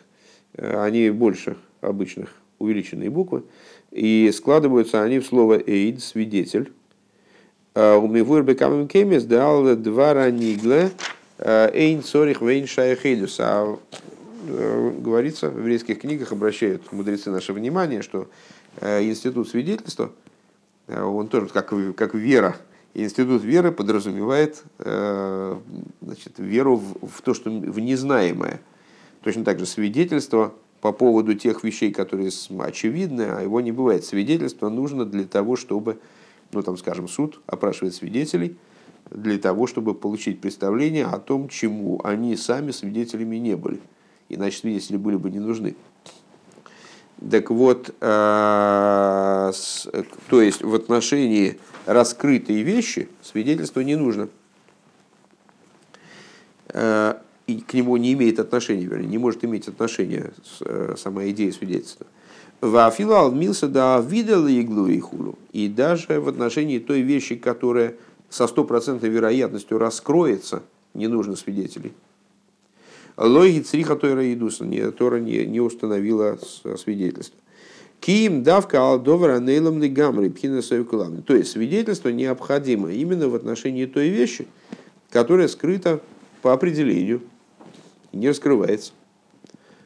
они 0.57 1.09
больше 1.09 1.57
обычных 1.81 2.33
увеличенные 2.57 3.09
буквы, 3.09 3.43
и 3.91 4.31
складываются 4.33 5.03
они 5.03 5.19
в 5.19 5.25
слово 5.25 5.61
эйд, 5.65 6.01
свидетель. 6.01 6.71
У 7.75 8.07
Мивур 8.07 8.43
Бекамим 8.43 8.87
Кемис 8.87 9.23
дал 9.23 9.75
два 9.75 10.13
ранигле, 10.13 10.91
Эйн 11.39 12.03
цорих 12.03 12.41
вейн 12.41 12.67
шаяхелюс. 12.67 13.39
А 13.39 13.77
э, 14.47 14.91
говорится 14.99 15.49
в 15.49 15.57
еврейских 15.59 16.01
книгах, 16.01 16.31
обращают 16.31 16.91
мудрецы 16.91 17.29
наше 17.31 17.53
внимание, 17.53 18.01
что 18.01 18.27
э, 18.81 19.03
институт 19.03 19.47
свидетельства, 19.47 20.11
э, 20.11 20.28
он 20.89 21.27
тоже 21.27 21.47
как, 21.47 21.73
как 21.95 22.13
вера, 22.13 22.57
институт 22.93 23.43
веры 23.43 23.71
подразумевает 23.71 24.63
значит, 24.77 26.33
веру 26.37 26.77
в, 26.77 27.07
в 27.07 27.21
то, 27.21 27.33
что 27.33 27.49
в 27.49 27.79
незнаемое. 27.79 28.61
Точно 29.21 29.43
так 29.43 29.59
же 29.59 29.65
свидетельство 29.65 30.53
по 30.81 30.91
поводу 30.91 31.33
тех 31.35 31.63
вещей, 31.63 31.91
которые 31.91 32.31
очевидны, 32.59 33.23
а 33.23 33.41
его 33.41 33.61
не 33.61 33.71
бывает. 33.71 34.05
Свидетельство 34.05 34.69
нужно 34.69 35.05
для 35.05 35.25
того, 35.25 35.55
чтобы, 35.55 35.99
ну 36.51 36.61
там, 36.63 36.77
скажем, 36.77 37.07
суд 37.07 37.41
опрашивает 37.45 37.95
свидетелей– 37.95 38.57
для 39.11 39.37
того, 39.37 39.67
чтобы 39.67 39.93
получить 39.93 40.39
представление 40.39 41.05
о 41.05 41.19
том, 41.19 41.49
чему 41.49 41.99
они 42.03 42.35
сами 42.35 42.71
свидетелями 42.71 43.37
не 43.37 43.55
были. 43.55 43.79
Иначе 44.29 44.59
свидетели 44.59 44.97
были 44.97 45.15
бы 45.15 45.31
не 45.31 45.39
нужны. 45.39 45.75
Так 47.19 47.49
вот, 47.49 47.93
э, 47.99 49.51
то 50.29 50.41
есть 50.41 50.61
в 50.61 50.73
отношении 50.73 51.59
раскрытой 51.85 52.61
вещи 52.61 53.09
свидетельство 53.21 53.81
не 53.81 53.97
нужно. 53.97 54.29
Э, 56.69 57.15
и 57.45 57.59
к 57.59 57.73
нему 57.73 57.97
не 57.97 58.13
имеет 58.13 58.39
отношения, 58.39 58.85
вернее, 58.85 59.07
не 59.07 59.17
может 59.17 59.43
иметь 59.43 59.67
отношения 59.67 60.31
э, 60.61 60.95
сама 60.97 61.27
идея 61.29 61.51
свидетельства. 61.51 62.05
Вафилал 62.61 63.31
милса 63.31 63.67
да 63.67 63.99
видел 63.99 64.47
иглу 64.47 64.87
и 64.87 64.99
хулу. 64.99 65.37
И 65.51 65.67
даже 65.67 66.21
в 66.21 66.29
отношении 66.29 66.79
той 66.79 67.01
вещи, 67.01 67.35
которая 67.35 67.95
со 68.29 68.47
стопроцентной 68.47 69.09
вероятностью 69.09 69.77
раскроется, 69.77 70.63
не 70.93 71.07
нужно 71.07 71.35
свидетелей. 71.35 71.91
Логи 73.19 73.59
цриха 73.59 73.97
Тойра 73.97 74.33
Идуса, 74.33 74.65
Тора 74.97 75.19
не, 75.19 75.45
не 75.45 75.59
установила 75.59 76.39
свидетельство. 76.77 77.37
Ким 77.99 78.43
давка 78.43 78.79
алдовара 78.79 79.39
нейлом 79.39 79.81
гамри 79.93 80.29
пхина 80.29 80.61
То 80.61 81.35
есть 81.35 81.51
свидетельство 81.51 82.09
необходимо 82.09 82.91
именно 82.91 83.27
в 83.27 83.35
отношении 83.35 83.85
той 83.85 84.07
вещи, 84.07 84.47
которая 85.09 85.49
скрыта 85.49 85.99
по 86.41 86.53
определению, 86.53 87.21
не 88.13 88.29
раскрывается. 88.29 88.93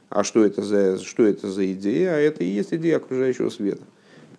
А 0.10 0.24
что 0.24 0.46
это 0.46 0.62
за, 0.62 1.00
что 1.00 1.26
это 1.26 1.50
за 1.50 1.74
идея? 1.74 2.12
А 2.12 2.20
это 2.20 2.44
и 2.44 2.48
есть 2.48 2.72
идея 2.72 2.98
окружающего 2.98 3.50
света. 3.50 3.82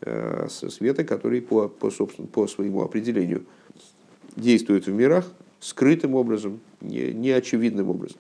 Э, 0.03 0.47
света, 0.49 1.03
который 1.03 1.43
по, 1.43 1.69
по, 1.69 1.91
собственно, 1.91 2.29
по 2.29 2.47
своему 2.47 2.83
определению 2.83 3.45
действует 4.37 4.87
в 4.87 4.93
мирах 4.93 5.27
скрытым 5.59 6.15
образом, 6.15 6.61
не, 6.81 7.13
неочевидным 7.13 7.91
образом. 7.91 8.19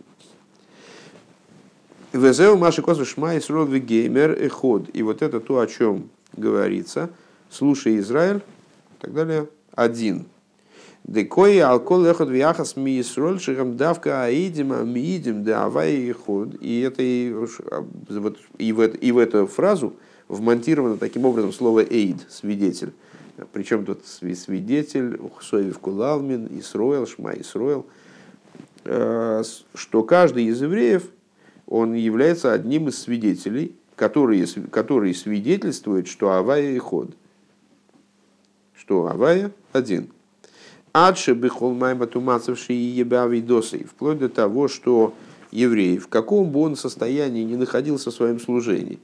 Везеу 2.14 2.56
Маши 2.56 2.80
Косу 2.80 3.04
Шма 3.04 3.34
и 3.34 3.40
Геймер 3.40 4.32
и 4.32 4.46
Ход. 4.46 4.88
И 4.92 5.02
вот 5.02 5.20
это 5.20 5.40
то, 5.40 5.58
о 5.58 5.66
чем 5.66 6.10
говорится. 6.36 7.10
Слушай, 7.50 7.98
Израиль, 7.98 8.36
и 8.36 9.00
так 9.00 9.12
далее, 9.12 9.48
один. 9.74 10.26
Декои 11.02 11.58
алкол 11.58 12.06
эхот 12.06 12.30
вяхас 12.30 12.76
ми 12.76 13.00
Исроль 13.00 13.38
шихам 13.38 13.76
давка 13.76 14.24
аидима 14.24 14.84
миидим 14.84 15.44
да 15.44 15.68
и 15.86 16.12
ход. 16.12 16.54
И 16.60 16.80
это 16.80 17.02
и, 17.02 17.34
вот, 18.08 18.38
и, 18.58 18.72
в, 18.72 18.82
и 18.86 19.12
в 19.12 19.18
эту 19.18 19.46
фразу 19.46 19.94
вмонтировано 20.28 20.96
таким 20.96 21.26
образом 21.26 21.52
слово 21.52 21.80
эйд, 21.80 22.24
свидетель. 22.30 22.92
Причем 23.52 23.84
тут 23.84 24.06
свидетель, 24.06 25.16
Ухсоев 25.16 25.78
Кулалмин, 25.80 26.48
Исроил, 26.60 27.06
Шма 27.06 27.34
Исроил, 27.34 27.84
э, 28.84 29.42
что 29.74 30.02
каждый 30.04 30.44
из 30.44 30.62
евреев, 30.62 31.02
он 31.66 31.94
является 31.94 32.52
одним 32.52 32.88
из 32.88 32.98
свидетелей, 32.98 33.74
которые, 33.96 34.46
которые 34.70 35.14
свидетельствуют, 35.14 36.08
что 36.08 36.32
Авая 36.32 36.72
и 36.72 36.78
Ход. 36.78 37.10
Что 38.74 39.06
Авая 39.06 39.52
один. 39.72 40.08
Адше 40.92 41.32
бихол 41.34 41.74
майма 41.74 42.06
тумацевший 42.06 42.76
ебави 42.76 43.40
досой. 43.40 43.84
Вплоть 43.84 44.18
до 44.18 44.28
того, 44.28 44.68
что 44.68 45.14
еврей, 45.50 45.98
в 45.98 46.08
каком 46.08 46.50
бы 46.50 46.60
он 46.60 46.76
состоянии 46.76 47.44
не 47.44 47.56
находился 47.56 48.10
в 48.10 48.14
своем 48.14 48.38
служении, 48.40 48.98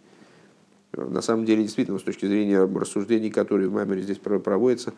На 0.93 1.23
самом 1.23 1.45
деле, 1.45 1.63
действительно, 1.63 1.99
с 1.99 2.03
точки 2.03 2.27
зрения 2.27 2.65
рассуждений, 2.65 3.31
которые 3.31 3.69
в 3.69 3.73
Маймере 3.73 4.03
здесь 4.03 4.19
проводятся, 4.19 4.93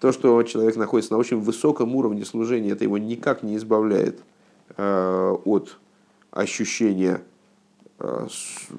то, 0.00 0.12
что 0.12 0.42
человек 0.42 0.76
находится 0.76 1.12
на 1.12 1.18
очень 1.18 1.38
высоком 1.38 1.94
уровне 1.94 2.24
служения, 2.24 2.70
это 2.70 2.84
его 2.84 2.98
никак 2.98 3.44
не 3.44 3.56
избавляет 3.56 4.18
от 4.76 5.78
ощущения 6.36 7.22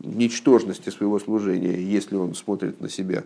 ничтожности 0.03 0.91
своего 0.91 1.19
служения, 1.19 1.81
если 1.81 2.15
он 2.15 2.35
смотрит 2.35 2.79
на 2.81 2.89
себя 2.89 3.23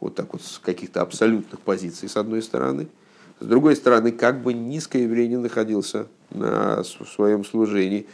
вот 0.00 0.14
так 0.14 0.32
вот 0.32 0.42
с 0.42 0.58
каких-то 0.58 1.02
абсолютных 1.02 1.60
позиций, 1.60 2.08
с 2.08 2.16
одной 2.16 2.42
стороны. 2.42 2.88
С 3.38 3.44
другой 3.44 3.76
стороны, 3.76 4.12
как 4.12 4.42
бы 4.42 4.54
низко 4.54 4.96
еврей 4.96 5.28
не 5.28 5.36
находился 5.36 6.06
на 6.30 6.82
своем 6.84 7.44
служении, 7.44 8.06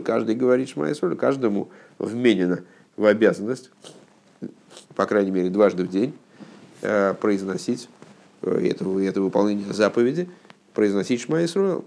каждый 0.00 0.34
говорит 0.34 0.70
шма 0.70 0.90
исуэлю, 0.90 1.16
каждому 1.16 1.68
вменено 1.98 2.60
в 2.96 3.04
обязанность, 3.04 3.70
по 4.94 5.06
крайней 5.06 5.30
мере, 5.30 5.50
дважды 5.50 5.84
в 5.84 5.88
день, 5.88 6.14
э, 6.80 7.14
произносить, 7.20 7.88
э, 8.40 8.70
это, 8.70 8.84
это 9.00 9.20
выполнение 9.20 9.70
заповеди, 9.72 10.30
произносить 10.72 11.20
шма 11.20 11.44
исуэлю. 11.44 11.84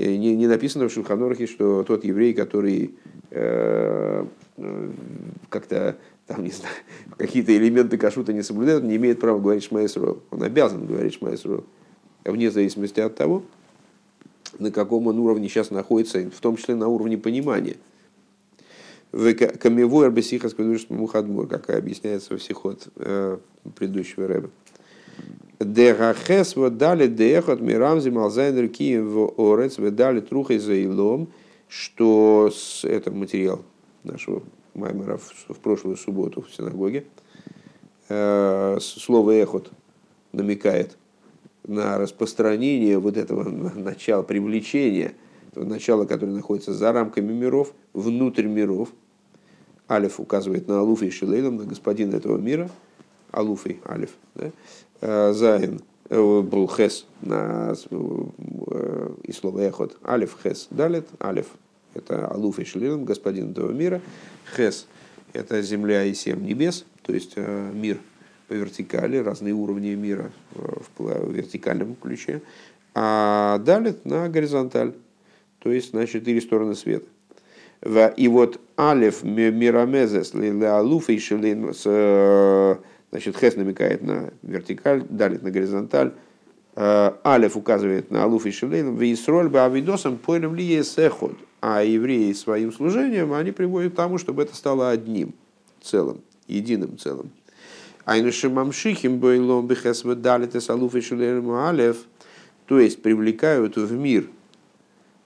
Не, 0.00 0.36
не 0.36 0.46
написано 0.46 0.88
в 0.88 0.92
Шульханорахе, 0.92 1.46
что 1.46 1.82
тот 1.84 2.04
еврей, 2.04 2.34
который 2.34 2.94
э, 3.30 4.24
как-то 5.48 5.96
там, 6.26 6.44
не 6.44 6.50
знаю, 6.50 6.74
какие-то 7.18 7.56
элементы 7.56 7.98
кашута 7.98 8.32
не 8.32 8.42
соблюдает, 8.42 8.84
не 8.84 8.96
имеет 8.96 9.20
права 9.20 9.40
говорить 9.40 9.64
Шмайсрол. 9.64 10.22
Он 10.30 10.42
обязан 10.42 10.86
говорить 10.86 11.14
Шмайсрол. 11.14 11.64
Вне 12.24 12.50
зависимости 12.50 13.00
от 13.00 13.16
того, 13.16 13.42
на 14.58 14.70
каком 14.70 15.06
он 15.06 15.18
уровне 15.18 15.48
сейчас 15.48 15.70
находится, 15.70 16.30
в 16.30 16.40
том 16.40 16.56
числе 16.56 16.74
на 16.74 16.88
уровне 16.88 17.18
понимания. 17.18 17.76
В 19.10 19.34
Камевой 19.34 20.06
Арбесихас 20.06 20.54
Мухадмур, 20.88 21.48
как 21.48 21.70
объясняется 21.70 22.36
в 22.36 22.42
сихот 22.42 22.88
э, 22.96 23.38
предыдущего 23.74 24.28
рэба. 24.28 24.50
Дехахес 25.60 26.56
вот 26.56 26.78
дали 26.78 27.06
дехот 27.06 27.60
мирамзи 27.60 28.08
малзайнер 28.08 28.68
киев 28.68 29.04
в 29.04 29.34
орец, 29.36 29.76
вы 29.76 29.90
дали 29.90 30.20
трухой 30.20 30.58
за 30.58 30.72
илом, 30.72 31.28
что 31.68 32.50
это 32.82 33.10
материал 33.10 33.60
нашего 34.02 34.42
Маймера 34.72 35.18
в 35.18 35.58
прошлую 35.58 35.96
субботу 35.96 36.40
в 36.40 36.54
синагоге. 36.54 37.04
Э, 38.08 38.78
слово 38.80 39.32
«эхот» 39.32 39.70
намекает 40.32 40.96
на 41.66 41.98
распространение 41.98 42.98
вот 42.98 43.18
этого 43.18 43.46
начала 43.50 44.22
привлечения, 44.22 45.12
начала, 45.54 46.06
которое 46.06 46.32
находится 46.32 46.72
за 46.72 46.90
рамками 46.92 47.32
миров, 47.32 47.74
внутрь 47.92 48.46
миров. 48.46 48.88
Алиф 49.90 50.20
указывает 50.20 50.68
на 50.68 50.80
Алуфа 50.80 51.04
и 51.04 51.10
Шилейлом, 51.10 51.56
на 51.56 51.64
господина 51.64 52.16
этого 52.16 52.38
мира. 52.38 52.70
Алуф 53.30 53.66
и 53.66 53.78
Алиф. 53.86 54.10
Да? 54.34 54.50
Э, 55.00 55.32
Заин 55.32 55.80
э, 56.08 56.40
был 56.40 56.68
хес 56.68 57.06
на, 57.22 57.74
и 59.24 59.32
слово 59.32 59.60
эхот. 59.60 59.96
Алиф 60.04 60.36
хес 60.42 60.68
далит. 60.70 61.06
Алиф 61.22 61.46
это 61.94 62.26
Алуф 62.28 62.58
и 62.58 62.64
Шилейлом, 62.64 63.04
господин 63.04 63.50
этого 63.50 63.72
мира. 63.72 64.00
Хес– 64.56 64.86
это 65.32 65.62
земля 65.62 66.04
и 66.04 66.14
семь 66.14 66.44
небес, 66.44 66.84
то 67.02 67.12
есть 67.12 67.32
э, 67.36 67.70
мир 67.72 67.98
по 68.48 68.54
вертикали, 68.54 69.16
разные 69.16 69.54
уровни 69.54 69.94
мира 69.94 70.32
в 70.98 71.32
вертикальном 71.32 71.94
ключе, 71.94 72.42
а 72.94 73.58
далит 73.58 74.04
на 74.04 74.28
горизонталь, 74.28 74.94
то 75.60 75.70
есть 75.70 75.92
на 75.92 76.06
четыре 76.06 76.40
стороны 76.40 76.74
света. 76.74 77.06
И 78.16 78.28
вот 78.28 78.60
алиф 78.78 79.22
мирамезес 79.22 80.34
леалуф 80.34 81.08
и 81.08 81.18
э, 81.18 82.76
значит, 83.10 83.36
хес 83.36 83.56
намекает 83.56 84.02
на 84.02 84.32
вертикаль, 84.42 85.04
далит 85.08 85.42
на 85.42 85.50
горизонталь, 85.50 86.12
э, 86.76 87.12
алиф 87.24 87.56
указывает 87.56 88.10
на 88.10 88.24
алуф 88.24 88.46
и 88.46 88.50
шелейн, 88.50 88.94
в 88.94 89.12
Исроль 89.12 89.48
бы 89.48 89.60
авидосом 89.60 90.18
поэлем 90.18 90.54
ли 90.54 90.64
есеход– 90.64 91.32
а 91.60 91.82
евреи 91.82 92.32
своим 92.32 92.72
служением, 92.72 93.32
они 93.32 93.52
приводят 93.52 93.92
к 93.92 93.96
тому, 93.96 94.18
чтобы 94.18 94.42
это 94.42 94.56
стало 94.56 94.90
одним 94.90 95.34
целым, 95.82 96.22
единым 96.48 96.98
целым. 96.98 97.30
Айнушимамшихим 98.06 99.18
бойлом 99.18 99.66
бихесведалитес 99.66 100.70
алуф 100.70 100.94
и 100.94 101.02
алев, 101.12 101.98
то 102.66 102.80
есть 102.80 103.02
привлекают 103.02 103.76
в 103.76 103.92
мир, 103.92 104.28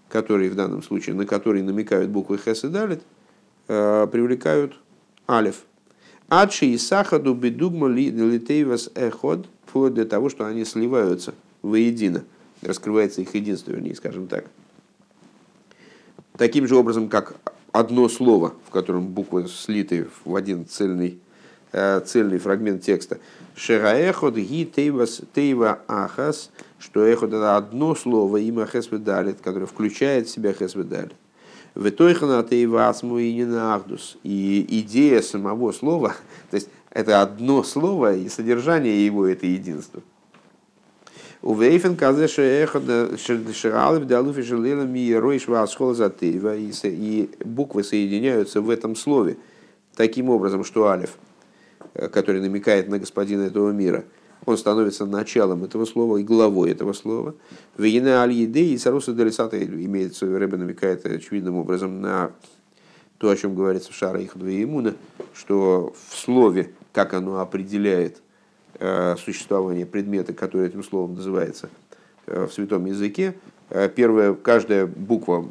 который 0.09 0.49
в 0.49 0.57
данном 0.57 0.83
случае, 0.83 1.15
на 1.15 1.25
который 1.25 1.63
намекают 1.63 2.11
буквы 2.11 2.39
хес 2.39 2.65
и 2.65 2.69
далит, 2.69 3.03
э, 3.69 4.09
привлекают 4.11 4.77
алев. 5.27 5.65
Адши 6.29 6.67
и 6.67 6.79
сахаду 6.79 7.35
бедугма 7.35 7.89
литейвас 7.89 8.91
эход, 8.95 9.47
вплоть 9.67 9.95
до 9.95 10.05
того, 10.05 10.29
что 10.29 10.47
они 10.47 10.65
сливаются 10.65 11.35
воедино, 11.63 12.25
раскрывается 12.63 13.21
их 13.21 13.35
единство, 13.35 13.73
вернее, 13.73 13.95
скажем 13.95 14.27
так 14.27 14.47
таким 16.37 16.67
же 16.67 16.77
образом, 16.77 17.09
как 17.09 17.35
одно 17.73 18.09
слово, 18.09 18.55
в 18.67 18.71
котором 18.71 19.09
буквы 19.09 19.49
слиты 19.49 20.09
в 20.25 20.35
один 20.35 20.67
цельный, 20.67 21.19
э, 21.73 22.01
цельный 22.05 22.39
фрагмент 22.39 22.83
текста. 22.83 23.19
Шераэхот 23.57 24.35
ги 24.37 24.65
тейва 24.65 25.79
ахас, 25.89 26.51
что 26.79 27.05
эхот 27.05 27.33
это 27.33 27.57
одно 27.57 27.95
слово, 27.95 28.39
имя 28.39 28.67
хесведалит, 28.67 29.41
которое 29.41 29.67
включает 29.67 30.27
в 30.27 30.31
себя 30.31 30.53
хесведалит. 30.53 31.13
И 34.23 34.65
идея 34.81 35.23
самого 35.23 35.73
слова, 35.73 36.15
то 36.51 36.57
есть 36.57 36.69
это 36.91 37.23
одно 37.23 37.63
слово, 37.63 38.15
и 38.15 38.29
содержание 38.29 39.05
его 39.05 39.27
это 39.27 39.47
единство– 39.47 40.03
у 41.45 41.55
Вейфен 41.55 41.95
казе 41.95 42.27
шералев 42.27 44.07
далуфи 44.07 44.43
шелела 44.43 44.85
ми 44.85 45.15
ройш 45.15 45.43
школа 45.43 45.95
затыва. 45.95 46.57
И 46.57 47.31
буквы 47.45 47.85
соединяются 47.85 48.63
в 48.63 48.71
этом 48.71 48.97
слове 48.97 49.37
таким 49.95 50.31
образом, 50.31 50.65
что 50.65 50.89
алиф, 50.89 51.19
э, 51.93 52.09
который 52.09 52.41
намекает 52.41 52.89
на 52.89 52.99
господина 52.99 53.43
этого 53.43 53.73
мира, 53.73 54.05
он 54.47 54.59
становится 54.59 55.07
началом 55.07 55.65
этого 55.65 55.85
слова 55.85 56.19
и 56.19 56.23
главой 56.23 56.71
этого 56.71 56.93
слова. 56.93 57.35
Вегина 57.79 58.23
аль 58.23 58.33
еды 58.33 58.73
и 58.73 58.79
саруса 58.79 59.13
делисата 59.13 59.63
имеется, 59.63 60.27
Рэбе 60.27 60.57
намекает 60.57 61.05
очевидным 61.07 61.57
образом 61.57 62.01
на 62.01 62.33
то, 63.19 63.31
о 63.31 63.37
чем 63.37 63.55
говорится 63.55 63.93
в 63.93 63.95
Шара 63.95 64.21
их 64.21 64.37
имуна, 64.37 64.95
что 65.35 65.95
в 66.09 66.17
слове, 66.17 66.73
как 66.93 67.15
оно 67.15 67.41
определяет 67.41 68.21
Э, 68.81 69.15
существование 69.17 69.87
предмета, 69.87 70.33
который 70.33 70.67
этим 70.67 70.83
словом 70.83 71.15
называется 71.15 71.69
э, 72.27 72.47
в 72.47 72.53
святом 72.53 72.87
языке, 72.87 73.35
э, 73.71 73.89
первая, 73.89 74.35
каждая 74.35 74.85
буква, 74.87 75.47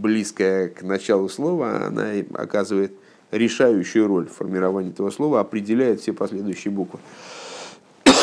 близкая 0.00 0.68
к 0.68 0.82
началу 0.82 1.28
слова, 1.28 1.86
она 1.86 2.12
оказывает 2.34 2.92
решающую 3.32 4.06
роль 4.06 4.28
в 4.28 4.34
формировании 4.34 4.92
этого 4.92 5.10
слова, 5.10 5.40
определяет 5.40 6.00
все 6.00 6.12
последующие 6.12 6.72
буквы. 6.72 7.00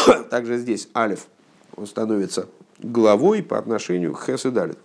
Также 0.30 0.58
здесь 0.58 0.90
алиф, 0.96 1.28
он 1.76 1.88
становится 1.88 2.48
главой 2.80 3.44
по 3.44 3.58
отношению 3.58 4.14
к 4.14 4.26
хес 4.26 4.46
и 4.46 4.50
далит. 4.50 4.78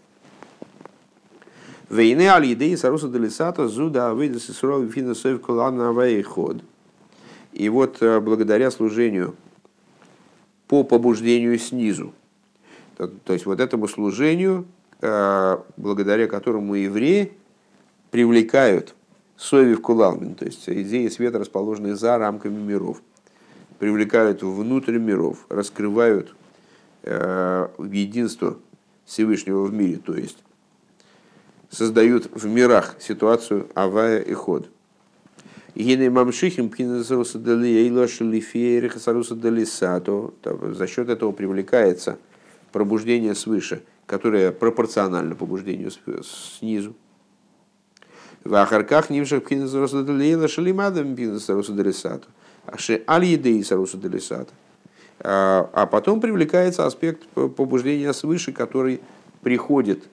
Вейне 1.88 2.30
аль-идеи 2.30 2.74
саруса 2.74 3.08
делисата 3.08 3.68
зуда 3.68 4.10
авейдас 4.10 4.50
исрол 4.50 4.88
финасоев 4.88 5.40
колана 5.40 5.92
ход– 6.22 6.62
и 7.56 7.70
вот 7.70 8.02
э, 8.02 8.20
благодаря 8.20 8.70
служению 8.70 9.34
по 10.68 10.84
побуждению 10.84 11.58
снизу, 11.58 12.12
то, 12.98 13.08
то 13.08 13.32
есть 13.32 13.46
вот 13.46 13.60
этому 13.60 13.88
служению, 13.88 14.66
э, 15.00 15.56
благодаря 15.78 16.26
которому 16.26 16.74
евреи 16.74 17.32
привлекают 18.10 18.94
сови 19.38 19.74
в 19.74 19.80
кулалмин, 19.80 20.34
то 20.34 20.44
есть 20.44 20.68
идеи 20.68 21.08
света, 21.08 21.38
расположенные 21.38 21.96
за 21.96 22.18
рамками 22.18 22.60
миров, 22.60 23.00
привлекают 23.78 24.42
внутрь 24.42 24.98
миров, 24.98 25.46
раскрывают 25.48 26.34
э, 27.02 27.68
единство 27.78 28.58
Всевышнего 29.04 29.64
в 29.64 29.72
мире, 29.72 29.98
то 29.98 30.14
есть 30.14 30.38
создают 31.70 32.30
в 32.34 32.46
мирах 32.46 32.96
ситуацию 33.00 33.68
авая 33.74 34.20
и 34.20 34.32
ход– 34.32 34.68
Гены 35.76 36.08
мамшихим 36.08 36.70
пхинасаруса 36.70 37.38
дали 37.38 37.68
эйлоша 37.68 38.24
лифеери 38.24 38.88
хасаруса 38.88 39.34
дали 39.34 39.64
сато. 39.64 40.32
За 40.72 40.86
счет 40.86 41.10
этого 41.10 41.32
привлекается 41.32 42.16
пробуждение 42.72 43.34
свыше, 43.34 43.82
которое 44.06 44.52
пропорционально 44.52 45.34
побуждению 45.34 45.90
снизу. 46.24 46.94
В 48.42 48.54
Ахарках 48.54 49.10
нимшах 49.10 49.44
пхинасаруса 49.44 50.02
дали 50.02 50.24
эйлоша 52.66 52.66
лимадам 52.66 52.66
пхинасаруса 52.66 52.66
дали 52.66 52.66
сато. 52.66 52.72
Аше 52.72 53.04
аль 53.08 53.24
едеи 53.24 53.62
саруса 53.62 53.98
сато. 54.20 54.52
А 55.18 55.86
потом 55.86 56.20
привлекается 56.20 56.86
аспект 56.86 57.26
побуждения 57.28 58.12
свыше, 58.12 58.52
который 58.52 59.00
приходит 59.42 60.08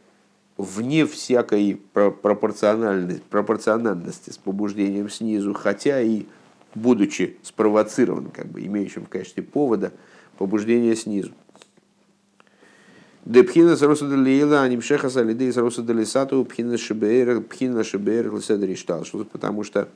вне 0.58 1.06
всякой 1.06 1.82
пропорциональности, 1.93 3.24
пропорциональности 3.30 4.30
с 4.30 4.38
побуждением 4.38 5.10
снизу, 5.10 5.54
хотя 5.54 5.99
и 6.01 6.26
будучи 6.76 7.38
спровоцированным, 7.41 8.32
как 8.32 8.47
бы 8.47 8.62
имеющим 8.62 9.06
в 9.06 9.10
качестве 9.10 9.43
повода 9.43 9.91
побуждение 10.38 10.95
снизу. 10.95 11.32
Депхина 13.26 13.76
зароса 13.76 14.08
делила, 14.08 14.64
а 14.64 14.68
нимшеха 14.68 15.10
салиды 15.10 15.51
зароса 15.51 15.82
делисату, 15.82 16.43
пхина 16.45 16.78
шибер, 16.78 17.41
пхина 17.41 17.84
шибер, 17.84 18.34
лседриштал. 18.34 19.06
Потому 19.32 19.64
что 19.64 19.88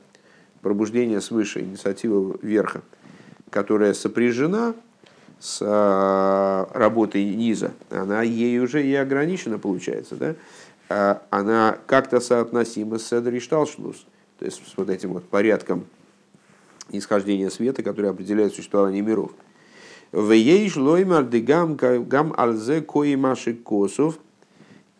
пробуждение 0.62 1.20
свыше, 1.20 1.60
инициатива 1.60 2.36
верха, 2.42 2.82
которая 3.50 3.94
сопряжена 3.94 4.74
с 5.38 5.60
а, 5.62 6.68
работой 6.74 7.24
низа, 7.24 7.72
она 7.90 8.22
ей 8.22 8.58
уже 8.58 8.84
и 8.84 8.94
ограничена 8.94 9.58
получается, 9.58 10.16
да? 10.16 10.34
А 10.90 11.22
она 11.30 11.78
как-то 11.86 12.18
соотносима 12.18 12.98
с 12.98 13.08
Седришталшлус, 13.08 14.06
то 14.38 14.44
есть 14.44 14.66
с 14.66 14.76
вот 14.76 14.88
этим 14.88 15.12
вот 15.12 15.28
порядком 15.28 15.84
исхождения 16.90 17.50
света, 17.50 17.82
который 17.82 18.10
определяет 18.10 18.54
существование 18.54 19.02
миров– 19.02 19.32
в 20.12 20.32
ейш 20.32 20.76
лоймар 20.76 21.24
дегам 21.24 21.76
гам 21.76 22.32
алзе 22.36 22.80
кои 22.80 23.14
маши 23.14 23.54
косов. 23.54 24.18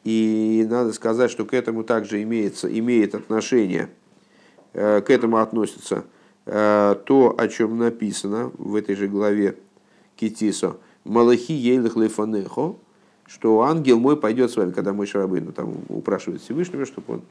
И 0.04 0.66
надо 0.68 0.92
сказать, 0.92 1.30
что 1.30 1.44
к 1.44 1.54
этому 1.54 1.82
также 1.82 2.22
имеется, 2.22 2.66
имеет 2.78 3.14
отношение, 3.14 3.90
к 4.72 5.04
этому 5.08 5.38
относится 5.38 6.04
э, 6.46 6.96
то, 7.04 7.34
о 7.36 7.48
чем 7.48 7.78
написано 7.78 8.50
в 8.58 8.74
этой 8.74 8.94
же 8.94 9.08
главе 9.08 9.56
Китисо. 10.16 10.76
Малахи 11.04 11.52
ейлых 11.52 11.96
лефанехо, 11.96 12.76
что 13.26 13.62
ангел 13.62 13.98
мой 13.98 14.16
пойдет 14.16 14.50
с 14.50 14.56
вами, 14.56 14.72
когда 14.72 14.92
мой 14.92 15.06
шарабын 15.06 15.52
там 15.52 15.74
упрашивает 15.88 16.42
Всевышнего, 16.42 16.86
чтобы 16.86 17.14
он 17.14 17.22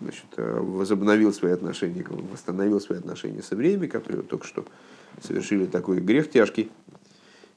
значит, 0.00 0.24
э, 0.36 0.60
возобновил 0.60 1.32
свои 1.32 1.52
отношения, 1.52 2.04
восстановил 2.08 2.80
свои 2.80 2.98
отношения 2.98 3.42
со 3.42 3.56
временем, 3.56 3.88
которые 3.88 4.22
только 4.22 4.46
что 4.46 4.64
совершили 5.22 5.66
такой 5.66 6.00
грех 6.00 6.30
тяжкий. 6.30 6.70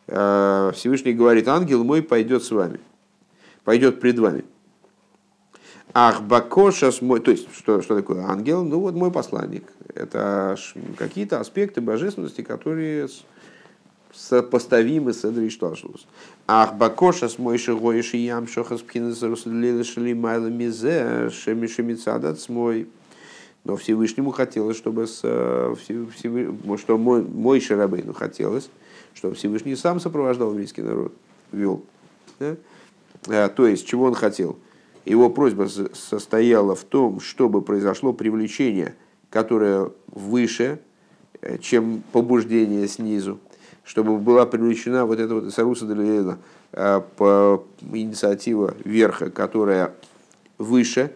Всевышний 0.05 1.14
говорит, 1.14 1.47
ангел 1.47 1.86
мой 1.86 2.03
пойдет 2.03 2.43
с 2.43 2.51
вами, 2.51 2.82
пойдет 3.64 4.01
пред 4.01 4.20
вами. 4.20 4.43
Ах, 5.96 6.24
бакошас 6.24 7.02
мой, 7.02 7.20
то 7.20 7.30
есть, 7.30 7.48
что, 7.56 7.82
что 7.84 7.96
такое 7.96 8.24
ангел? 8.24 8.64
Ну 8.64 8.80
вот 8.80 8.96
мой 8.96 9.12
посланник. 9.12 9.64
Это 9.94 10.58
какие-то 10.98 11.39
аспекты 11.39 11.82
божественности, 11.82 12.41
которые 12.41 13.10
сопоставимы 14.12 15.14
с 15.14 15.24
Эдришталшус. 15.24 16.08
Ах, 16.48 16.76
бакошас 16.76 17.38
мой 17.38 17.60
шигоиши 17.60 18.18
ям 18.18 18.48
шохас 18.48 18.82
пхинас 18.82 19.22
руслили 19.22 19.84
шли 19.84 20.16
майла 20.16 20.48
мизе 20.48 21.30
шемишемицадат 21.30 22.50
мой. 22.50 22.88
Но 23.64 23.78
Всевышнему 23.78 24.32
хотелось, 24.32 24.76
чтобы 24.76 25.08
с, 25.08 25.20
Всевышний, 25.20 26.78
что 26.78 26.98
мой, 26.98 27.24
мой 27.24 27.62
Шарабейну 27.62 28.14
хотелось, 28.14 28.70
чтобы 29.14 29.36
Всевышний 29.36 29.78
сам 29.78 30.02
сопровождал 30.02 30.52
еврейский 30.52 30.82
народ, 30.82 31.14
вел. 31.54 31.82
Да? 32.39 32.58
А, 33.28 33.48
то 33.48 33.66
есть, 33.66 33.88
чего 33.88 34.06
он 34.06 34.16
хотел? 34.16 34.58
Его 35.06 35.30
просьба 35.30 35.68
состояла 35.93 36.76
в 36.76 36.84
том, 36.84 37.20
чтобы 37.20 37.62
произошло 37.62 38.14
привлечение, 38.14 38.95
которое 39.30 39.91
выше, 40.08 40.80
э, 41.41 41.58
чем 41.58 42.04
побуждение 42.12 42.88
снизу, 42.88 43.39
чтобы 43.84 44.18
была 44.18 44.45
привлечена 44.45 45.06
вот 45.06 45.20
эта 45.20 45.36
вот 45.36 45.54
Саруса 45.54 45.86
Далиэла, 45.86 46.38
по 46.72 47.64
инициатива 47.91 48.74
верха, 48.84 49.30
которая 49.30 49.93
выше, 50.58 51.12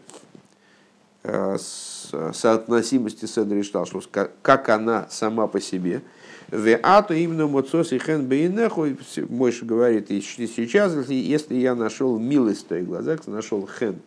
с 1.24 2.12
соотносимости 2.34 3.26
с 3.26 3.38
Эдришталшус, 3.38 4.08
как 4.08 4.70
она 4.70 5.08
сама 5.10 5.48
по 5.48 5.60
себе. 5.60 6.04
В 6.50 6.80
ату 6.82 7.14
именно 7.14 7.46
моцос 7.48 7.92
и 7.92 8.00
хен 8.00 8.26
бейнеху, 8.26 8.88
Мойша 9.28 9.66
говорит, 9.66 10.08
сейчас, 10.08 11.10
если 11.10 11.56
я 11.56 11.76
нашел 11.76 12.18
милость 12.18 12.64
в 12.64 12.68
твоих 12.68 12.86
глазах, 12.86 13.28
нашел 13.28 13.68
хен, 13.68 14.00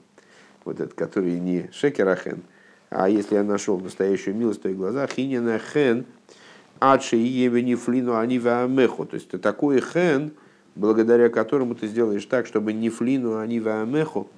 вот 0.64 0.80
этот, 0.80 0.94
который 0.94 1.38
не 1.38 1.68
шекер, 1.70 2.08
а 2.08 2.16
хен, 2.16 2.40
а 2.88 3.10
если 3.10 3.34
я 3.34 3.44
нашел 3.44 3.78
настоящую 3.78 4.36
милость 4.36 4.60
в 4.60 4.62
твоих 4.62 4.78
глазах, 4.78 5.10
хинина 5.10 5.58
хен, 5.58 6.06
адши 6.78 7.18
и 7.18 7.74
флину 7.74 8.16
они 8.16 8.38
ваамеху, 8.38 9.04
то 9.04 9.16
есть 9.16 9.28
это 9.28 9.38
такой 9.38 9.82
хен, 9.82 10.32
благодаря 10.74 11.28
которому 11.28 11.74
ты 11.74 11.88
сделаешь 11.88 12.24
так, 12.24 12.46
чтобы 12.46 12.72
не 12.72 12.88
флину 12.88 13.36
они 13.36 13.60
ваамеху, 13.60 14.28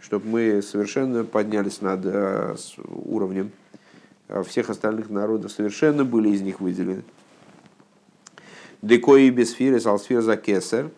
чтобы 0.00 0.26
мы 0.26 0.60
совершенно 0.60 1.24
поднялись 1.24 1.80
над 1.80 2.04
э, 2.04 2.56
уровнем 2.88 3.52
э, 4.28 4.42
всех 4.42 4.68
остальных 4.68 5.08
народов, 5.08 5.50
совершенно 5.50 6.04
были 6.04 6.28
из 6.28 6.42
них 6.42 6.60
выделены. 6.60 7.04
Декои 8.82 9.30
без 9.30 9.50
сферы, 9.50 9.80
салсфер 9.80 10.22
за 10.22 10.36
кесар, 10.36 10.90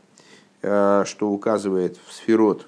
э, 0.63 1.05
что 1.07 1.31
указывает 1.31 1.99
в 2.07 2.13
сферот, 2.13 2.67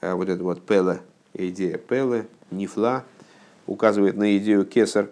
вот 0.00 0.28
это 0.28 0.42
вот 0.44 0.62
пеле, 0.64 1.00
идея 1.34 1.76
пеле, 1.76 2.26
нифла, 2.50 3.04
указывает 3.66 4.16
на 4.16 4.36
идею 4.38 4.64
кесар, 4.64 5.10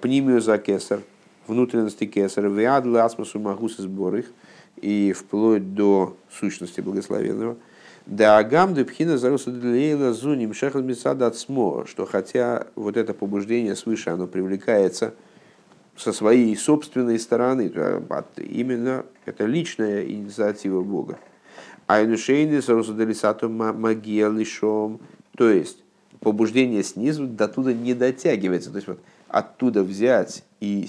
пнимию 0.00 0.40
за 0.40 0.58
кесар, 0.58 1.00
внутренности 1.46 2.04
кесар, 2.06 2.48
виадла 2.48 3.04
асмасу 3.04 3.38
магуса 3.38 3.82
сборых, 3.82 4.26
и 4.76 5.12
вплоть 5.12 5.74
до 5.74 6.16
сущности 6.30 6.80
благословенного– 6.80 7.56
да 8.06 8.38
агам 8.38 8.72
депхина 8.72 9.18
заруса 9.18 9.50
длейла 9.50 10.12
зуним 10.12 10.54
шехал 10.54 10.80
мисада 10.80 11.32
смо, 11.32 11.84
что 11.86 12.06
хотя 12.06 12.68
вот 12.76 12.96
это 12.96 13.14
побуждение 13.14 13.74
свыше, 13.74 14.10
оно 14.10 14.28
привлекается 14.28 15.14
со 15.96 16.12
своей 16.12 16.54
собственной 16.56 17.18
стороны, 17.18 17.72
именно 18.38 19.04
это 19.24 19.46
личная 19.46 20.04
инициатива 20.06 20.82
Бога. 20.82 21.18
Айнушейны 21.86 22.60
заруса 22.60 22.92
делисату 22.92 23.48
магия 23.48 24.28
лишом, 24.28 25.00
то 25.36 25.48
есть 25.48 25.78
побуждение 26.20 26.82
снизу 26.82 27.26
до 27.26 27.48
туда 27.48 27.72
не 27.72 27.94
дотягивается, 27.94 28.70
то 28.70 28.76
есть 28.76 28.88
вот 28.88 29.00
оттуда 29.28 29.82
взять 29.82 30.44
и 30.60 30.88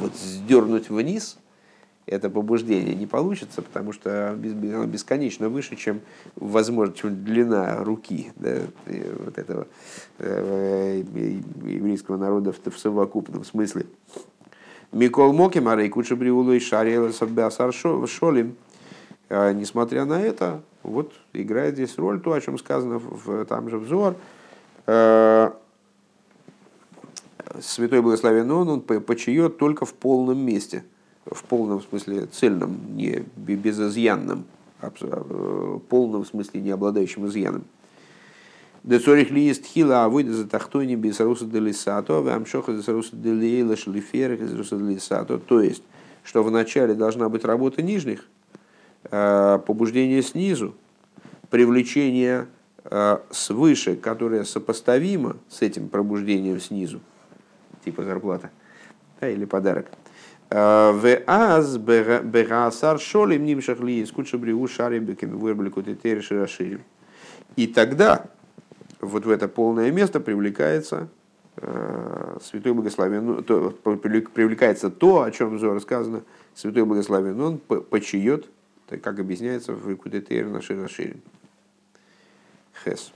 вот 0.00 0.14
сдернуть 0.16 0.88
вниз– 0.88 1.38
это 2.06 2.28
побуждение 2.28 2.94
не 2.94 3.06
получится, 3.06 3.62
потому 3.62 3.92
что 3.92 4.30
оно 4.30 4.86
бесконечно 4.86 5.48
выше, 5.48 5.76
чем, 5.76 6.00
возможно, 6.36 6.94
чем 6.94 7.24
длина 7.24 7.82
руки 7.82 8.30
да, 8.36 8.58
вот 9.18 9.38
этого 9.38 9.66
э, 10.18 11.02
еврейского 11.64 12.18
народа 12.18 12.52
в, 12.52 12.78
совокупном 12.78 13.44
смысле. 13.44 13.86
Микол 14.92 15.32
Моки, 15.32 15.58
Марей 15.58 15.88
Бриулу 15.90 16.52
и 16.52 16.60
Шариэл 16.60 17.12
Саббиасар 17.12 17.72
Шолим. 17.72 18.56
А, 19.30 19.52
несмотря 19.52 20.04
на 20.04 20.20
это, 20.20 20.62
вот 20.82 21.14
играет 21.32 21.74
здесь 21.74 21.96
роль 21.96 22.20
то, 22.20 22.34
о 22.34 22.40
чем 22.40 22.58
сказано 22.58 22.98
в, 22.98 23.46
там 23.46 23.70
же 23.70 23.78
взор. 23.78 24.14
Э, 24.86 25.50
Святой 27.60 28.02
Благословен 28.02 28.50
Он, 28.50 28.68
он 28.68 28.80
почает 28.82 29.56
только 29.56 29.86
в 29.86 29.94
полном 29.94 30.38
месте– 30.38 30.84
в 31.26 31.44
полном 31.44 31.82
смысле 31.82 32.26
цельном, 32.26 32.96
не 32.96 33.24
безызъянном, 33.36 34.44
а 34.80 34.90
полном 35.88 36.24
смысле 36.24 36.60
не 36.60 36.70
обладающим 36.70 37.26
изъяном. 37.26 37.64
Децорих 38.82 39.30
ли 39.30 39.42
есть 39.42 39.64
хила, 39.64 40.04
а 40.04 40.08
выйдет 40.10 40.34
за 40.34 40.46
тахтойни 40.46 40.94
без 40.94 41.18
руса 41.18 41.46
делисато, 41.46 42.18
а 42.18 42.36
амшоха 42.36 42.76
за 42.76 42.92
руса 42.92 43.16
делиэла 43.16 43.76
шлиферах 43.76 44.40
из 44.40 44.54
руса 44.54 44.76
делисато. 44.76 45.38
То 45.38 45.62
есть, 45.62 45.82
что 46.22 46.42
вначале 46.42 46.94
должна 46.94 47.30
быть 47.30 47.46
работа 47.46 47.80
нижних, 47.80 48.26
а, 49.10 49.58
побуждение 49.58 50.22
снизу, 50.22 50.74
привлечение 51.48 52.46
а, 52.84 53.22
свыше, 53.30 53.96
которое 53.96 54.44
сопоставимо 54.44 55.38
с 55.48 55.62
этим 55.62 55.88
пробуждением 55.88 56.60
снизу, 56.60 57.00
типа 57.86 58.04
зарплата 58.04 58.50
да, 59.18 59.30
или 59.30 59.46
подарок– 59.46 59.86
в 60.50 61.22
аз 61.26 61.78
бегасар 61.78 63.00
шолим 63.00 63.44
нимшах 63.44 63.80
ли 63.80 64.06
скуча 64.06 64.38
бригу 64.38 64.68
шарибекем 64.68 65.38
вырблику 65.38 65.82
тетери 65.82 66.20
широширим. 66.20 66.82
И 67.56 67.66
тогда 67.66 68.26
вот 69.00 69.26
в 69.26 69.30
это 69.30 69.48
полное 69.48 69.90
место 69.90 70.20
привлекается 70.20 71.08
э, 71.56 72.38
Святой 72.42 72.72
Благословен, 72.72 73.26
ну, 73.26 73.42
то, 73.42 73.70
привлекается 73.70 74.90
то, 74.90 75.22
о 75.22 75.30
чем 75.30 75.58
Зора 75.58 75.80
сказано, 75.80 76.22
Святой 76.54 76.84
Благословен, 76.84 77.40
он 77.40 77.58
почает, 77.58 78.46
как 79.02 79.18
объясняется 79.18 79.72
в 79.72 79.88
Рикудетере 79.88 80.46
на 80.46 80.60
Широширим. 80.60 81.20
Хес. 82.84 83.12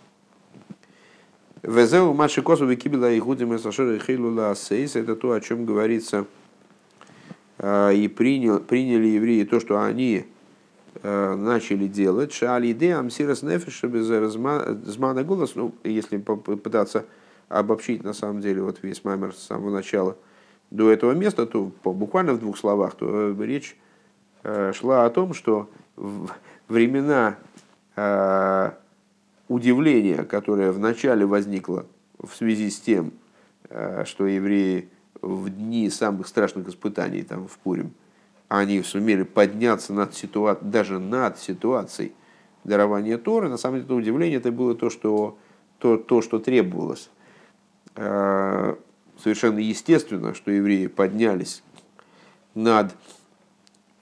Везеу 1.62 2.14
маши 2.14 2.42
косу 2.42 2.66
викибила 2.66 3.10
и 3.10 3.20
гудим 3.20 3.54
эсашер 3.56 3.98
хейлула 3.98 4.54
сейс. 4.54 4.94
Это 4.94 5.16
то, 5.16 5.32
о 5.32 5.40
чем 5.40 5.64
говорится 5.64 6.26
и 7.62 8.12
принял, 8.16 8.60
приняли 8.60 9.06
евреи 9.08 9.44
то, 9.44 9.60
что 9.60 9.82
они 9.82 10.24
начали 11.02 11.86
делать. 11.86 12.32
Шалиде 12.32 12.94
амсирас 12.94 13.42
нефиш 13.42 13.82
без 13.84 14.06
змана 14.06 15.24
голос, 15.24 15.54
ну, 15.54 15.74
если 15.84 16.18
попытаться 16.18 17.04
обобщить 17.48 18.04
на 18.04 18.12
самом 18.12 18.40
деле 18.40 18.62
вот 18.62 18.78
весь 18.82 19.04
маймер 19.04 19.34
с 19.34 19.38
самого 19.38 19.70
начала 19.70 20.16
до 20.70 20.90
этого 20.90 21.12
места, 21.12 21.46
то 21.46 21.72
буквально 21.84 22.34
в 22.34 22.40
двух 22.40 22.58
словах, 22.58 22.94
то 22.94 23.34
речь 23.42 23.76
шла 24.72 25.04
о 25.04 25.10
том, 25.10 25.34
что 25.34 25.68
времена 26.68 27.36
удивления, 29.48 30.24
которое 30.24 30.72
вначале 30.72 31.26
возникло 31.26 31.86
в 32.18 32.34
связи 32.34 32.70
с 32.70 32.80
тем, 32.80 33.12
что 34.04 34.26
евреи 34.26 34.88
в 35.22 35.50
дни 35.50 35.90
самых 35.90 36.26
страшных 36.28 36.68
испытаний, 36.68 37.22
там, 37.22 37.48
в 37.48 37.58
Пурим, 37.58 37.92
они 38.48 38.82
сумели 38.82 39.22
подняться 39.22 39.92
над 39.92 40.14
ситуацией, 40.14 40.70
даже 40.70 40.98
над 40.98 41.38
ситуацией 41.38 42.12
дарования 42.64 43.18
Торы, 43.18 43.48
на 43.48 43.56
самом 43.56 43.82
деле 43.82 43.94
удивление 43.94 44.38
это 44.38 44.50
было 44.50 44.74
то, 44.74 44.90
что, 44.90 45.36
то, 45.78 45.96
то, 45.96 46.22
что 46.22 46.38
требовалось. 46.38 47.10
А, 47.94 48.78
совершенно 49.22 49.58
естественно, 49.58 50.34
что 50.34 50.50
евреи 50.50 50.86
поднялись 50.86 51.62
над 52.54 52.94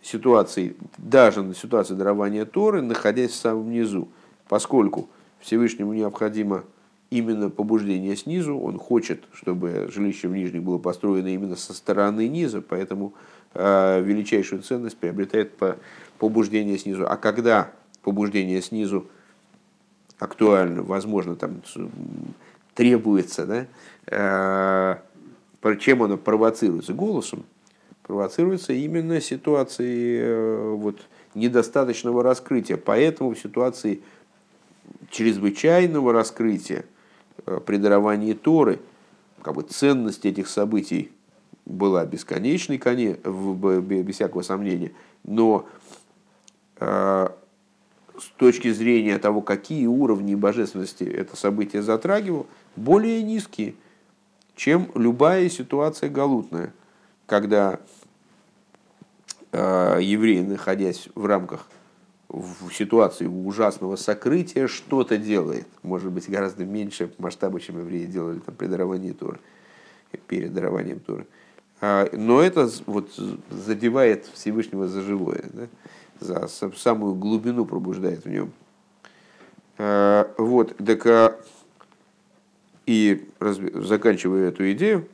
ситуацией, 0.03 0.77
даже 0.99 1.43
на 1.43 1.55
ситуацией 1.55 1.99
дарования 1.99 2.45
Торы, 2.45 2.83
находясь 2.83 3.33
в 3.33 3.37
самом 3.37 3.71
низу, 3.71 4.09
поскольку 4.49 5.09
Всевышнему 5.41 5.93
необходимо 5.93 6.65
именно 7.11 7.51
побуждение 7.51 8.17
снизу, 8.17 8.59
он 8.59 8.79
хочет, 8.79 9.25
чтобы 9.33 9.89
жилище 9.93 10.29
в 10.29 10.33
нижнем 10.33 10.65
было 10.65 10.79
построено 10.79 11.29
именно 11.29 11.57
со 11.57 11.73
стороны 11.73 12.29
низа, 12.29 12.61
поэтому 12.61 13.15
э, 13.55 14.03
величайшую 14.03 14.63
ценность 14.63 14.97
приобретает 14.97 15.57
по 15.57 15.77
побуждение 16.19 16.79
снизу. 16.79 17.07
А 17.09 17.17
когда 17.17 17.71
побуждение 18.03 18.61
снизу 18.61 19.07
актуально, 20.19 20.83
возможно, 20.83 21.37
там 21.37 21.63
требуется, 22.75 23.47
да, 23.47 23.67
э, 25.63 25.77
чем 25.79 26.03
оно 26.03 26.17
провоцируется? 26.17 26.93
Голосом. 26.93 27.45
Провоцируется 28.03 28.73
именно 28.73 29.21
ситуацией 29.21 30.19
э, 30.21 30.71
вот, 30.77 31.01
недостаточного 31.35 32.23
раскрытия. 32.23 32.77
Поэтому 32.77 33.35
в 33.35 33.39
ситуации 33.39 34.01
чрезвычайного 35.11 36.13
раскрытия– 36.13 36.85
при 37.67 37.77
даровании 37.77 38.33
Торы, 38.33 38.81
как 39.43 39.55
бы 39.55 39.63
ценность 39.63 40.27
этих 40.27 40.49
событий 40.49 41.13
была 41.65 42.07
бесконечной, 42.07 42.79
без 42.79 44.15
всякого 44.15 44.43
сомнения, 44.43 44.93
но 45.25 45.67
э, 46.79 47.29
с 48.19 48.29
точки 48.37 48.73
зрения 48.73 49.19
того, 49.19 49.43
какие 49.43 49.87
уровни 49.87 50.35
божественности 50.35 51.05
это 51.05 51.37
событие 51.37 51.83
затрагивало, 51.83 52.47
более 52.77 53.23
низкие, 53.23 53.75
чем 54.55 54.91
любая 54.95 55.49
ситуация 55.49 56.09
галутная, 56.09 56.73
когда 57.27 57.81
э, 59.53 59.99
еврей, 60.01 60.43
находясь 60.43 61.09
в 61.15 61.27
рамках 61.27 61.69
в 62.37 62.71
ситуации 62.73 63.27
ужасного 63.27 63.97
сокрытия 63.97 64.69
что-то 64.69 65.17
делает. 65.17 65.67
Может 65.83 66.13
быть, 66.13 66.29
гораздо 66.29 66.65
меньше 66.65 67.11
масштаба, 67.19 67.61
чем 67.61 67.79
евреи 67.79 68.05
делали 68.05 68.41
там, 68.41 68.55
при 68.55 68.67
даровании 68.67 69.13
Торы, 69.13 69.41
перед 70.27 70.53
дарованием 70.53 71.01
Торы. 71.01 71.27
А, 71.81 72.09
но 72.13 72.43
это 72.43 72.71
вот 72.85 73.11
задевает 73.51 74.27
Всевышнего 74.35 74.87
за 74.87 75.01
живое, 75.01 75.45
да? 75.53 75.69
за 76.21 76.49
самую 76.77 77.15
глубину 77.15 77.65
пробуждает 77.65 78.25
в 78.25 78.29
нем. 78.29 78.53
А, 79.79 80.31
вот, 80.37 80.77
так 80.77 81.07
а, 81.07 81.41
и 82.85 83.29
заканчивая 83.41 84.49
эту 84.49 84.71
идею, 84.73 85.09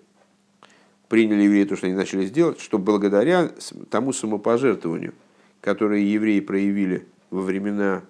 приняли 1.09 1.43
евреи 1.43 1.65
то, 1.65 1.77
что 1.77 1.87
они 1.87 1.95
начали 1.95 2.27
сделать, 2.27 2.59
что 2.61 2.79
благодаря 2.79 3.51
тому 3.91 4.13
самопожертвованию, 4.13 5.15
которые 5.61 6.13
евреи 6.13 6.41
проявили 6.41 7.07
во 7.33 7.41
времена, 7.41 8.03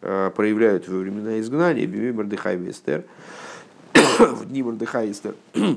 э, 0.00 0.30
проявляют 0.34 0.88
во 0.88 0.98
времена 0.98 1.38
изгнания, 1.40 1.86
Биби 1.86 2.12
Мордыхай 2.12 2.56
Вестер, 2.56 3.04
в 3.92 4.46
дни 4.46 4.62
Мордыхай 4.62 5.10
Эстер, 5.10 5.34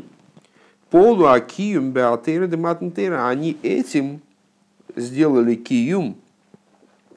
Полу 0.90 1.26
Акиюм 1.26 1.92
Беалтейра 1.92 2.48
де 2.48 3.12
они 3.14 3.58
этим 3.64 4.22
сделали 4.96 5.56
киюм, 5.56 6.16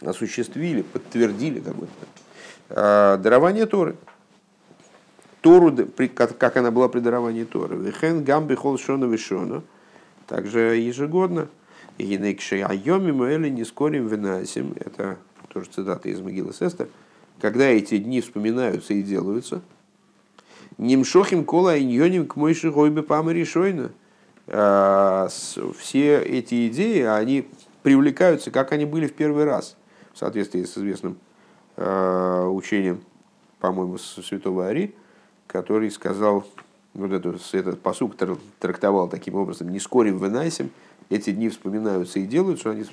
осуществили, 0.00 0.82
подтвердили 0.82 1.60
как 1.60 1.76
бы, 1.76 1.86
э, 2.70 3.18
дарование 3.22 3.66
Торы. 3.66 3.96
Тору, 5.42 5.76
как 6.16 6.56
она 6.56 6.70
была 6.70 6.88
при 6.88 7.00
даровании 7.00 7.44
Торы. 7.44 7.76
Вехен 7.76 8.24
гамби 8.24 8.54
хол 8.54 8.78
шона 8.78 9.04
вишона. 9.04 9.62
Также 10.26 10.76
ежегодно– 10.76 11.48
Гинекши 11.98 12.60
айоми 12.60 13.12
муэли 13.12 13.48
не 13.48 13.64
скорим 13.64 14.08
винасим. 14.08 14.74
Это 14.80 15.16
тоже 15.54 15.70
цитата 15.70 16.08
из 16.08 16.20
Могилы 16.20 16.52
Сестер. 16.52 16.88
Когда 17.40 17.64
эти 17.64 17.96
дни 17.98 18.20
вспоминаются 18.20 18.92
и 18.92 19.02
делаются. 19.02 19.62
Нимшохим 20.76 21.44
кола 21.44 21.80
иньоним 21.80 22.26
к 22.26 22.36
мойши 22.36 22.70
гойбе 22.70 23.02
памари 23.02 23.44
шойна. 23.44 23.92
А, 24.48 25.28
все 25.78 26.20
эти 26.20 26.68
идеи, 26.68 27.02
они 27.02 27.48
привлекаются, 27.82 28.50
как 28.50 28.72
они 28.72 28.84
были 28.84 29.06
в 29.06 29.14
первый 29.14 29.44
раз, 29.44 29.76
в 30.12 30.18
соответствии 30.18 30.64
с 30.64 30.76
известным 30.76 31.16
а, 31.76 32.48
учением, 32.48 33.00
по-моему, 33.60 33.98
святого 33.98 34.66
Ари, 34.66 34.94
который 35.46 35.90
сказал, 35.90 36.44
вот 36.94 37.12
этот, 37.12 37.40
этот 37.52 37.80
посук 37.80 38.16
трактовал 38.58 39.08
таким 39.08 39.36
образом, 39.36 39.70
не 39.70 39.78
скорим 39.78 40.18
выносим, 40.18 40.70
эти 41.10 41.30
дни 41.30 41.48
вспоминаются 41.48 42.18
и 42.18 42.26
делаются, 42.26 42.70
они, 42.70 42.84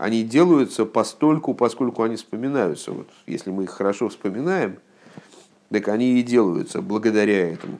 они 0.00 0.22
делаются 0.22 0.84
постольку, 0.84 1.54
поскольку 1.54 2.02
они 2.02 2.16
вспоминаются. 2.16 2.92
Вот, 2.92 3.08
если 3.26 3.50
мы 3.50 3.64
их 3.64 3.70
хорошо 3.70 4.08
вспоминаем, 4.08 4.78
так 5.70 5.88
они 5.88 6.18
и 6.18 6.22
делаются 6.22 6.82
благодаря 6.82 7.52
этому. 7.52 7.78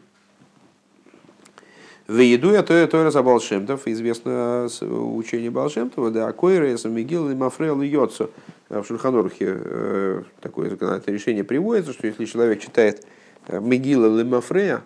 В 2.07 2.19
еду 2.19 2.53
я 2.53 2.63
то 2.63 2.75
я 2.75 2.87
то 2.89 3.05
раз 3.05 3.15
Балшемтов, 3.15 3.87
известно 3.87 4.69
учение 4.81 5.51
Балшемтова, 5.51 6.11
да, 6.11 6.33
Койра, 6.33 6.77
Мигил 6.89 7.31
и 7.31 7.35
Мафрел 7.35 7.81
и 7.83 7.87
Йоцо. 7.87 8.31
В 8.69 8.85
Шульханорхе 8.85 9.47
э, 9.49 10.23
такое 10.41 10.71
законодательное 10.71 11.19
решение 11.19 11.45
приводится, 11.45 11.93
что 11.93 12.07
если 12.07 12.25
человек 12.25 12.61
читает 12.61 13.07
Мигила 13.49 14.19
Лемафрея, 14.19 14.83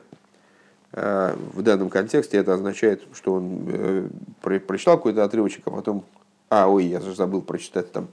Э, 0.96 1.34
в 1.52 1.62
данном 1.62 1.90
контексте 1.90 2.38
это 2.38 2.54
означает, 2.54 3.02
что 3.14 3.34
он 3.34 3.66
э, 3.66 4.08
прочитал 4.40 4.96
какой-то 4.96 5.24
отрывочек, 5.24 5.62
а 5.66 5.70
потом, 5.72 6.04
а, 6.48 6.68
ой, 6.68 6.84
я 6.86 7.00
же 7.00 7.14
забыл 7.14 7.42
прочитать 7.42 7.92
там, 7.92 8.08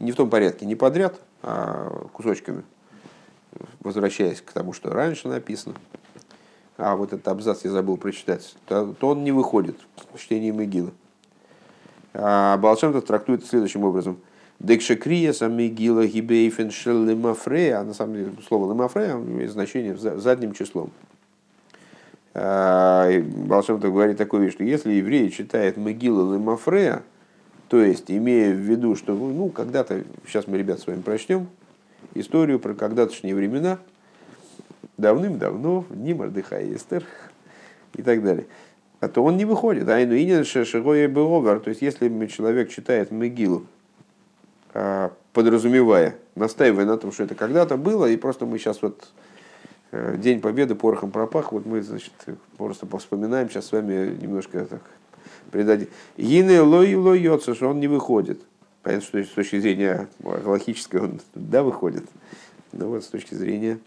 не 0.00 0.12
в 0.12 0.16
том 0.16 0.30
порядке, 0.30 0.66
не 0.66 0.74
подряд, 0.74 1.20
а 1.42 2.06
кусочками, 2.12 2.62
возвращаясь 3.80 4.40
к 4.40 4.52
тому, 4.52 4.72
что 4.72 4.90
раньше 4.90 5.28
написано, 5.28 5.74
а 6.76 6.96
вот 6.96 7.12
этот 7.12 7.26
абзац 7.28 7.64
я 7.64 7.70
забыл 7.70 7.96
прочитать, 7.96 8.54
то, 8.66 8.94
то 8.98 9.08
он 9.08 9.24
не 9.24 9.32
выходит 9.32 9.76
в 10.12 10.18
чтении 10.18 10.50
Мегилы. 10.50 10.92
А 12.14 12.56
Балшемтов 12.56 13.04
трактует 13.04 13.44
следующим 13.44 13.84
образом. 13.84 14.18
Декшекрия 14.60 15.32
самигила 15.32 16.06
гибейфен 16.06 16.70
а 17.76 17.84
на 17.84 17.94
самом 17.94 18.14
деле 18.14 18.32
слово 18.46 18.72
лемафрея 18.72 19.12
имеет 19.12 19.52
значение 19.52 19.96
задним 19.96 20.52
числом. 20.52 20.90
А, 22.34 23.08
Балшемтов 23.20 23.92
говорит 23.92 24.16
такую 24.16 24.44
вещь, 24.44 24.54
что 24.54 24.64
если 24.64 24.92
еврей 24.92 25.30
читает 25.30 25.76
Могилу 25.76 26.34
Лемафрея, 26.34 27.02
то 27.68 27.82
есть 27.82 28.10
имея 28.10 28.52
в 28.52 28.58
виду, 28.58 28.96
что 28.96 29.14
ну, 29.14 29.48
когда-то, 29.48 30.04
сейчас 30.26 30.46
мы, 30.46 30.58
ребят, 30.58 30.80
с 30.80 30.86
вами 30.86 31.00
прочтем 31.00 31.48
историю 32.14 32.58
про 32.58 32.74
когда-тошние 32.74 33.34
времена, 33.34 33.78
давным-давно, 34.96 35.84
не 35.90 36.14
Мордыха 36.14 36.60
и 36.60 36.74
Эстер 36.74 37.04
и 37.94 38.02
так 38.02 38.22
далее, 38.22 38.46
а 39.00 39.08
то 39.08 39.22
он 39.22 39.36
не 39.36 39.44
выходит. 39.44 39.88
Айну 39.88 40.14
инин 40.14 40.44
шешегоя 40.44 41.08
беовар, 41.08 41.60
то 41.60 41.70
есть 41.70 41.82
если 41.82 42.26
человек 42.26 42.70
читает 42.70 43.10
Могилу, 43.10 43.66
а, 44.74 45.12
подразумевая, 45.32 46.16
настаивая 46.34 46.86
на 46.86 46.96
том, 46.96 47.12
что 47.12 47.24
это 47.24 47.34
когда-то 47.34 47.76
было, 47.76 48.06
и 48.06 48.16
просто 48.16 48.46
мы 48.46 48.58
сейчас 48.58 48.82
вот 48.82 49.08
Э, 49.90 50.16
День 50.18 50.40
Победы 50.40 50.74
порохом 50.74 51.10
пропах. 51.10 51.52
Вот 51.52 51.64
мы, 51.66 51.82
значит, 51.82 52.12
просто 52.56 52.86
вспоминаем 52.98 53.48
сейчас 53.48 53.66
с 53.66 53.72
вами 53.72 54.16
немножко 54.20 54.64
так 54.66 54.82
придадим. 55.50 55.88
Гине 56.16 56.60
лой 56.60 56.94
лойется, 56.94 57.54
что 57.54 57.68
он 57.68 57.80
не 57.80 57.88
выходит. 57.88 58.40
Понятно, 58.82 59.06
что 59.06 59.24
с 59.24 59.28
точки 59.28 59.60
зрения 59.60 60.08
логической 60.22 61.00
он 61.00 61.20
да 61.34 61.62
выходит. 61.62 62.04
Но 62.72 62.88
вот 62.88 63.04
с 63.04 63.08
точки 63.08 63.34
зрения 63.34 63.78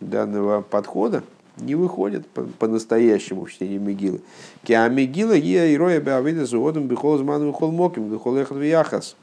данного 0.00 0.62
подхода 0.62 1.22
не 1.56 1.74
выходит 1.74 2.26
по-настоящему 2.58 3.44
в 3.44 3.50
чтении 3.50 3.78
Мегилы. 3.78 4.20
Киа 4.64 4.88
Мегила 4.88 5.38
гия 5.38 5.66
и 5.66 5.76
роя 5.76 6.00
беавида 6.00 6.46
зуодом 6.46 6.86
бихол 6.86 7.18
зману 7.18 7.48
бихол 7.48 7.72
моким 7.72 8.10
бихол 8.10 8.36
эхот 8.36 8.58
вияхас. 8.58 9.16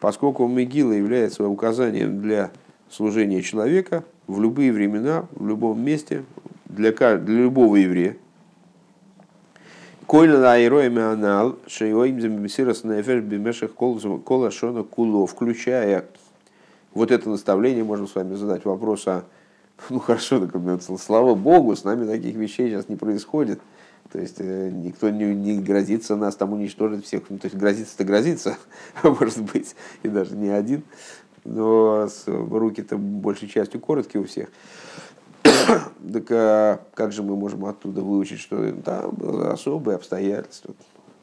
поскольку 0.00 0.46
Мегила 0.46 0.92
является 0.92 1.46
указанием 1.48 2.20
для 2.20 2.50
служения 2.90 3.42
человека 3.42 4.04
в 4.26 4.40
любые 4.40 4.72
времена, 4.72 5.26
в 5.32 5.46
любом 5.46 5.82
месте, 5.82 6.24
для, 6.66 6.92
для 6.92 7.36
любого 7.36 7.76
еврея. 7.76 8.16
Койла 10.06 10.52
айроями 10.52 11.02
анал, 11.02 11.56
шейоим 11.66 12.20
замесирас 12.20 12.84
нефеш 12.84 13.22
бимешах 13.22 13.72
кола 13.74 14.50
шона 14.52 14.84
куло, 14.84 15.26
включая 15.26 16.04
вот 16.94 17.10
это 17.10 17.28
наставление, 17.28 17.82
можем 17.82 18.06
с 18.06 18.14
вами 18.14 18.36
задать 18.36 18.64
вопрос, 18.64 19.08
а 19.08 19.24
ну 19.90 19.98
хорошо, 19.98 20.46
так, 20.46 20.80
слава 21.00 21.34
Богу, 21.34 21.74
с 21.74 21.82
нами 21.82 22.06
таких 22.06 22.36
вещей 22.36 22.70
сейчас 22.70 22.88
не 22.88 22.94
происходит. 22.94 23.60
То 24.12 24.20
есть 24.20 24.36
э, 24.38 24.70
никто 24.72 25.10
не, 25.10 25.34
не 25.34 25.58
грозится 25.58 26.14
нас 26.14 26.36
там 26.36 26.52
уничтожить 26.52 27.04
всех. 27.04 27.24
Ну, 27.28 27.38
то 27.38 27.46
есть 27.46 27.56
грозится-то 27.56 28.04
грозится, 28.04 28.56
может 29.02 29.42
быть, 29.42 29.74
и 30.04 30.08
даже 30.08 30.36
не 30.36 30.50
один. 30.50 30.84
Но 31.44 32.08
руки-то 32.26 32.96
большей 32.96 33.48
частью 33.48 33.80
короткие 33.80 34.22
у 34.22 34.26
всех. 34.26 34.48
так 36.12 36.30
а 36.30 36.80
как 36.94 37.12
же 37.12 37.22
мы 37.22 37.36
можем 37.36 37.64
оттуда 37.64 38.00
выучить, 38.00 38.40
что 38.40 38.72
там 38.82 39.10
было 39.10 39.52
особые 39.52 39.96
обстоятельства, 39.96 40.74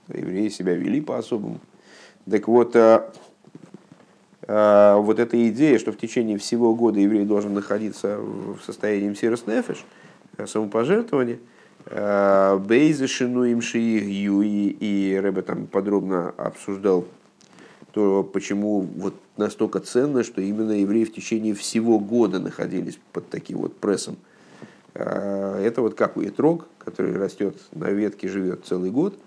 евреи 0.07 0.49
себя 0.49 0.73
вели 0.73 1.01
по-особому. 1.01 1.59
Так 2.29 2.47
вот, 2.47 2.75
а, 2.75 3.11
а, 4.47 4.97
вот 4.97 5.19
эта 5.19 5.49
идея, 5.49 5.77
что 5.79 5.91
в 5.91 5.97
течение 5.97 6.37
всего 6.37 6.73
года 6.73 6.99
еврей 6.99 7.25
должен 7.25 7.53
находиться 7.53 8.17
в 8.17 8.59
состоянии 8.65 9.09
мсирос 9.09 9.45
нефеш, 9.47 9.85
самопожертвования, 10.45 11.39
Бейзешину 11.85 13.43
им 13.43 13.59
Юи, 13.59 14.69
и 14.69 15.19
Рэбе 15.21 15.41
там 15.41 15.67
подробно 15.67 16.29
обсуждал 16.37 17.05
то, 17.91 18.23
почему 18.23 18.81
вот 18.81 19.15
настолько 19.37 19.79
ценно, 19.79 20.23
что 20.23 20.41
именно 20.41 20.71
евреи 20.71 21.05
в 21.05 21.13
течение 21.13 21.53
всего 21.53 21.99
года 21.99 22.39
находились 22.39 22.99
под 23.11 23.29
таким 23.29 23.59
вот 23.59 23.75
прессом. 23.77 24.17
А, 24.93 25.59
это 25.59 25.81
вот 25.81 25.95
как 25.95 26.17
уетрог, 26.17 26.67
который 26.79 27.15
растет 27.15 27.57
на 27.71 27.89
ветке, 27.89 28.27
живет 28.27 28.65
целый 28.65 28.91
год 28.91 29.17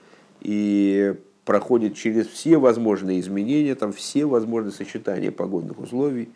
и 0.41 1.15
проходит 1.45 1.95
через 1.95 2.27
все 2.27 2.59
возможные 2.59 3.21
изменения, 3.21 3.75
там 3.75 3.93
все 3.93 4.27
возможные 4.27 4.73
сочетания 4.73 5.31
погодных 5.31 5.79
условий, 5.79 6.29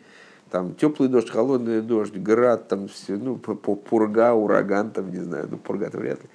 там 0.49 0.73
теплый 0.75 1.07
дождь, 1.09 1.29
холодный 1.29 1.81
дождь, 1.81 2.15
град, 2.15 2.67
там 2.67 2.87
все, 2.87 3.15
ну, 3.15 3.37
пурга, 3.37 4.33
ураган, 4.33 4.91
там, 4.91 5.11
не 5.11 5.19
знаю, 5.19 5.47
ну, 5.49 5.57
пурга-то 5.57 5.97
вряд 5.97 6.21
ли. 6.21 6.29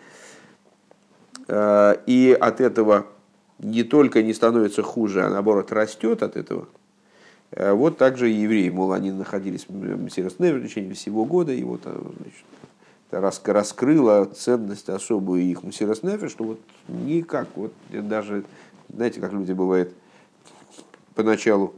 А, 1.48 1.92
и 2.06 2.36
от 2.38 2.60
этого 2.60 3.06
не 3.58 3.82
только 3.82 4.22
не 4.22 4.34
становится 4.34 4.82
хуже, 4.82 5.22
а 5.24 5.30
наоборот 5.30 5.72
растет 5.72 6.22
от 6.22 6.36
этого. 6.36 6.68
А, 7.52 7.74
вот 7.74 7.98
также 7.98 8.30
и 8.30 8.34
евреи, 8.34 8.70
мол, 8.70 8.92
они 8.92 9.10
находились 9.10 9.66
в 9.68 9.72
в 10.52 10.66
течение 10.66 10.94
всего 10.94 11.24
года, 11.24 11.52
и 11.52 11.62
вот 11.62 11.82
значит, 11.82 12.44
раскрыла 13.52 14.24
ценность 14.26 14.88
особую 14.88 15.42
их 15.42 15.62
Мусирос 15.62 16.02
что 16.28 16.44
вот 16.44 16.60
никак, 16.88 17.48
вот 17.56 17.72
даже, 17.90 18.44
знаете, 18.88 19.20
как 19.20 19.32
люди 19.32 19.52
бывают 19.52 19.92
поначалу 21.14 21.74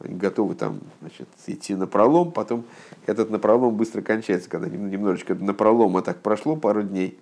они 0.00 0.14
готовы 0.16 0.54
там 0.54 0.80
значит, 1.00 1.28
идти 1.46 1.74
на 1.74 1.86
пролом, 1.86 2.32
потом 2.32 2.64
этот 3.06 3.30
напролом 3.30 3.76
быстро 3.76 4.00
кончается, 4.00 4.48
когда 4.48 4.68
немножечко 4.68 5.34
на 5.34 5.52
пролом, 5.52 5.96
а 5.96 6.02
так 6.02 6.20
прошло 6.20 6.56
пару 6.56 6.82
дней, 6.82 7.18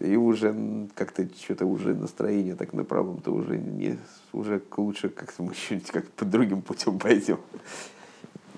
и 0.00 0.16
уже 0.16 0.88
как-то 0.94 1.26
что-то 1.36 1.66
уже 1.66 1.94
настроение 1.94 2.54
так 2.56 2.72
на 2.72 2.84
пролом-то 2.84 3.32
уже 3.32 3.56
не 3.58 3.98
уже 4.32 4.60
лучше 4.76 5.08
как-то 5.08 5.42
мы 5.42 5.54
что-нибудь 5.66 5.90
как 5.90 6.08
по 6.10 6.24
другим 6.24 6.62
путем 6.62 6.98
пойдем. 6.98 7.38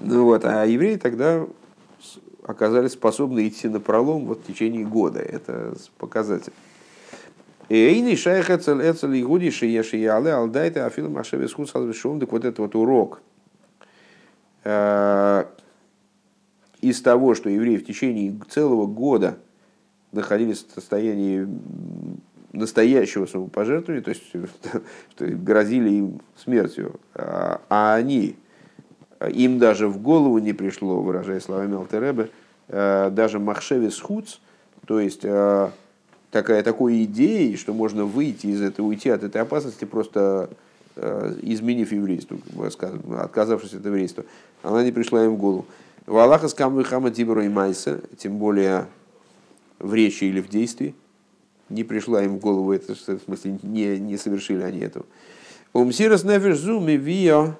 Ну 0.01 0.25
вот, 0.25 0.45
а 0.45 0.65
евреи 0.65 0.97
тогда 0.97 1.47
оказались 2.43 2.93
способны 2.93 3.47
идти 3.49 3.69
на 3.69 3.81
пролом 3.81 4.27
вот 4.27 4.41
в 4.41 4.47
течение 4.47 4.85
года. 4.85 5.21
Это 5.21 5.75
показатель. 5.99 6.53
Эйни 7.71 8.15
шайх 8.17 8.51
эцель 8.51 8.83
эцель 8.83 9.21
игуди 9.21 9.51
шиеши 9.51 9.97
яле 9.97 10.33
алдайте 10.33 10.83
афил 10.83 11.09
машеве 11.09 11.49
схуд 11.49 11.71
салвешум. 11.71 12.21
Так 12.21 12.33
вот 12.33 12.45
это 12.45 12.61
вот 12.61 12.75
урок 12.75 13.23
э, 14.65 15.45
из 16.83 17.01
того, 17.01 17.35
что 17.35 17.49
евреи 17.49 17.79
в 17.79 17.87
течение 17.87 18.39
целого 18.51 18.87
года 18.87 19.39
находились 20.15 20.65
в 20.65 20.73
состоянии 20.73 21.47
настоящего 22.53 23.27
самопожертвования, 23.27 24.03
то 24.03 24.11
есть 24.11 24.23
грозили 25.19 25.91
им 25.91 26.21
смертью, 26.37 27.01
а, 27.15 27.61
а 27.69 27.95
они 27.95 28.37
им 29.31 29.59
даже 29.59 29.89
в 29.89 30.01
голову 30.01 30.39
не 30.39 30.53
пришло, 30.53 31.01
выражая 31.01 31.41
словами 31.41 31.77
Алтеребе, 31.77 32.31
э, 32.69 33.11
даже 33.11 33.39
Махшевис 33.39 34.01
Хуц, 34.01 34.37
то 34.87 35.01
есть 35.01 35.21
э, 35.25 35.71
такая, 36.31 36.63
такой 36.63 37.05
идеей, 37.05 37.57
что 37.57 37.73
можно 37.73 38.05
выйти 38.05 38.49
из 38.49 38.61
этого, 38.61 38.87
уйти 38.87 39.11
от 39.11 39.23
этой 39.23 39.43
опасности, 39.43 39.85
просто 39.85 40.51
э, 40.97 41.35
изменив 41.43 41.93
еврейство, 41.93 42.39
отказавшись 43.19 43.75
от 43.75 43.85
еврейства, 43.85 44.25
она 44.63 44.83
не 44.83 44.93
пришла 44.93 45.25
им 45.25 45.35
в 45.35 45.39
голову. 45.39 45.67
В 46.07 46.17
Аллаха 46.19 46.49
скамвы 46.49 46.85
хама 46.85 47.11
тибру 47.11 47.41
и 47.41 47.49
майса, 47.49 48.01
тем 48.19 48.37
более 48.39 48.87
в 49.79 49.95
речи 49.95 50.25
или 50.25 50.41
в 50.41 50.49
действии, 50.49 50.95
не 51.69 51.85
пришла 51.85 52.23
им 52.23 52.37
в 52.37 52.41
голову, 52.41 52.73
это, 52.73 52.95
в 52.95 53.21
смысле, 53.25 53.59
не, 53.63 53.99
не 53.99 54.17
совершили 54.17 54.63
они 54.63 54.81
этого. 54.81 55.07
Умсирас 55.73 56.25
нефеш 56.25 56.59
зуми 56.59 56.93
вио 56.93 57.57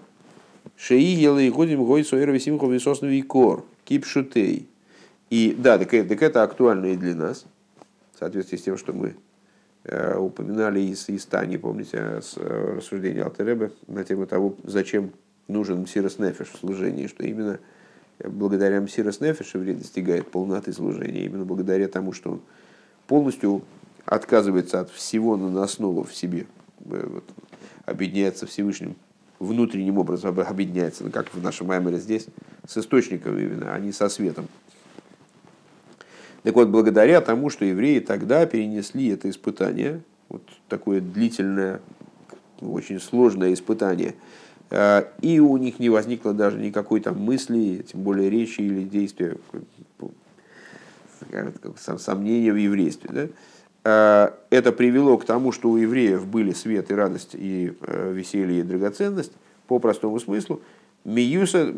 Шеигела 0.77 1.39
и 1.39 1.51
ходим 1.51 1.85
гой 1.85 2.05
соэр 2.05 2.39
симхов 2.41 2.73
и 2.73 2.79
сосновый 2.79 3.23
кор. 3.23 3.65
Кипшутей. 3.85 4.69
И 5.31 5.55
да, 5.59 5.79
так, 5.79 5.91
так 5.91 6.23
это 6.23 6.43
актуально 6.43 6.87
и 6.87 6.97
для 6.97 7.15
нас. 7.15 7.45
В 8.15 8.19
соответствии 8.19 8.57
с 8.57 8.63
тем, 8.63 8.79
что 8.79 8.93
мы 8.93 9.15
э, 9.85 10.17
упоминали 10.17 10.81
из, 10.81 11.09
из 11.09 11.27
Тани, 11.27 11.57
помните, 11.59 12.21
с 12.23 12.35
э, 12.37 12.75
рассуждения 12.77 13.25
Алтеребе 13.25 13.73
на 13.87 14.05
тему 14.05 14.27
того, 14.27 14.57
зачем 14.65 15.13
нужен 15.49 15.83
Мсирос 15.83 16.19
Нефеш 16.19 16.49
в 16.49 16.59
служении, 16.59 17.07
что 17.07 17.25
именно 17.25 17.59
благодаря 18.19 18.81
Мсирос 18.81 19.21
Нефеш 19.21 19.55
еврей 19.55 19.75
достигает 19.75 20.31
полноты 20.31 20.73
служения, 20.73 21.25
именно 21.25 21.45
благодаря 21.45 21.89
тому, 21.89 22.13
что 22.13 22.33
он 22.33 22.41
полностью 23.07 23.63
отказывается 24.05 24.81
от 24.81 24.91
всего 24.91 25.37
наносного 25.37 26.05
в 26.05 26.15
себе, 26.15 26.47
э, 26.87 27.07
вот, 27.07 27.25
объединяется 27.87 28.47
Всевышним 28.47 28.97
внутренним 29.39 29.99
образом 29.99 30.39
объединяется, 30.41 31.05
ну, 31.05 31.11
как 31.11 31.33
в 31.35 31.43
нашем 31.43 31.69
Маймере 31.69 31.99
здесь, 31.99 32.27
с 32.67 32.77
источником 32.79 33.39
именно, 33.39 33.75
а 33.75 33.79
не 33.79 33.93
со 33.93 34.09
светом. 34.09 34.49
Так 36.43 36.55
вот, 36.55 36.69
благодаря 36.69 37.21
тому, 37.21 37.51
что 37.51 37.65
евреи 37.65 38.01
тогда 38.01 38.45
перенесли 38.47 39.09
это 39.09 39.31
испытание, 39.31 40.03
вот 40.29 40.43
такое 40.69 41.01
длительное, 41.01 41.81
очень 42.61 43.01
сложное 43.01 43.53
испытание, 43.53 44.15
и 45.21 45.39
у 45.39 45.57
них 45.57 45.79
не 45.79 45.89
возникло 45.89 46.33
даже 46.33 46.59
никакой 46.59 47.01
там 47.01 47.19
мысли, 47.21 47.85
тем 47.91 48.01
более 48.03 48.29
речи 48.29 48.61
или 48.61 48.83
действия, 48.83 49.37
сомнения 51.77 52.53
в 52.53 52.57
еврействе. 52.57 53.11
Да? 53.13 53.29
Э, 53.85 54.31
это 54.51 54.73
привело 54.73 55.19
к 55.19 55.25
тому, 55.25 55.53
что 55.53 55.71
у 55.71 55.77
евреев 55.77 56.27
были 56.27 56.53
свет 56.53 56.91
и 56.91 56.95
радость, 56.95 57.35
и 57.35 57.75
э, 57.81 58.13
веселье, 58.13 58.61
и 58.61 58.63
драгоценность, 58.63 59.33
по 59.67 59.79
простому 59.79 60.19
смыслу. 60.21 60.61
Миюса, 61.05 61.73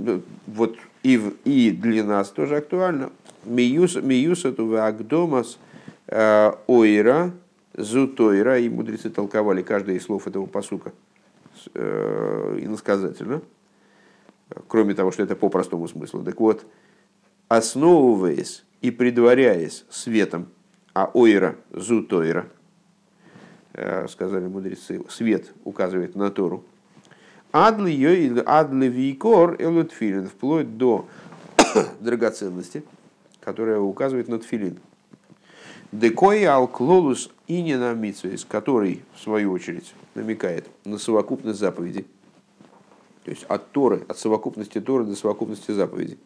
вот 0.47 0.77
и, 1.03 1.21
и 1.45 1.71
для 1.73 2.05
нас 2.05 2.31
тоже 2.31 2.59
актуально, 2.59 3.11
миюса, 3.45 4.01
миюса 4.01 4.53
тувагдомас 4.53 5.59
э, 6.07 6.53
ойра, 6.69 7.33
зутойра, 7.75 8.61
и 8.61 8.69
мудрецы 8.69 9.11
толковали 9.11 9.63
каждое 9.63 9.97
из 9.97 10.05
слов 10.05 10.29
этого 10.29 10.47
посука 10.47 10.93
иносказательно, 11.75 13.43
кроме 14.69 14.95
того, 14.95 15.11
что 15.11 15.23
это 15.23 15.37
по 15.37 15.49
простому 15.49 15.89
смыслу. 15.89 16.23
Так 16.23 16.41
вот, 16.41 16.67
основываясь 17.49 18.65
и 18.81 18.91
предваряясь 18.91 19.85
светом 19.91 20.49
а 20.97 21.11
ойра 21.13 21.57
зу 21.73 22.03
тойра, 22.03 22.49
э, 23.75 24.09
сказали 24.09 24.47
мудрецы, 24.47 25.03
свет 25.11 25.53
указывает 25.63 26.17
на 26.17 26.31
Тору. 26.31 26.65
Адли 27.53 27.91
йой, 27.91 28.41
адли 28.47 28.87
викор 28.87 29.57
элутфилин, 29.61 30.27
вплоть 30.27 30.79
до 30.79 31.07
драгоценности, 32.01 32.83
которая 33.41 33.79
указывает 33.79 34.29
на 34.29 34.39
тфилин. 34.39 34.79
Декои 35.93 36.45
алклолус 36.45 37.31
и 37.47 37.63
не 37.63 37.77
на 37.77 37.95
который, 38.49 39.03
в 39.15 39.23
свою 39.23 39.53
очередь, 39.53 39.95
намекает 40.15 40.67
на 40.85 40.99
совокупность 40.99 41.59
заповедей. 41.59 42.07
То 43.25 43.31
есть 43.31 43.45
от 43.45 43.71
Торы, 43.73 44.05
от 44.09 44.19
совокупности 44.19 44.81
Торы 44.81 45.05
до 45.05 45.17
совокупности 45.17 45.71
заповедей. 45.73 46.19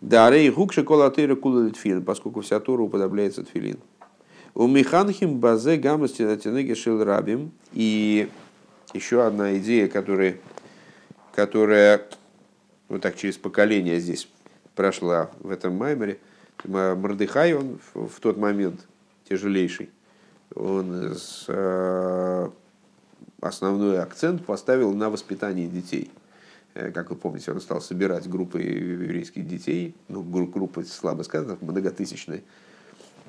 Да, 0.00 0.30
рей 0.30 0.50
гукша 0.50 0.82
колатыра 0.82 1.36
кула 1.36 1.70
поскольку 2.04 2.40
вся 2.40 2.58
Тора 2.58 2.82
уподобляется 2.82 3.44
тфилин. 3.44 3.78
У 4.54 4.66
механхим 4.66 5.38
базе 5.38 5.76
гамасти 5.76 6.22
на 6.22 6.36
тенеге 6.36 6.74
шел 6.74 7.04
рабим. 7.04 7.52
И 7.72 8.28
еще 8.94 9.24
одна 9.24 9.56
идея, 9.58 9.88
которая 9.88 10.38
которая 11.32 12.06
вот 12.88 13.02
так 13.02 13.16
через 13.16 13.36
поколение 13.36 14.00
здесь 14.00 14.28
прошла 14.74 15.30
в 15.38 15.50
этом 15.50 15.76
Маймере. 15.76 16.18
Мордыхай, 16.64 17.54
он 17.54 17.78
в 17.94 18.20
тот 18.20 18.36
момент 18.36 18.86
тяжелейший, 19.28 19.90
он 20.54 21.14
с, 21.14 21.44
э, 21.48 22.50
основной 23.40 24.00
акцент 24.00 24.44
поставил 24.44 24.92
на 24.92 25.10
воспитание 25.10 25.68
детей. 25.68 26.10
Э, 26.74 26.90
как 26.90 27.10
вы 27.10 27.16
помните, 27.16 27.52
он 27.52 27.60
стал 27.60 27.80
собирать 27.80 28.28
группы 28.28 28.60
еврейских 28.60 29.46
детей, 29.46 29.94
ну, 30.08 30.22
группы, 30.22 30.84
слабо 30.84 31.22
сказано, 31.22 31.56
многотысячные, 31.60 32.42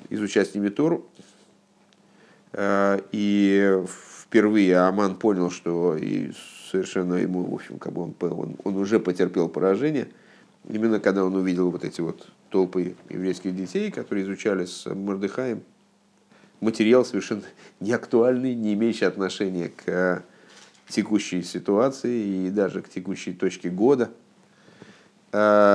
из 0.08 0.20
участиями 0.20 0.68
Тору. 0.68 1.06
Э, 2.52 3.00
и 3.12 3.82
впервые 4.22 4.78
Аман 4.78 5.16
понял, 5.16 5.50
что 5.50 5.96
и 5.96 6.32
совершенно 6.70 7.14
ему, 7.14 7.44
в 7.44 7.54
общем, 7.54 7.78
как 7.78 7.92
бы 7.92 8.02
он, 8.02 8.14
он, 8.20 8.56
он 8.64 8.76
уже 8.76 8.98
потерпел 8.98 9.48
поражение, 9.48 10.08
именно 10.68 11.00
когда 11.00 11.24
он 11.24 11.34
увидел 11.34 11.70
вот 11.70 11.84
эти 11.84 12.00
вот 12.00 12.28
толпы 12.52 12.94
еврейских 13.08 13.56
детей, 13.56 13.90
которые 13.90 14.24
изучали 14.24 14.66
с 14.66 14.86
Мордыхаем 14.86 15.62
материал 16.60 17.04
совершенно 17.04 17.42
неактуальный, 17.80 18.54
не 18.54 18.74
имеющий 18.74 19.06
отношения 19.06 19.72
к 19.74 20.22
текущей 20.88 21.42
ситуации 21.42 22.46
и 22.46 22.50
даже 22.50 22.82
к 22.82 22.88
текущей 22.88 23.32
точке 23.32 23.70
года. 23.70 24.10
Так 25.30 25.72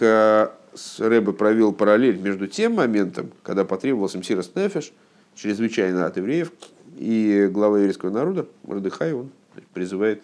а, 0.00 0.54
Рэбе 0.98 1.32
провел 1.32 1.72
параллель 1.72 2.18
между 2.18 2.46
тем 2.46 2.72
моментом, 2.74 3.30
когда 3.42 3.64
потребовался 3.64 4.18
Мсирос 4.18 4.50
Нефеш, 4.54 4.92
чрезвычайно 5.34 6.06
от 6.06 6.16
евреев, 6.16 6.50
и 6.96 7.48
глава 7.52 7.78
еврейского 7.78 8.10
народа, 8.10 8.46
Мордыхай, 8.64 9.12
он 9.12 9.30
призывает 9.74 10.22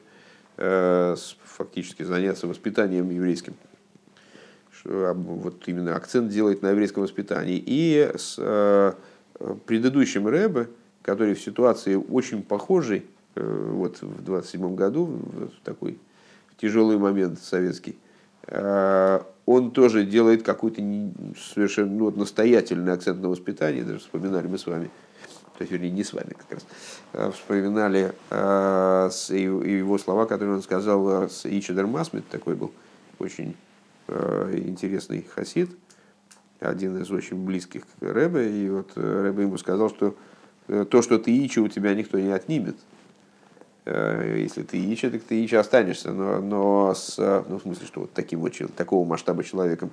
э, 0.57 1.17
фактически 1.45 2.03
заняться 2.03 2.47
воспитанием 2.47 3.11
еврейским. 3.11 3.55
Вот 4.89 5.63
именно 5.67 5.95
акцент 5.95 6.31
делает 6.31 6.63
на 6.63 6.71
еврейском 6.71 7.03
воспитании. 7.03 7.63
И 7.65 8.11
с 8.17 8.37
э, 8.39 8.93
предыдущим 9.67 10.27
Рэбе, 10.27 10.69
который 11.03 11.35
в 11.35 11.41
ситуации 11.41 11.95
очень 11.95 12.43
похожей, 12.43 13.05
э, 13.35 13.71
вот 13.73 14.01
в 14.01 14.25
27 14.25 14.75
году, 14.75 15.07
в 15.07 15.65
такой 15.65 15.99
тяжелый 16.61 16.97
момент 16.97 17.39
советский, 17.41 17.97
он 18.51 19.71
тоже 19.73 20.05
делает 20.05 20.43
какой-то 20.43 20.83
совершенно 21.55 21.93
ну, 21.93 22.05
вот, 22.07 22.17
настоятельный 22.17 22.93
акцент 22.93 23.21
на 23.21 23.29
воспитании, 23.29 23.83
даже 23.83 23.99
вспоминали 23.99 24.47
мы 24.47 24.59
с 24.59 24.67
вами, 24.67 24.91
то 25.59 25.63
есть, 25.63 25.73
вернее, 25.73 25.91
не 25.91 26.05
с 26.05 26.13
вами 26.13 26.35
как 26.37 26.53
раз, 26.53 26.67
а 27.13 27.31
вспоминали 27.31 28.13
э, 28.31 29.11
его 29.31 29.99
слова, 29.99 30.27
которые 30.27 30.57
он 30.57 30.63
сказал 30.63 31.25
э, 31.25 31.29
с 31.29 31.47
Ичидер 31.47 31.87
Масмит, 31.87 32.29
такой 32.29 32.55
был 32.55 32.73
очень 33.19 33.51
э, 33.51 33.68
интересный 34.09 35.27
хасид, 35.35 35.71
один 36.61 37.01
из 37.01 37.11
очень 37.11 37.45
близких 37.45 37.83
к 37.83 38.03
Рэбе, 38.03 38.51
и 38.51 38.69
вот 38.69 38.93
Рэбе 38.97 39.45
ему 39.45 39.59
сказал, 39.59 39.91
что 39.91 40.17
то, 40.67 41.03
что 41.03 41.19
ты 41.19 41.31
Ичи, 41.47 41.61
у 41.61 41.69
тебя 41.69 41.95
никто 41.95 42.19
не 42.19 42.31
отнимет. 42.31 42.77
Если 43.87 44.63
ты 44.65 44.77
Ичи, 44.77 45.09
так 45.09 45.23
ты 45.23 45.43
Ичи 45.43 45.55
останешься, 45.55 46.13
но, 46.13 46.41
но 46.41 46.95
с, 46.95 47.17
ну, 47.49 47.59
в 47.59 47.63
смысле, 47.63 47.87
что 47.87 48.01
вот 48.01 48.13
таким 48.13 48.41
вот, 48.41 48.53
такого 48.77 49.07
масштаба 49.07 49.45
человеком. 49.45 49.91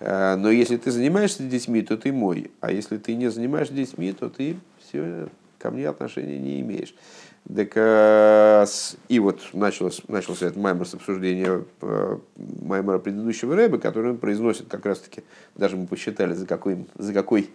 Но 0.00 0.50
если 0.50 0.76
ты 0.76 0.90
занимаешься 0.90 1.42
детьми, 1.42 1.82
то 1.82 1.96
ты 1.96 2.12
мой. 2.12 2.50
А 2.60 2.72
если 2.72 2.98
ты 2.98 3.14
не 3.14 3.30
занимаешься 3.30 3.74
детьми, 3.74 4.12
то 4.12 4.28
ты 4.28 4.56
все, 4.78 5.28
ко 5.58 5.70
мне 5.70 5.88
отношения 5.88 6.38
не 6.38 6.60
имеешь. 6.60 6.94
Так, 7.48 7.72
э, 7.74 8.66
и 9.08 9.18
вот 9.18 9.40
началось, 9.54 10.02
начался 10.06 10.46
этот 10.46 10.58
маймер 10.58 10.86
с 10.86 10.94
обсуждения 10.94 11.64
э, 11.82 12.18
маймера 12.36 12.98
предыдущего 12.98 13.56
рэба, 13.56 13.78
который 13.78 14.12
он 14.12 14.18
произносит 14.18 14.68
как 14.68 14.86
раз-таки, 14.86 15.24
даже 15.56 15.76
мы 15.76 15.88
посчитали, 15.88 16.34
за 16.34 16.46
какой, 16.46 16.86
за 16.96 17.12
какой 17.12 17.50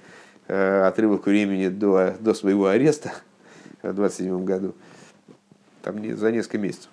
э, 0.47 0.81
отрывок 0.81 1.27
времени 1.27 1.69
до, 1.69 2.15
до 2.19 2.33
своего 2.33 2.67
ареста 2.67 3.13
в 3.83 3.93
27 3.93 4.43
году, 4.43 4.75
там 5.81 5.99
не, 5.99 6.13
за 6.13 6.31
несколько 6.31 6.57
месяцев. 6.57 6.89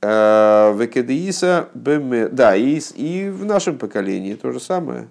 Векедеиса, 0.00 1.68
да, 1.74 2.56
и, 2.56 2.78
и 2.94 3.28
в 3.30 3.44
нашем 3.46 3.78
поколении 3.78 4.34
то 4.34 4.52
же 4.52 4.60
самое. 4.60 5.08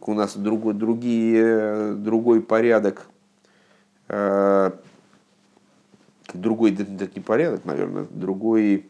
У 0.00 0.14
нас 0.14 0.36
другой, 0.36 0.72
другие, 0.72 1.94
другой 1.96 2.40
порядок 2.40 3.06
другой, 6.34 6.76
порядок, 7.24 7.64
наверное, 7.64 8.06
другой... 8.10 8.86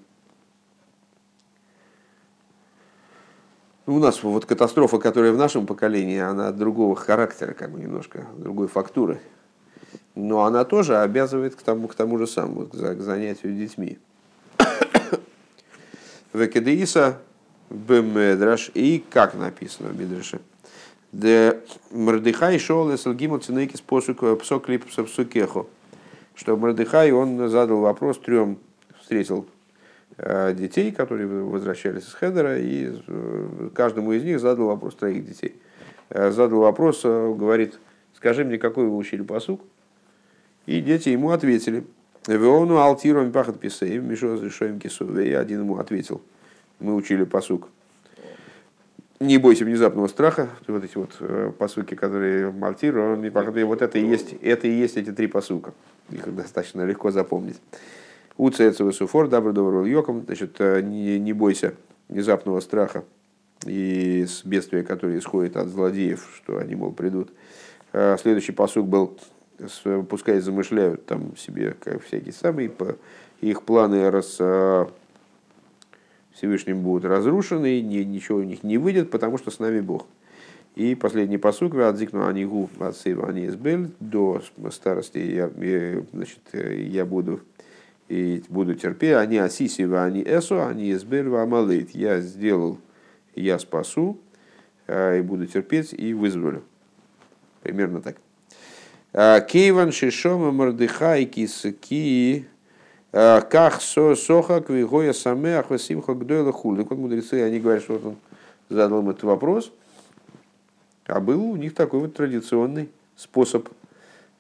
Ну, 3.87 3.97
у 3.97 3.99
нас 3.99 4.23
вот 4.23 4.47
катастрофа, 4.47 4.99
которая 4.99 5.33
в 5.33 5.37
нашем 5.37 5.67
поколении, 5.67 6.19
она 6.19 6.53
другого 6.53 6.95
характера, 6.95 7.53
как 7.53 7.73
бы 7.73 7.81
немножко, 7.81 8.27
другой 8.37 8.69
фактуры. 8.69 9.21
Но 10.15 10.45
она 10.45 10.65
тоже 10.65 10.99
обязывает 10.99 11.57
к 11.57 11.63
тому, 11.63 11.89
к 11.89 11.95
тому 11.95 12.19
же 12.19 12.27
самому, 12.27 12.67
к 12.67 12.75
занятию 12.75 13.57
детьми. 13.57 13.99
Векедеиса 16.33 17.19
бемедраш, 17.71 18.71
и 18.75 19.05
как 19.11 19.35
написано 19.35 19.89
в 19.89 19.99
Мидраше– 19.99 20.41
Де 21.13 21.61
Мордыхай 21.91 22.59
шел 22.59 22.91
и 22.91 22.97
Салгиму 22.97 23.39
Цинейки 23.39 23.77
способ 23.77 24.19
псоклип 24.41 24.87
псукехо. 24.87 25.67
Что 26.35 26.57
Мордыхай, 26.57 27.13
он 27.13 27.49
задал 27.49 27.81
вопрос 27.81 28.19
трем, 28.19 28.59
встретил 29.01 29.47
э, 30.17 30.55
детей, 30.55 30.93
которые 30.93 31.27
возвращались 31.27 32.05
из 32.05 32.15
Хедера, 32.15 32.59
и 32.59 32.93
э, 33.07 33.71
каждому 33.75 34.13
из 34.13 34.25
них 34.25 34.41
задал 34.41 34.67
вопрос 34.67 34.95
троих 34.95 35.27
детей. 35.27 35.55
Э, 36.09 36.31
задал 36.31 36.61
вопрос, 36.61 37.03
говорит, 37.03 37.79
скажи 38.17 38.45
мне, 38.45 38.59
какой 38.59 38.87
вы 38.87 38.97
учили 38.97 39.23
посук? 39.23 39.61
И 40.67 40.81
дети 40.81 41.11
ему 41.11 41.31
ответили. 41.31 41.85
Веону 42.27 42.79
алтиром 42.79 43.33
пахат 43.33 43.59
писеем, 43.59 44.09
мишо 44.09 44.35
разрешаем 44.35 44.79
кисуве. 44.79 45.31
И 45.31 45.33
один 45.33 45.61
ему 45.61 45.79
ответил. 45.79 46.23
Мы 46.79 46.95
учили 46.95 47.25
посук 47.25 47.69
не 49.23 49.39
бойся 49.39 49.65
внезапного 49.65 50.09
страха. 50.09 50.51
Вот 50.67 50.85
эти 50.85 50.97
вот 50.97 51.17
э, 51.21 51.53
посуки, 51.57 51.95
которые 51.95 52.51
Мальтир, 52.51 52.99
он, 52.99 53.31
вот 53.31 53.83
это 53.83 53.99
и 53.99 54.07
есть, 54.07 54.35
это 54.43 54.67
и 54.67 54.71
есть 54.71 54.97
эти 54.97 55.13
три 55.13 55.29
посука. 55.29 55.73
Их 56.11 56.35
достаточно 56.35 56.85
легко 56.85 57.11
запомнить. 57.11 57.61
Уцецевый 58.37 58.93
суфор, 58.93 59.29
добрый 59.29 59.55
добрый 59.55 59.91
йоком. 59.91 60.25
Значит, 60.27 60.57
э, 60.59 60.83
не, 60.83 61.19
не 61.19 61.33
бойся 61.33 61.75
внезапного 62.09 62.61
страха 62.61 63.05
и 63.65 64.27
с 64.27 64.45
бедствия, 64.45 64.83
которое 64.83 65.19
исходит 65.19 65.57
от 65.57 65.69
злодеев, 65.69 66.29
что 66.37 66.59
они, 66.59 66.75
мол, 66.75 66.93
придут. 66.93 67.31
Э, 67.93 68.17
следующий 68.21 68.53
посук 68.53 68.89
был, 68.89 69.19
пускай 70.09 70.41
замышляют 70.41 71.07
там 71.07 71.37
себе 71.37 71.77
как 71.79 72.03
всякие 72.03 72.33
самые, 72.33 72.73
их 73.41 73.63
планы 73.63 74.11
раз 74.11 74.39
Всевышним 76.35 76.83
будут 76.83 77.05
разрушены, 77.05 77.81
ни, 77.81 77.99
ничего 77.99 78.39
у 78.39 78.43
них 78.43 78.63
не 78.63 78.79
выйдет, 78.79 79.11
потому 79.11 79.39
что 79.39 79.51
с 79.51 79.59
нами 79.59 79.81
Бог. 79.81 80.07
И 80.75 80.95
последний 80.95 81.37
посук, 81.37 81.75
«Адзикну 81.75 82.27
анигу 82.27 82.71
отсейва 82.79 83.29
они 83.29 83.47
избель», 83.47 83.91
до 84.01 84.43
старости 84.71 85.19
я, 85.19 85.51
я, 85.59 86.03
значит, 86.13 86.41
я 86.53 87.05
буду, 87.05 87.41
и 88.09 88.43
буду 88.49 88.75
терпеть, 88.75 89.17
они 89.17 89.37
асисива, 89.37 90.05
они 90.05 90.23
эсо, 90.23 90.67
они 90.67 90.93
избель, 90.93 91.29
амалейт. 91.29 91.91
Я 91.91 92.21
сделал, 92.21 92.79
я 93.35 93.59
спасу, 93.59 94.19
а, 94.87 95.19
и 95.19 95.21
буду 95.21 95.47
терпеть, 95.47 95.93
и 95.93 96.15
вызволю. 96.15 96.63
Примерно 97.63 98.01
так. 98.01 98.17
Кейван 99.47 99.93
шишома 99.93 100.53
мордыхай 100.53 101.27
киски 101.27 102.47
Э, 102.47 102.52
как 103.13 103.83
соха 103.83 104.63
квигоя 104.63 105.13
самеах 105.13 105.69
васимха 105.69 106.15
гдойла. 106.15 106.53
Так 106.53 106.65
вот 106.65 106.99
мудрецы, 106.99 107.43
они 107.43 107.61
говорят, 107.61 107.83
что 107.83 107.95
вот 107.95 108.05
он 108.07 108.17
задал 108.71 109.01
им 109.01 109.11
этот 109.11 109.25
вопрос, 109.25 109.71
а 111.07 111.21
был 111.21 111.45
у 111.45 111.57
них 111.57 111.75
такой 111.75 112.01
вот 112.01 112.15
традиционный 112.15 112.91
способ 113.17 113.69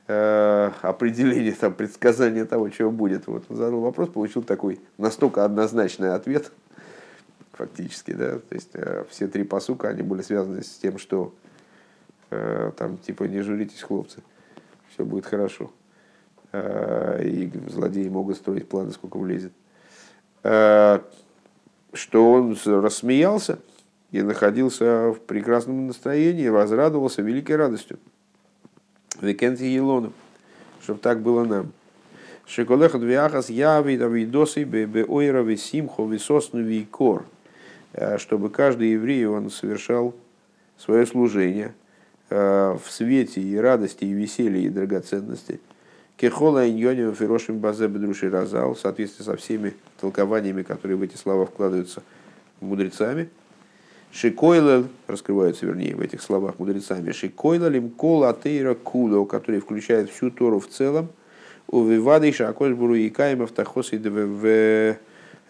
э, 0.08 0.70
определения, 0.80 1.52
там, 1.52 1.74
предсказания 1.74 2.46
того, 2.46 2.70
чего 2.70 2.90
будет. 2.90 3.26
Вот 3.26 3.44
он 3.50 3.56
задал 3.56 3.80
вопрос, 3.80 4.08
получил 4.08 4.42
такой 4.42 4.80
настолько 4.96 5.44
однозначный 5.44 6.14
ответ, 6.14 6.50
фактически, 7.52 8.12
да, 8.12 8.38
то 8.38 8.54
есть 8.54 8.70
э, 8.72 9.04
все 9.10 9.28
три 9.28 9.44
посука, 9.44 9.90
они 9.90 10.02
были 10.02 10.22
связаны 10.22 10.62
с 10.62 10.70
тем, 10.70 10.98
что 10.98 11.34
там, 12.78 12.96
типа, 12.96 13.24
не 13.24 13.42
журитесь, 13.42 13.82
хлопцы, 13.82 14.22
все 14.94 15.04
будет 15.04 15.26
хорошо. 15.26 15.70
Э, 16.52 17.22
и 17.24 17.50
злодеи 17.68 18.08
могут 18.08 18.36
строить 18.36 18.68
планы, 18.68 18.92
сколько 18.92 19.16
влезет, 19.16 19.52
э, 20.42 21.00
что 21.94 22.30
он 22.30 22.58
рассмеялся 22.66 23.58
и 24.10 24.20
находился 24.20 25.12
в 25.12 25.20
прекрасном 25.20 25.86
настроении, 25.86 26.48
возрадовался 26.48 27.22
великой 27.22 27.56
радостью. 27.56 27.98
Викенти 29.22 29.62
Елону, 29.62 30.12
чтобы 30.82 31.00
так 31.00 31.20
было 31.20 31.44
нам. 31.44 31.72
Шеколеха 32.44 32.98
двиахас 32.98 33.48
яви 33.48 33.96
давидосы 33.96 34.64
беойровы 34.64 35.56
симхо 35.56 36.04
висосну 36.04 36.60
викор. 36.60 37.24
Чтобы 38.16 38.50
каждый 38.50 38.92
еврей 38.92 39.26
он 39.26 39.50
совершал 39.50 40.14
свое 40.78 41.06
служение 41.06 41.74
в 42.30 42.80
свете 42.88 43.40
и 43.42 43.54
радости, 43.56 44.04
и 44.04 44.12
веселье, 44.12 44.64
и 44.64 44.70
драгоценности. 44.70 45.60
Кехола 46.22 46.70
иньоним 46.70 47.16
фирошим 47.16 47.58
базе 47.58 47.88
бедруши 47.88 48.30
разал, 48.30 48.74
в 48.74 48.78
соответствии 48.78 49.24
со 49.24 49.36
всеми 49.36 49.74
толкованиями, 50.00 50.62
которые 50.62 50.96
в 50.96 51.02
эти 51.02 51.16
слова 51.16 51.46
вкладываются 51.46 52.04
мудрецами. 52.60 53.28
Шикойлел, 54.12 54.86
раскрываются, 55.08 55.66
вернее, 55.66 55.96
в 55.96 56.00
этих 56.00 56.22
словах 56.22 56.60
мудрецами, 56.60 57.10
Шикойлелем 57.10 57.90
кол 57.90 58.22
атеира 58.22 58.74
куло, 58.74 59.24
который 59.24 59.58
включает 59.58 60.10
всю 60.10 60.30
Тору 60.30 60.60
в 60.60 60.68
целом, 60.68 61.08
у 61.66 61.82
акольбуру 61.82 62.94
и 62.94 63.10
каимов 63.10 63.50
тахосы 63.50 63.98
в 63.98 64.46
э, 64.46 64.94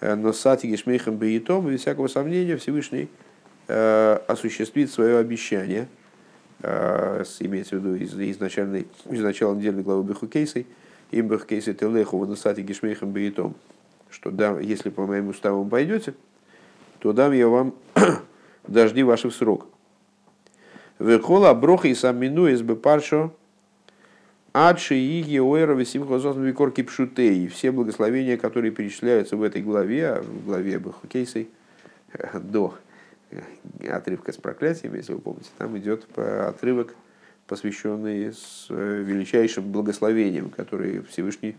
носати 0.00 0.68
гешмейхам 0.68 1.18
бейтом, 1.18 1.68
без 1.68 1.82
всякого 1.82 2.08
сомнения 2.08 2.56
Всевышний 2.56 3.10
э, 3.68 4.18
осуществит 4.26 4.90
свое 4.90 5.18
обещание, 5.18 5.86
имеется 6.62 7.76
в 7.76 7.80
виду 7.80 7.94
из, 7.96 8.14
изначальной, 8.14 8.86
из 9.10 9.20
недельной 9.20 9.82
главы 9.82 10.04
Бехукейсой, 10.04 10.66
им 11.10 11.28
Бехукейсой 11.28 11.74
телеху 11.74 12.18
в 12.18 12.28
носати 12.28 12.60
гешмейхам 12.60 13.10
бейтом, 13.10 13.54
что 14.10 14.30
да, 14.30 14.58
если 14.60 14.90
по 14.90 15.06
моим 15.06 15.28
уставам 15.28 15.68
пойдете, 15.68 16.14
то 17.00 17.12
дам 17.12 17.32
я 17.32 17.48
вам 17.48 17.74
дожди 18.66 19.02
ваших 19.02 19.34
срок. 19.34 19.66
Вехола 20.98 21.52
броха 21.54 21.88
и 21.88 21.94
сам 21.94 22.18
мину 22.18 22.46
из 22.46 22.62
паршо 22.76 23.32
Адши 24.52 24.96
иги 24.96 25.38
ойра 25.38 25.72
висимхозон 25.74 26.42
викорки 26.42 26.82
пшутей. 26.82 27.48
Все 27.48 27.72
благословения, 27.72 28.36
которые 28.36 28.70
перечисляются 28.70 29.36
в 29.36 29.42
этой 29.42 29.62
главе, 29.62 30.20
в 30.20 30.44
главе 30.44 30.78
Бахукейсой, 30.78 31.48
до 32.34 32.74
отрывка 33.88 34.32
с 34.32 34.36
проклятием, 34.36 34.94
если 34.94 35.14
вы 35.14 35.20
помните, 35.20 35.50
там 35.58 35.76
идет 35.78 36.06
отрывок, 36.16 36.94
посвященный 37.46 38.32
с 38.32 38.66
э, 38.70 39.02
величайшим 39.02 39.70
благословением, 39.70 40.50
который 40.50 41.02
Всевышний 41.02 41.56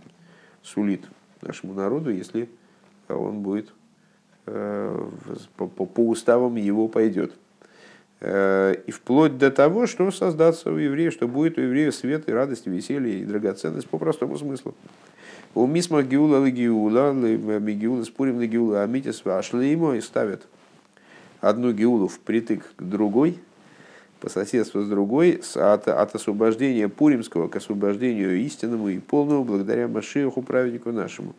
сулит 0.61 1.01
нашему 1.41 1.73
народу, 1.73 2.09
если 2.09 2.49
он 3.09 3.41
будет 3.41 3.73
Э, 4.45 5.09
по, 5.55 5.67
по, 5.67 6.01
уставам 6.01 6.55
его 6.55 6.89
пойдет. 6.89 7.31
Э, 8.19 8.75
и 8.85 8.91
вплоть 8.91 9.37
до 9.37 9.51
того, 9.51 9.87
что 9.87 10.11
создаться 10.11 10.69
у 10.69 10.75
евреев, 10.75 11.13
что 11.13 11.29
будет 11.29 11.57
у 11.57 11.61
евреев 11.61 11.95
свет 11.95 12.27
и 12.27 12.33
радость, 12.33 12.67
и 12.67 12.69
веселье 12.69 13.19
и 13.19 13.25
драгоценность 13.25 13.87
по 13.87 13.97
простому 13.97 14.37
смыслу. 14.37 14.75
У 15.55 15.65
мисма 15.65 16.03
гиула 16.03 16.49
гиула, 16.49 17.13
гиула 17.13 18.03
спорим 18.03 18.39
на 18.39 18.47
гиула, 18.47 18.83
амитис 18.83 19.23
ему 19.23 19.93
и 19.93 20.01
ставят 20.01 20.45
одну 21.43 21.73
гиулу 21.73 22.07
впритык 22.07 22.63
к 22.77 22.83
другой, 22.83 23.37
по 24.21 24.29
соседству 24.29 24.81
с 24.81 24.87
другой, 24.87 25.41
от, 25.55 25.89
от 25.89 26.15
освобождения 26.15 26.87
Пуримского 26.87 27.49
к 27.49 27.57
освобождению 27.57 28.37
истинному 28.37 28.87
и 28.87 28.99
полному 28.99 29.43
благодаря 29.43 29.89
Машиаху, 29.89 30.41
праведнику 30.41 30.93
нашему. 30.93 31.35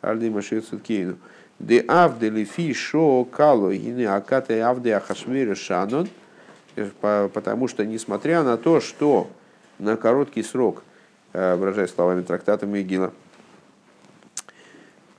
Альды 0.00 0.30
Машиах 0.30 0.64
Цуткейну. 0.64 1.16
Де 1.58 1.84
авде 1.86 2.30
лифи 2.30 2.72
шо 2.72 3.24
кало 3.24 3.74
гины 3.74 4.06
акате 4.06 4.62
авде 4.62 4.96
ахашмире 4.96 5.54
шанон, 5.54 6.08
потому 7.02 7.68
что, 7.68 7.84
несмотря 7.84 8.42
на 8.42 8.56
то, 8.56 8.80
что 8.80 9.30
на 9.78 9.96
короткий 9.96 10.42
срок, 10.42 10.82
э, 11.34 11.54
выражаясь 11.54 11.90
словами 11.90 12.22
трактата 12.22 12.66
Мегила, 12.66 13.12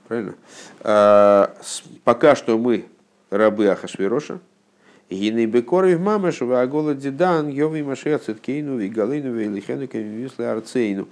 правильно, 0.08 0.34
э, 0.80 1.46
пока 2.04 2.34
что 2.34 2.58
мы 2.58 2.86
рабы 3.30 3.68
Ахашвироша, 3.68 4.40
Гины 5.08 5.46
бекоры 5.46 5.96
в 5.96 6.00
мамаш, 6.00 6.40
в 6.40 6.52
агола 6.52 6.94
дидан, 6.94 7.48
йови 7.48 7.82
машея 7.82 8.18
циткейну, 8.18 8.76
вигалину, 8.76 9.32
вейлихену, 9.32 9.86
камимюсли 9.86 10.42
арцейну. 10.42 11.06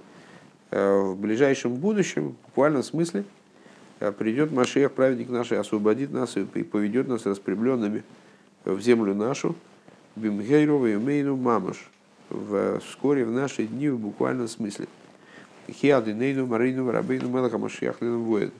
Э, 0.71 0.99
в 0.99 1.17
ближайшем 1.17 1.75
будущем, 1.75 2.29
в 2.29 2.45
буквальном 2.47 2.83
смысле, 2.83 3.23
а 4.01 4.11
придет 4.11 4.51
Машех, 4.51 4.91
праведник 4.91 5.29
наш, 5.29 5.53
и 5.53 5.55
освободит 5.55 6.11
нас 6.11 6.35
и 6.35 6.43
поведет 6.43 7.07
нас 7.07 7.25
распрямленными 7.25 8.03
в 8.65 8.81
землю 8.81 9.15
нашу, 9.15 9.55
бимгейрова 10.17 10.87
и 10.87 10.97
мейну 10.97 11.37
мамаш, 11.37 11.89
в, 12.29 12.81
вскоре 12.81 13.23
в 13.23 13.31
наши 13.31 13.65
дни 13.65 13.87
в 13.87 13.97
буквальном 13.97 14.49
смысле. 14.49 14.87
Хиады 15.69 16.13
нейну 16.13 16.45
марину 16.45 16.91
рабейну 16.91 17.29
мелаха 17.29 17.57
Машех 17.57 18.01
воет. 18.01 18.51